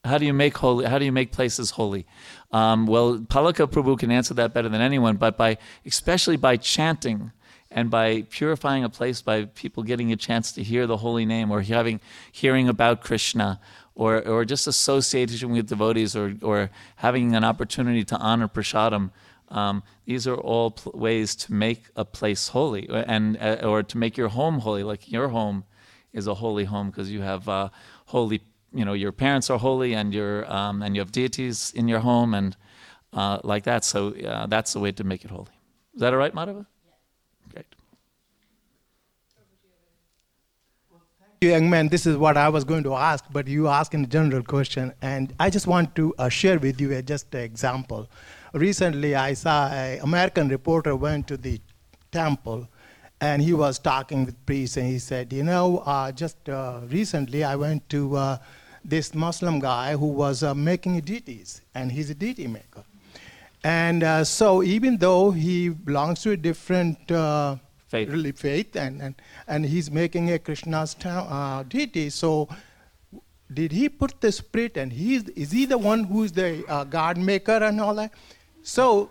How 0.07 0.19
do 0.19 0.25
you 0.25 0.33
make 0.33 0.57
holy? 0.57 0.87
How 0.87 0.99
do 0.99 1.05
you 1.05 1.13
make 1.13 1.33
places 1.33 1.73
holy? 1.73 2.07
Um, 2.53 2.87
well, 2.87 3.19
Palaka 3.19 3.67
Prabhu 3.67 3.99
can 3.99 4.11
answer 4.11 4.35
that 4.35 4.55
better 4.55 4.69
than 4.69 4.81
anyone. 4.81 5.17
But 5.17 5.37
by 5.37 5.59
especially 5.85 6.37
by 6.37 6.57
chanting 6.57 7.33
and 7.71 7.91
by 7.91 8.23
purifying 8.31 8.85
a 8.85 8.89
place 8.89 9.21
by 9.21 9.45
people 9.45 9.83
getting 9.83 10.13
a 10.13 10.17
chance 10.17 10.53
to 10.53 10.63
hear 10.63 10.87
the 10.87 10.99
holy 10.99 11.27
name 11.27 11.51
or 11.51 11.63
having 11.63 12.01
hearing 12.31 12.69
about 12.69 13.03
Krishna 13.03 13.61
or 13.95 14.27
or 14.27 14.45
just 14.45 14.67
association 14.67 15.51
with 15.51 15.69
devotees 15.69 16.15
or 16.15 16.35
or 16.43 16.71
having 16.97 17.35
an 17.35 17.45
opportunity 17.45 18.05
to 18.05 18.17
honor 18.17 18.49
prasadam. 18.49 19.11
Um, 19.49 19.83
these 20.07 20.27
are 20.27 20.35
all 20.37 20.73
pl- 20.73 20.93
ways 20.99 21.37
to 21.37 21.53
make 21.53 21.85
a 21.95 22.05
place 22.05 22.49
holy 22.49 22.89
and 22.89 23.37
uh, 23.41 23.59
or 23.63 23.83
to 23.83 23.99
make 23.99 24.17
your 24.17 24.29
home 24.29 24.61
holy. 24.61 24.83
Like 24.83 25.11
your 25.11 25.29
home 25.29 25.65
is 26.13 26.27
a 26.27 26.35
holy 26.35 26.65
home 26.65 26.91
because 26.91 27.11
you 27.11 27.23
have 27.23 27.49
uh, 27.49 27.69
holy 28.07 28.41
you 28.77 28.85
know 28.85 28.93
your 28.93 29.13
parents 29.13 29.51
are 29.51 29.59
holy 29.59 29.95
and 29.95 30.15
your 30.15 30.51
um, 30.53 30.83
and 30.83 30.95
you 30.95 31.01
have 31.01 31.13
deities 31.13 31.73
in 31.75 31.89
your 31.89 32.01
home 32.01 32.35
and 32.35 32.57
uh, 33.13 33.39
like 33.43 33.65
that. 33.65 33.85
So 33.85 34.15
uh, 34.15 34.47
that's 34.47 34.73
the 34.73 34.81
way 34.81 34.93
to 34.93 35.05
make 35.05 35.25
it 35.25 35.31
holy. 35.31 35.55
Is 35.95 36.01
that 36.01 36.13
all 36.13 36.19
right, 36.19 36.35
Madhava? 36.35 36.67
Great. 37.53 37.67
you, 41.41 41.51
young 41.51 41.71
man, 41.71 41.89
this 41.89 42.07
is 42.07 42.17
what 42.17 42.37
I 42.37 42.49
was 42.49 42.65
going 42.65 42.83
to 42.85 42.95
ask, 42.95 43.25
but 43.31 43.47
you 43.47 43.69
asked 43.69 43.95
in 43.95 44.05
a 44.05 44.07
general 44.07 44.43
question, 44.43 44.93
and 45.03 45.35
I 45.41 45.51
just 45.51 45.67
want 45.67 45.95
to 45.97 46.15
uh, 46.19 46.29
share 46.29 46.59
with 46.59 46.81
you 46.81 46.93
a, 46.93 47.03
just 47.03 47.35
an 47.35 47.41
example. 47.41 48.09
Recently, 48.53 49.15
I 49.15 49.35
saw 49.35 49.69
an 49.69 50.01
American 50.01 50.49
reporter 50.49 50.97
went 50.97 51.27
to 51.29 51.37
the 51.37 51.61
temple, 52.13 52.69
and 53.21 53.43
he 53.43 53.53
was 53.53 53.79
talking 53.79 54.27
with 54.27 54.45
priests, 54.47 54.77
and 54.77 54.87
he 54.87 54.99
said, 54.99 55.33
you 55.33 55.43
know, 55.43 55.79
uh, 55.79 56.13
just 56.13 56.49
uh, 56.49 56.81
recently 56.89 57.45
I 57.45 57.57
went 57.57 57.89
to 57.91 58.17
uh, 58.17 58.39
this 58.89 59.15
Muslim 59.15 59.59
guy 59.59 59.97
who 59.97 60.07
was 60.07 60.43
uh, 60.43 60.55
making 60.55 61.01
deities, 61.01 61.61
and 61.75 61.91
he's 61.91 62.11
a 62.11 62.15
deity 62.15 62.47
maker. 62.47 62.85
And 63.65 64.03
uh, 64.03 64.25
so 64.25 64.63
even 64.63 64.99
though 64.99 65.33
he 65.33 65.69
belongs 65.69 66.23
to 66.23 66.31
a 66.31 66.37
different 66.37 67.11
uh, 67.11 67.57
Faith. 67.89 68.09
really 68.09 68.33
faith, 68.33 68.75
and, 68.75 69.01
and, 69.01 69.15
and 69.47 69.65
he's 69.65 69.93
making 69.93 70.33
a 70.33 70.41
Krishna's 70.41 70.95
ta- 70.95 71.29
uh, 71.31 71.63
deity. 71.63 72.11
So, 72.11 72.49
did 73.55 73.71
he 73.71 73.89
put 73.89 74.21
the 74.21 74.33
spirit, 74.33 74.77
and 74.77 74.93
he 74.93 75.17
is 75.37 75.53
he 75.53 75.67
the 75.67 75.79
one 75.79 76.03
who 76.03 76.25
is 76.25 76.33
the 76.33 76.65
uh, 76.69 76.83
God 76.83 77.17
maker 77.17 77.53
and 77.53 77.81
all 77.81 77.95
that? 77.95 78.11
So, 78.65 79.11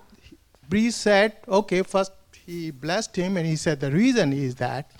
Breeze 0.67 0.97
said, 0.97 1.37
okay, 1.47 1.83
first 1.83 2.11
he 2.45 2.69
blessed 2.69 3.15
him, 3.15 3.37
and 3.37 3.47
he 3.47 3.55
said 3.55 3.79
the 3.79 3.91
reason 3.91 4.33
is 4.33 4.55
that 4.55 4.91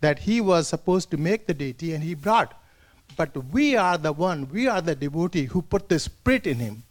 that 0.00 0.18
he 0.18 0.40
was 0.40 0.66
supposed 0.66 1.12
to 1.12 1.16
make 1.16 1.46
the 1.46 1.54
deity, 1.54 1.94
and 1.94 2.02
he 2.02 2.14
brought. 2.14 2.60
But 3.16 3.36
we 3.52 3.76
are 3.76 3.98
the 3.98 4.12
one, 4.12 4.48
we 4.48 4.68
are 4.68 4.80
the 4.80 4.94
devotee 4.94 5.44
who 5.44 5.62
put 5.62 5.88
the 5.88 5.98
spirit 5.98 6.46
in 6.46 6.58
him. 6.58 6.82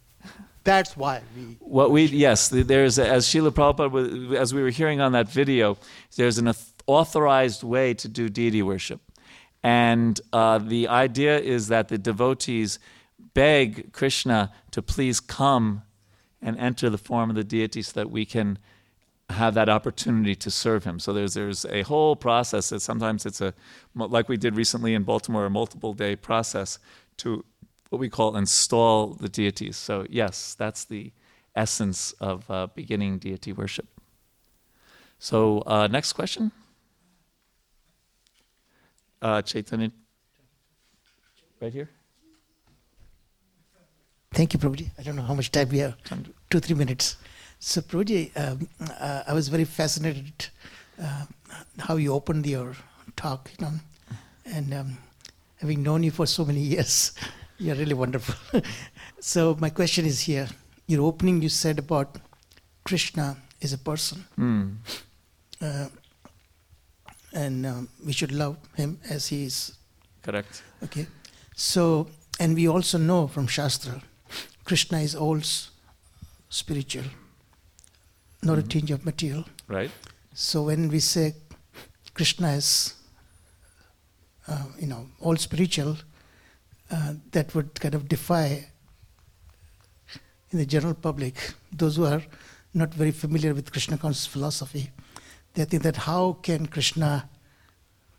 That's 0.64 0.96
why 0.96 1.22
we. 1.36 1.58
What 1.60 1.92
we 1.92 2.06
yes, 2.06 2.50
there's 2.50 3.00
as 3.00 3.26
Srila 3.26 3.50
Prabhupada, 3.50 4.36
as 4.36 4.54
we 4.54 4.62
were 4.62 4.70
hearing 4.70 5.02
on 5.02 5.12
that 5.14 5.28
video, 5.28 5.78
there's 6.16 6.38
an 6.38 6.54
authorized 6.86 7.64
way 7.64 7.96
to 7.96 8.08
do 8.08 8.30
deity 8.30 8.62
worship, 8.62 9.02
and 9.64 10.22
uh, 10.32 10.60
the 10.60 10.88
idea 10.88 11.40
is 11.40 11.70
that 11.70 11.88
the 11.88 11.98
devotees 11.98 12.78
beg 13.34 13.92
Krishna 13.92 14.52
to 14.70 14.84
please 14.84 15.20
come 15.20 15.82
and 16.44 16.58
enter 16.60 16.90
the 16.90 16.98
form 16.98 17.32
of 17.32 17.36
the 17.36 17.44
deity 17.44 17.82
so 17.82 17.94
that 17.94 18.12
we 18.12 18.26
can 18.26 18.60
have 19.32 19.54
that 19.54 19.70
opportunity 19.70 20.36
to 20.36 20.52
serve 20.52 20.84
him. 20.84 21.00
So 21.00 21.14
there's 21.14 21.34
there's 21.34 21.66
a 21.66 21.82
whole 21.84 22.16
process 22.16 22.70
that 22.70 22.82
sometimes 22.82 23.26
it's 23.26 23.42
a 23.42 23.54
like 23.96 24.30
we 24.30 24.38
did 24.38 24.56
recently 24.56 24.94
in 24.94 25.04
Baltimore, 25.04 25.46
a 25.46 25.50
multiple 25.50 25.94
day 25.94 26.16
process 26.16 26.80
to 27.18 27.44
what 27.90 28.00
we 28.00 28.10
call 28.10 28.38
install 28.38 29.08
the 29.08 29.30
deities. 29.30 29.78
So 29.78 30.06
yes, 30.10 30.56
that's 30.56 30.86
the 30.86 31.12
essence 31.56 32.14
of 32.20 32.50
uh, 32.50 32.68
beginning 32.74 33.20
deity 33.20 33.54
worship. 33.54 33.88
So 35.20 35.64
uh, 35.68 35.88
next 35.88 36.14
question, 36.14 36.52
uh, 39.22 39.42
Chaitanya, 39.42 39.92
right 41.60 41.74
here. 41.74 41.90
Thank 44.34 44.54
you, 44.54 44.60
Prabhuji. 44.60 44.90
I 44.98 45.04
don't 45.04 45.18
know 45.18 45.24
how 45.24 45.34
much 45.34 45.52
time 45.52 45.68
we 45.70 45.80
have. 45.80 45.96
Two, 46.50 46.60
three 46.60 46.76
minutes. 46.76 47.18
So, 47.64 47.82
Prabhuji, 47.82 48.32
um, 48.36 48.68
uh, 49.00 49.24
I 49.28 49.34
was 49.34 49.48
very 49.48 49.66
fascinated 49.66 50.48
uh, 51.00 51.26
how 51.78 51.96
you 51.98 52.12
opened 52.12 52.48
your 52.48 52.76
talk, 53.16 53.52
you 53.60 53.66
know, 53.66 53.74
and 54.46 54.74
um, 54.74 54.98
having 55.58 55.84
known 55.84 56.02
you 56.02 56.10
for 56.10 56.26
so 56.26 56.44
many 56.44 56.60
years, 56.74 57.14
you're 57.60 57.76
really 57.76 57.94
wonderful. 57.94 58.62
so, 59.20 59.56
my 59.60 59.70
question 59.70 60.06
is 60.08 60.22
here. 60.22 60.48
Your 60.88 61.04
opening, 61.06 61.40
you 61.44 61.50
said 61.50 61.78
about 61.78 62.18
Krishna 62.84 63.38
is 63.62 63.74
a 63.74 63.78
person, 63.78 64.26
Mm. 64.40 64.78
uh, 65.62 65.88
and 67.34 67.66
um, 67.66 67.90
we 68.04 68.12
should 68.12 68.32
love 68.32 68.58
him 68.76 69.00
as 69.10 69.28
he 69.28 69.46
is 69.46 69.74
Correct. 70.24 70.64
Okay. 70.84 71.06
So, 71.56 72.08
and 72.40 72.56
we 72.56 72.68
also 72.68 72.98
know 72.98 73.28
from 73.28 73.46
Shastra, 73.48 74.02
Krishna 74.66 75.00
is 75.00 75.16
all 75.16 75.38
s- 75.38 75.70
spiritual, 76.50 77.06
not 78.44 78.58
a 78.58 78.64
tinge 78.64 78.92
of 78.92 79.06
material. 79.06 79.46
Right. 79.68 79.92
So 80.34 80.64
when 80.64 80.88
we 80.90 81.00
say 81.00 81.36
Krishna 82.14 82.54
is, 82.54 82.94
uh, 84.48 84.66
you 84.80 84.88
know, 84.88 85.08
all 85.20 85.36
spiritual, 85.38 85.98
uh, 86.90 87.14
that 87.32 87.54
would 87.56 87.80
kind 87.80 87.96
of 87.96 88.08
defy 88.08 88.68
in 90.52 90.58
the 90.58 90.66
general 90.66 90.94
public 90.94 91.54
those 91.72 91.96
who 91.96 92.06
are 92.06 92.22
not 92.74 92.94
very 92.94 93.12
familiar 93.12 93.54
with 93.54 93.72
Krishna 93.72 93.98
conscious 93.98 94.26
philosophy. 94.26 94.90
They 95.54 95.66
think 95.66 95.84
that 95.84 95.98
how 95.98 96.34
can 96.42 96.66
Krishna 96.66 97.30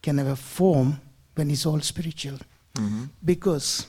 can 0.03 0.19
have 0.19 0.27
a 0.27 0.37
form 0.37 1.01
when 1.35 1.49
he's 1.49 1.67
all 1.67 1.81
spiritual? 1.81 2.39
hmm 2.77 3.05
Because 3.25 3.87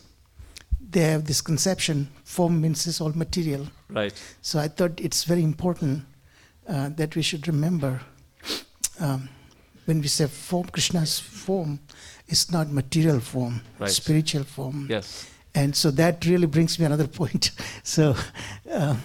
they 0.89 1.01
have 1.01 1.25
this 1.25 1.41
conception 1.41 2.09
form 2.23 2.61
means 2.61 2.85
it's 2.87 3.01
all 3.01 3.13
material. 3.13 3.67
Right. 3.89 4.13
So 4.41 4.59
I 4.59 4.67
thought 4.67 4.99
it's 4.99 5.23
very 5.23 5.43
important 5.43 6.03
uh, 6.67 6.89
that 6.95 7.15
we 7.15 7.21
should 7.21 7.47
remember 7.47 8.01
um, 8.99 9.29
when 9.85 9.99
we 10.01 10.07
say 10.07 10.27
form, 10.27 10.65
Krishna's 10.67 11.19
form 11.19 11.79
is 12.27 12.51
not 12.51 12.69
material 12.71 13.19
form, 13.19 13.61
Right. 13.79 13.89
spiritual 13.89 14.43
form. 14.43 14.87
Yes. 14.89 15.27
And 15.55 15.75
so 15.75 15.91
that 15.91 16.25
really 16.25 16.47
brings 16.47 16.79
me 16.79 16.85
another 16.85 17.07
point. 17.19 17.51
So, 17.83 18.15
uh, 18.71 18.95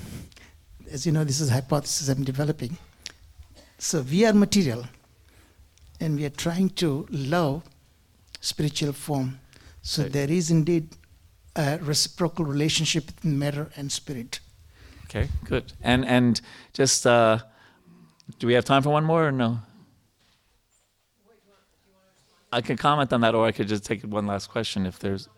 as 0.90 1.04
you 1.04 1.12
know, 1.12 1.24
this 1.24 1.40
is 1.40 1.50
a 1.50 1.52
hypothesis 1.52 2.08
I'm 2.08 2.24
developing. 2.24 2.78
So 3.78 4.02
we 4.02 4.24
are 4.24 4.32
material, 4.32 4.86
and 6.00 6.16
we 6.16 6.24
are 6.24 6.30
trying 6.30 6.70
to 6.70 7.06
love 7.10 7.62
spiritual 8.40 8.92
form. 8.92 9.40
So 9.82 10.02
Right. 10.02 10.12
there 10.12 10.30
is 10.30 10.50
indeed 10.50 10.88
a 11.56 11.78
reciprocal 11.78 12.44
relationship 12.44 13.06
between 13.06 13.38
matter 13.38 13.70
and 13.76 13.90
spirit. 13.90 14.40
Okay. 15.08 15.28
Good. 15.44 15.72
And 15.82 16.04
and 16.04 16.40
just 16.74 17.06
uh, 17.06 17.38
do 18.38 18.46
we 18.46 18.52
have 18.52 18.64
time 18.64 18.82
for 18.82 18.90
one 18.90 19.04
more 19.04 19.26
or 19.26 19.32
no? 19.32 19.60
I 22.52 22.60
can 22.60 22.76
comment 22.76 23.12
on 23.12 23.20
that, 23.22 23.34
or 23.34 23.46
I 23.46 23.52
could 23.52 23.68
just 23.68 23.84
take 23.84 24.02
one 24.02 24.26
last 24.26 24.48
question 24.48 24.86
if 24.86 24.98
there's. 24.98 25.28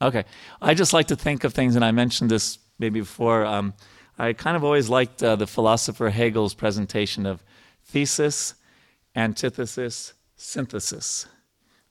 Okay. 0.00 0.24
I 0.62 0.74
just 0.74 0.92
like 0.92 1.08
to 1.08 1.16
think 1.16 1.44
of 1.44 1.52
things, 1.52 1.74
and 1.74 1.84
I 1.84 1.90
mentioned 1.90 2.30
this 2.30 2.58
maybe 2.78 3.00
before. 3.00 3.44
Um, 3.44 3.74
I 4.18 4.32
kind 4.32 4.56
of 4.56 4.64
always 4.64 4.88
liked 4.88 5.22
uh, 5.22 5.36
the 5.36 5.46
philosopher 5.46 6.10
Hegel's 6.10 6.54
presentation 6.54 7.26
of 7.26 7.42
thesis, 7.84 8.54
antithesis, 9.14 10.14
synthesis, 10.36 11.26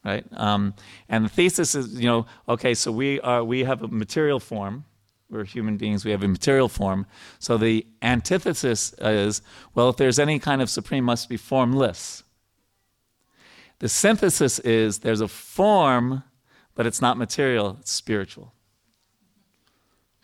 right? 0.04 0.26
Um, 0.34 0.76
and 1.10 1.26
the 1.26 1.30
thesis 1.30 1.76
is, 1.76 2.00
you 2.00 2.08
know, 2.08 2.26
okay, 2.48 2.74
so 2.74 2.92
we 2.92 3.20
are 3.22 3.44
we 3.44 3.64
have 3.64 3.84
a 3.84 3.88
material 3.88 4.40
form. 4.40 4.86
We're 5.30 5.44
human 5.44 5.78
beings. 5.78 6.06
We 6.06 6.12
have 6.12 6.24
a 6.24 6.28
material 6.28 6.70
form. 6.70 7.06
So 7.40 7.58
the 7.58 7.86
antithesis 8.02 8.94
is, 9.00 9.42
well, 9.76 9.90
if 9.90 9.98
there's 9.98 10.20
any 10.20 10.40
kind 10.40 10.62
of 10.62 10.70
supreme, 10.70 11.04
must 11.04 11.28
be 11.28 11.38
formless. 11.38 12.24
The 13.80 13.90
synthesis 13.90 14.60
is 14.60 15.00
there's 15.00 15.22
a 15.22 15.28
form, 15.28 16.24
but 16.76 16.88
it's 16.88 17.02
not 17.02 17.18
material, 17.18 17.78
it's 17.80 17.92
spiritual. 17.92 18.54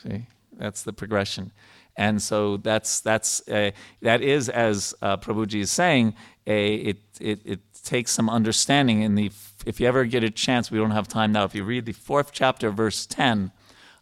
See, 0.01 0.27
that's 0.53 0.83
the 0.83 0.93
progression. 0.93 1.51
And 1.95 2.21
so 2.21 2.57
that's, 2.57 3.01
that's 3.01 3.41
that 3.41 4.21
is, 4.21 4.49
as 4.49 4.95
uh, 5.01 5.17
Prabhuji 5.17 5.61
is 5.61 5.71
saying, 5.71 6.15
a, 6.47 6.75
it, 6.75 6.97
it, 7.19 7.41
it 7.45 7.59
takes 7.83 8.11
some 8.11 8.29
understanding. 8.29 9.01
In 9.01 9.15
the, 9.15 9.31
if 9.65 9.79
you 9.79 9.87
ever 9.87 10.05
get 10.05 10.23
a 10.23 10.31
chance, 10.31 10.71
we 10.71 10.79
don't 10.79 10.91
have 10.91 11.07
time 11.07 11.31
now, 11.31 11.43
if 11.43 11.53
you 11.53 11.63
read 11.63 11.85
the 11.85 11.91
fourth 11.91 12.31
chapter, 12.31 12.71
verse 12.71 13.05
10 13.05 13.51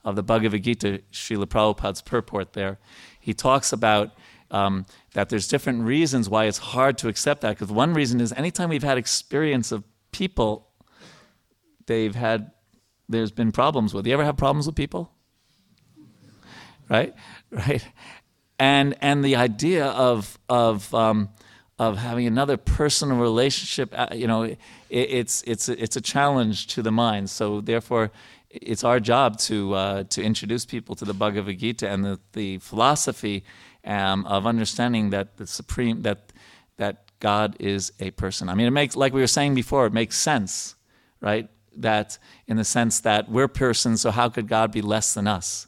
of 0.03 0.15
the 0.15 0.23
Bhagavad 0.23 0.63
Gita, 0.63 1.01
Srila 1.11 1.45
Prabhupada's 1.45 2.01
purport 2.01 2.53
there, 2.53 2.79
he 3.19 3.33
talks 3.33 3.71
about 3.71 4.11
um, 4.49 4.85
that 5.13 5.29
there's 5.29 5.47
different 5.47 5.83
reasons 5.83 6.29
why 6.29 6.45
it's 6.45 6.57
hard 6.57 6.97
to 6.99 7.07
accept 7.07 7.41
that. 7.41 7.51
Because 7.51 7.71
one 7.71 7.93
reason 7.93 8.19
is 8.19 8.33
anytime 8.33 8.69
we've 8.69 8.83
had 8.83 8.97
experience 8.97 9.71
of 9.71 9.83
people, 10.11 10.67
they've 11.85 12.15
had, 12.15 12.51
there's 13.07 13.31
been 13.31 13.51
problems 13.51 13.93
with. 13.93 14.05
You 14.05 14.13
ever 14.13 14.25
have 14.25 14.37
problems 14.37 14.67
with 14.67 14.75
people? 14.75 15.11
Right, 16.89 17.15
right, 17.51 17.85
and 18.59 18.95
and 18.99 19.23
the 19.23 19.37
idea 19.37 19.85
of 19.85 20.37
of 20.49 20.93
um, 20.93 21.29
of 21.79 21.97
having 21.97 22.27
another 22.27 22.57
personal 22.57 23.17
relationship, 23.17 23.93
uh, 23.97 24.09
you 24.13 24.27
know, 24.27 24.43
it, 24.43 24.59
it's 24.89 25.41
it's 25.47 25.69
it's 25.69 25.95
a 25.95 26.01
challenge 26.01 26.67
to 26.67 26.81
the 26.81 26.91
mind. 26.91 27.29
So 27.29 27.61
therefore, 27.61 28.11
it's 28.53 28.83
our 28.83 28.99
job 28.99 29.37
to 29.39 29.73
uh, 29.73 30.03
to 30.05 30.21
introduce 30.21 30.65
people 30.65 30.95
to 30.95 31.05
the 31.05 31.13
Bhagavad 31.13 31.57
Gita 31.57 31.89
and 31.89 32.03
the, 32.03 32.19
the 32.33 32.57
philosophy 32.59 33.43
um, 33.85 34.25
of 34.25 34.45
understanding 34.45 35.09
that 35.11 35.37
the 35.37 35.47
supreme 35.47 36.01
that 36.01 36.33
that 36.77 37.05
God 37.19 37.55
is 37.59 37.93
a 37.99 38.11
person. 38.11 38.49
I 38.49 38.55
mean, 38.55 38.67
it 38.67 38.71
makes 38.71 38.95
like 38.95 39.13
we 39.13 39.21
were 39.21 39.27
saying 39.27 39.55
before, 39.55 39.85
it 39.85 39.93
makes 39.93 40.17
sense, 40.17 40.75
right? 41.21 41.47
That 41.77 42.17
in 42.47 42.57
the 42.57 42.65
sense 42.65 42.99
that 43.01 43.29
we're 43.29 43.47
persons, 43.47 44.01
so 44.01 44.11
how 44.11 44.29
could 44.29 44.47
God 44.47 44.71
be 44.71 44.81
less 44.81 45.13
than 45.13 45.27
us, 45.27 45.67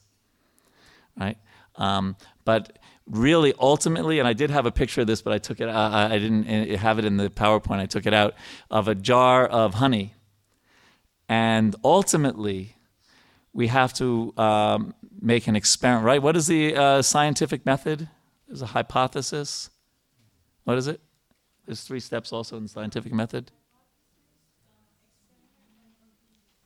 right? 1.18 1.38
Um, 1.76 2.18
but 2.44 2.80
really, 3.08 3.54
ultimately, 3.60 4.20
and 4.20 4.28
I 4.28 4.34
did 4.34 4.50
have 4.50 4.66
a 4.66 4.72
picture 4.72 5.02
of 5.02 5.08
this, 5.08 5.22
but 5.22 5.34
I 5.34 5.38
took 5.38 5.62
it. 5.62 5.70
I 5.70 6.18
didn't 6.20 6.44
have 6.76 7.00
it 7.00 7.06
in 7.06 7.18
the 7.18 7.30
PowerPoint. 7.30 7.80
I 7.80 7.86
took 7.86 8.06
it 8.06 8.14
out 8.14 8.34
of 8.70 8.88
a 8.88 8.96
jar 8.96 9.48
of 9.48 9.76
honey, 9.76 10.16
and 11.30 11.76
ultimately, 11.84 12.73
we 13.54 13.68
have 13.68 13.93
to 13.93 14.34
um, 14.38 14.93
make 15.22 15.47
an 15.47 15.56
experiment. 15.56 16.06
Right? 16.06 16.22
What 16.22 16.36
is 16.36 16.47
the 16.47 16.76
uh, 16.76 17.01
scientific 17.01 17.66
method? 17.66 18.10
There's 18.47 18.62
a 18.62 18.68
hypothesis. 18.68 19.70
What 20.64 20.78
is 20.78 20.88
it? 20.88 20.99
There's 21.66 21.82
three 21.82 21.99
steps 21.99 22.34
also 22.34 22.58
in 22.58 22.64
the 22.64 22.70
scientific 22.70 23.14
method. 23.14 23.51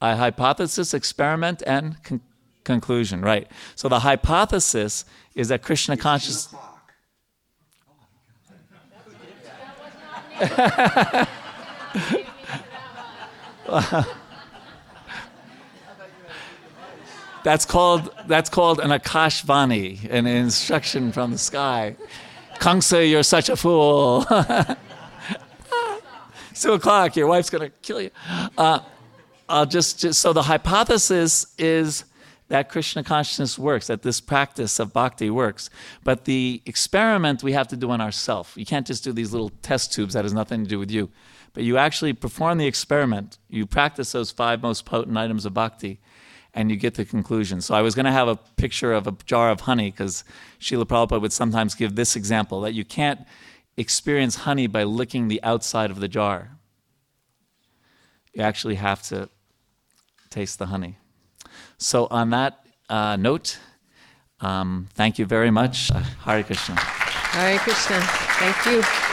A 0.00 0.16
hypothesis, 0.16 0.94
experiment, 0.94 1.62
and 1.66 2.02
con- 2.02 2.20
conclusion. 2.64 3.20
Right. 3.20 3.50
So 3.74 3.88
the 3.88 4.00
hypothesis 4.00 5.04
is 5.34 5.48
that 5.48 5.62
Krishna 5.62 5.96
consciousness. 5.96 6.54
That's 17.48 17.64
called 17.64 18.14
that's 18.26 18.50
called 18.50 18.78
an 18.78 18.90
akashvani, 18.90 20.06
an 20.10 20.26
instruction 20.26 21.12
from 21.12 21.30
the 21.30 21.38
sky. 21.38 21.96
Kangsa, 22.56 23.08
you're 23.08 23.22
such 23.22 23.48
a 23.48 23.56
fool. 23.56 24.22
Two 26.54 26.74
o'clock. 26.74 27.16
Your 27.16 27.26
wife's 27.26 27.48
gonna 27.48 27.70
kill 27.80 28.02
you. 28.02 28.10
Uh, 28.58 28.80
I'll 29.48 29.64
just, 29.64 29.98
just 29.98 30.20
so 30.20 30.34
the 30.34 30.42
hypothesis 30.42 31.54
is 31.56 32.04
that 32.48 32.68
Krishna 32.68 33.02
consciousness 33.02 33.58
works, 33.58 33.86
that 33.86 34.02
this 34.02 34.20
practice 34.20 34.78
of 34.78 34.92
bhakti 34.92 35.30
works. 35.30 35.70
But 36.04 36.26
the 36.26 36.60
experiment 36.66 37.42
we 37.42 37.52
have 37.52 37.68
to 37.68 37.78
do 37.78 37.90
on 37.90 38.02
ourselves. 38.02 38.52
You 38.56 38.66
can't 38.66 38.86
just 38.86 39.04
do 39.04 39.12
these 39.14 39.32
little 39.32 39.52
test 39.62 39.94
tubes 39.94 40.12
that 40.12 40.26
has 40.26 40.34
nothing 40.34 40.64
to 40.64 40.68
do 40.68 40.78
with 40.78 40.90
you. 40.90 41.08
But 41.54 41.64
you 41.64 41.78
actually 41.78 42.12
perform 42.12 42.58
the 42.58 42.66
experiment. 42.66 43.38
You 43.48 43.64
practice 43.64 44.12
those 44.12 44.30
five 44.30 44.60
most 44.60 44.84
potent 44.84 45.16
items 45.16 45.46
of 45.46 45.54
bhakti, 45.54 45.98
and 46.54 46.70
you 46.70 46.76
get 46.76 46.94
the 46.94 47.04
conclusion. 47.04 47.60
So 47.60 47.74
I 47.74 47.82
was 47.82 47.94
going 47.94 48.06
to 48.06 48.12
have 48.12 48.28
a 48.28 48.36
picture 48.36 48.92
of 48.92 49.06
a 49.06 49.12
jar 49.26 49.50
of 49.50 49.60
honey 49.60 49.90
because 49.90 50.24
Srila 50.60 50.84
Prabhupada 50.84 51.20
would 51.20 51.32
sometimes 51.32 51.74
give 51.74 51.94
this 51.94 52.16
example 52.16 52.60
that 52.62 52.74
you 52.74 52.84
can't 52.84 53.20
experience 53.76 54.36
honey 54.36 54.66
by 54.66 54.84
licking 54.84 55.28
the 55.28 55.42
outside 55.42 55.90
of 55.90 56.00
the 56.00 56.08
jar. 56.08 56.58
You 58.32 58.42
actually 58.42 58.76
have 58.76 59.02
to 59.04 59.28
taste 60.30 60.58
the 60.58 60.66
honey. 60.66 60.98
So, 61.78 62.06
on 62.10 62.30
that 62.30 62.66
uh, 62.88 63.16
note, 63.16 63.58
um, 64.40 64.88
thank 64.94 65.18
you 65.18 65.26
very 65.26 65.50
much. 65.50 65.90
Uh, 65.90 66.00
Hare 66.24 66.42
Krishna. 66.42 66.76
Hare 66.78 67.58
Krishna. 67.58 68.00
Thank 68.00 68.66
you. 68.66 69.07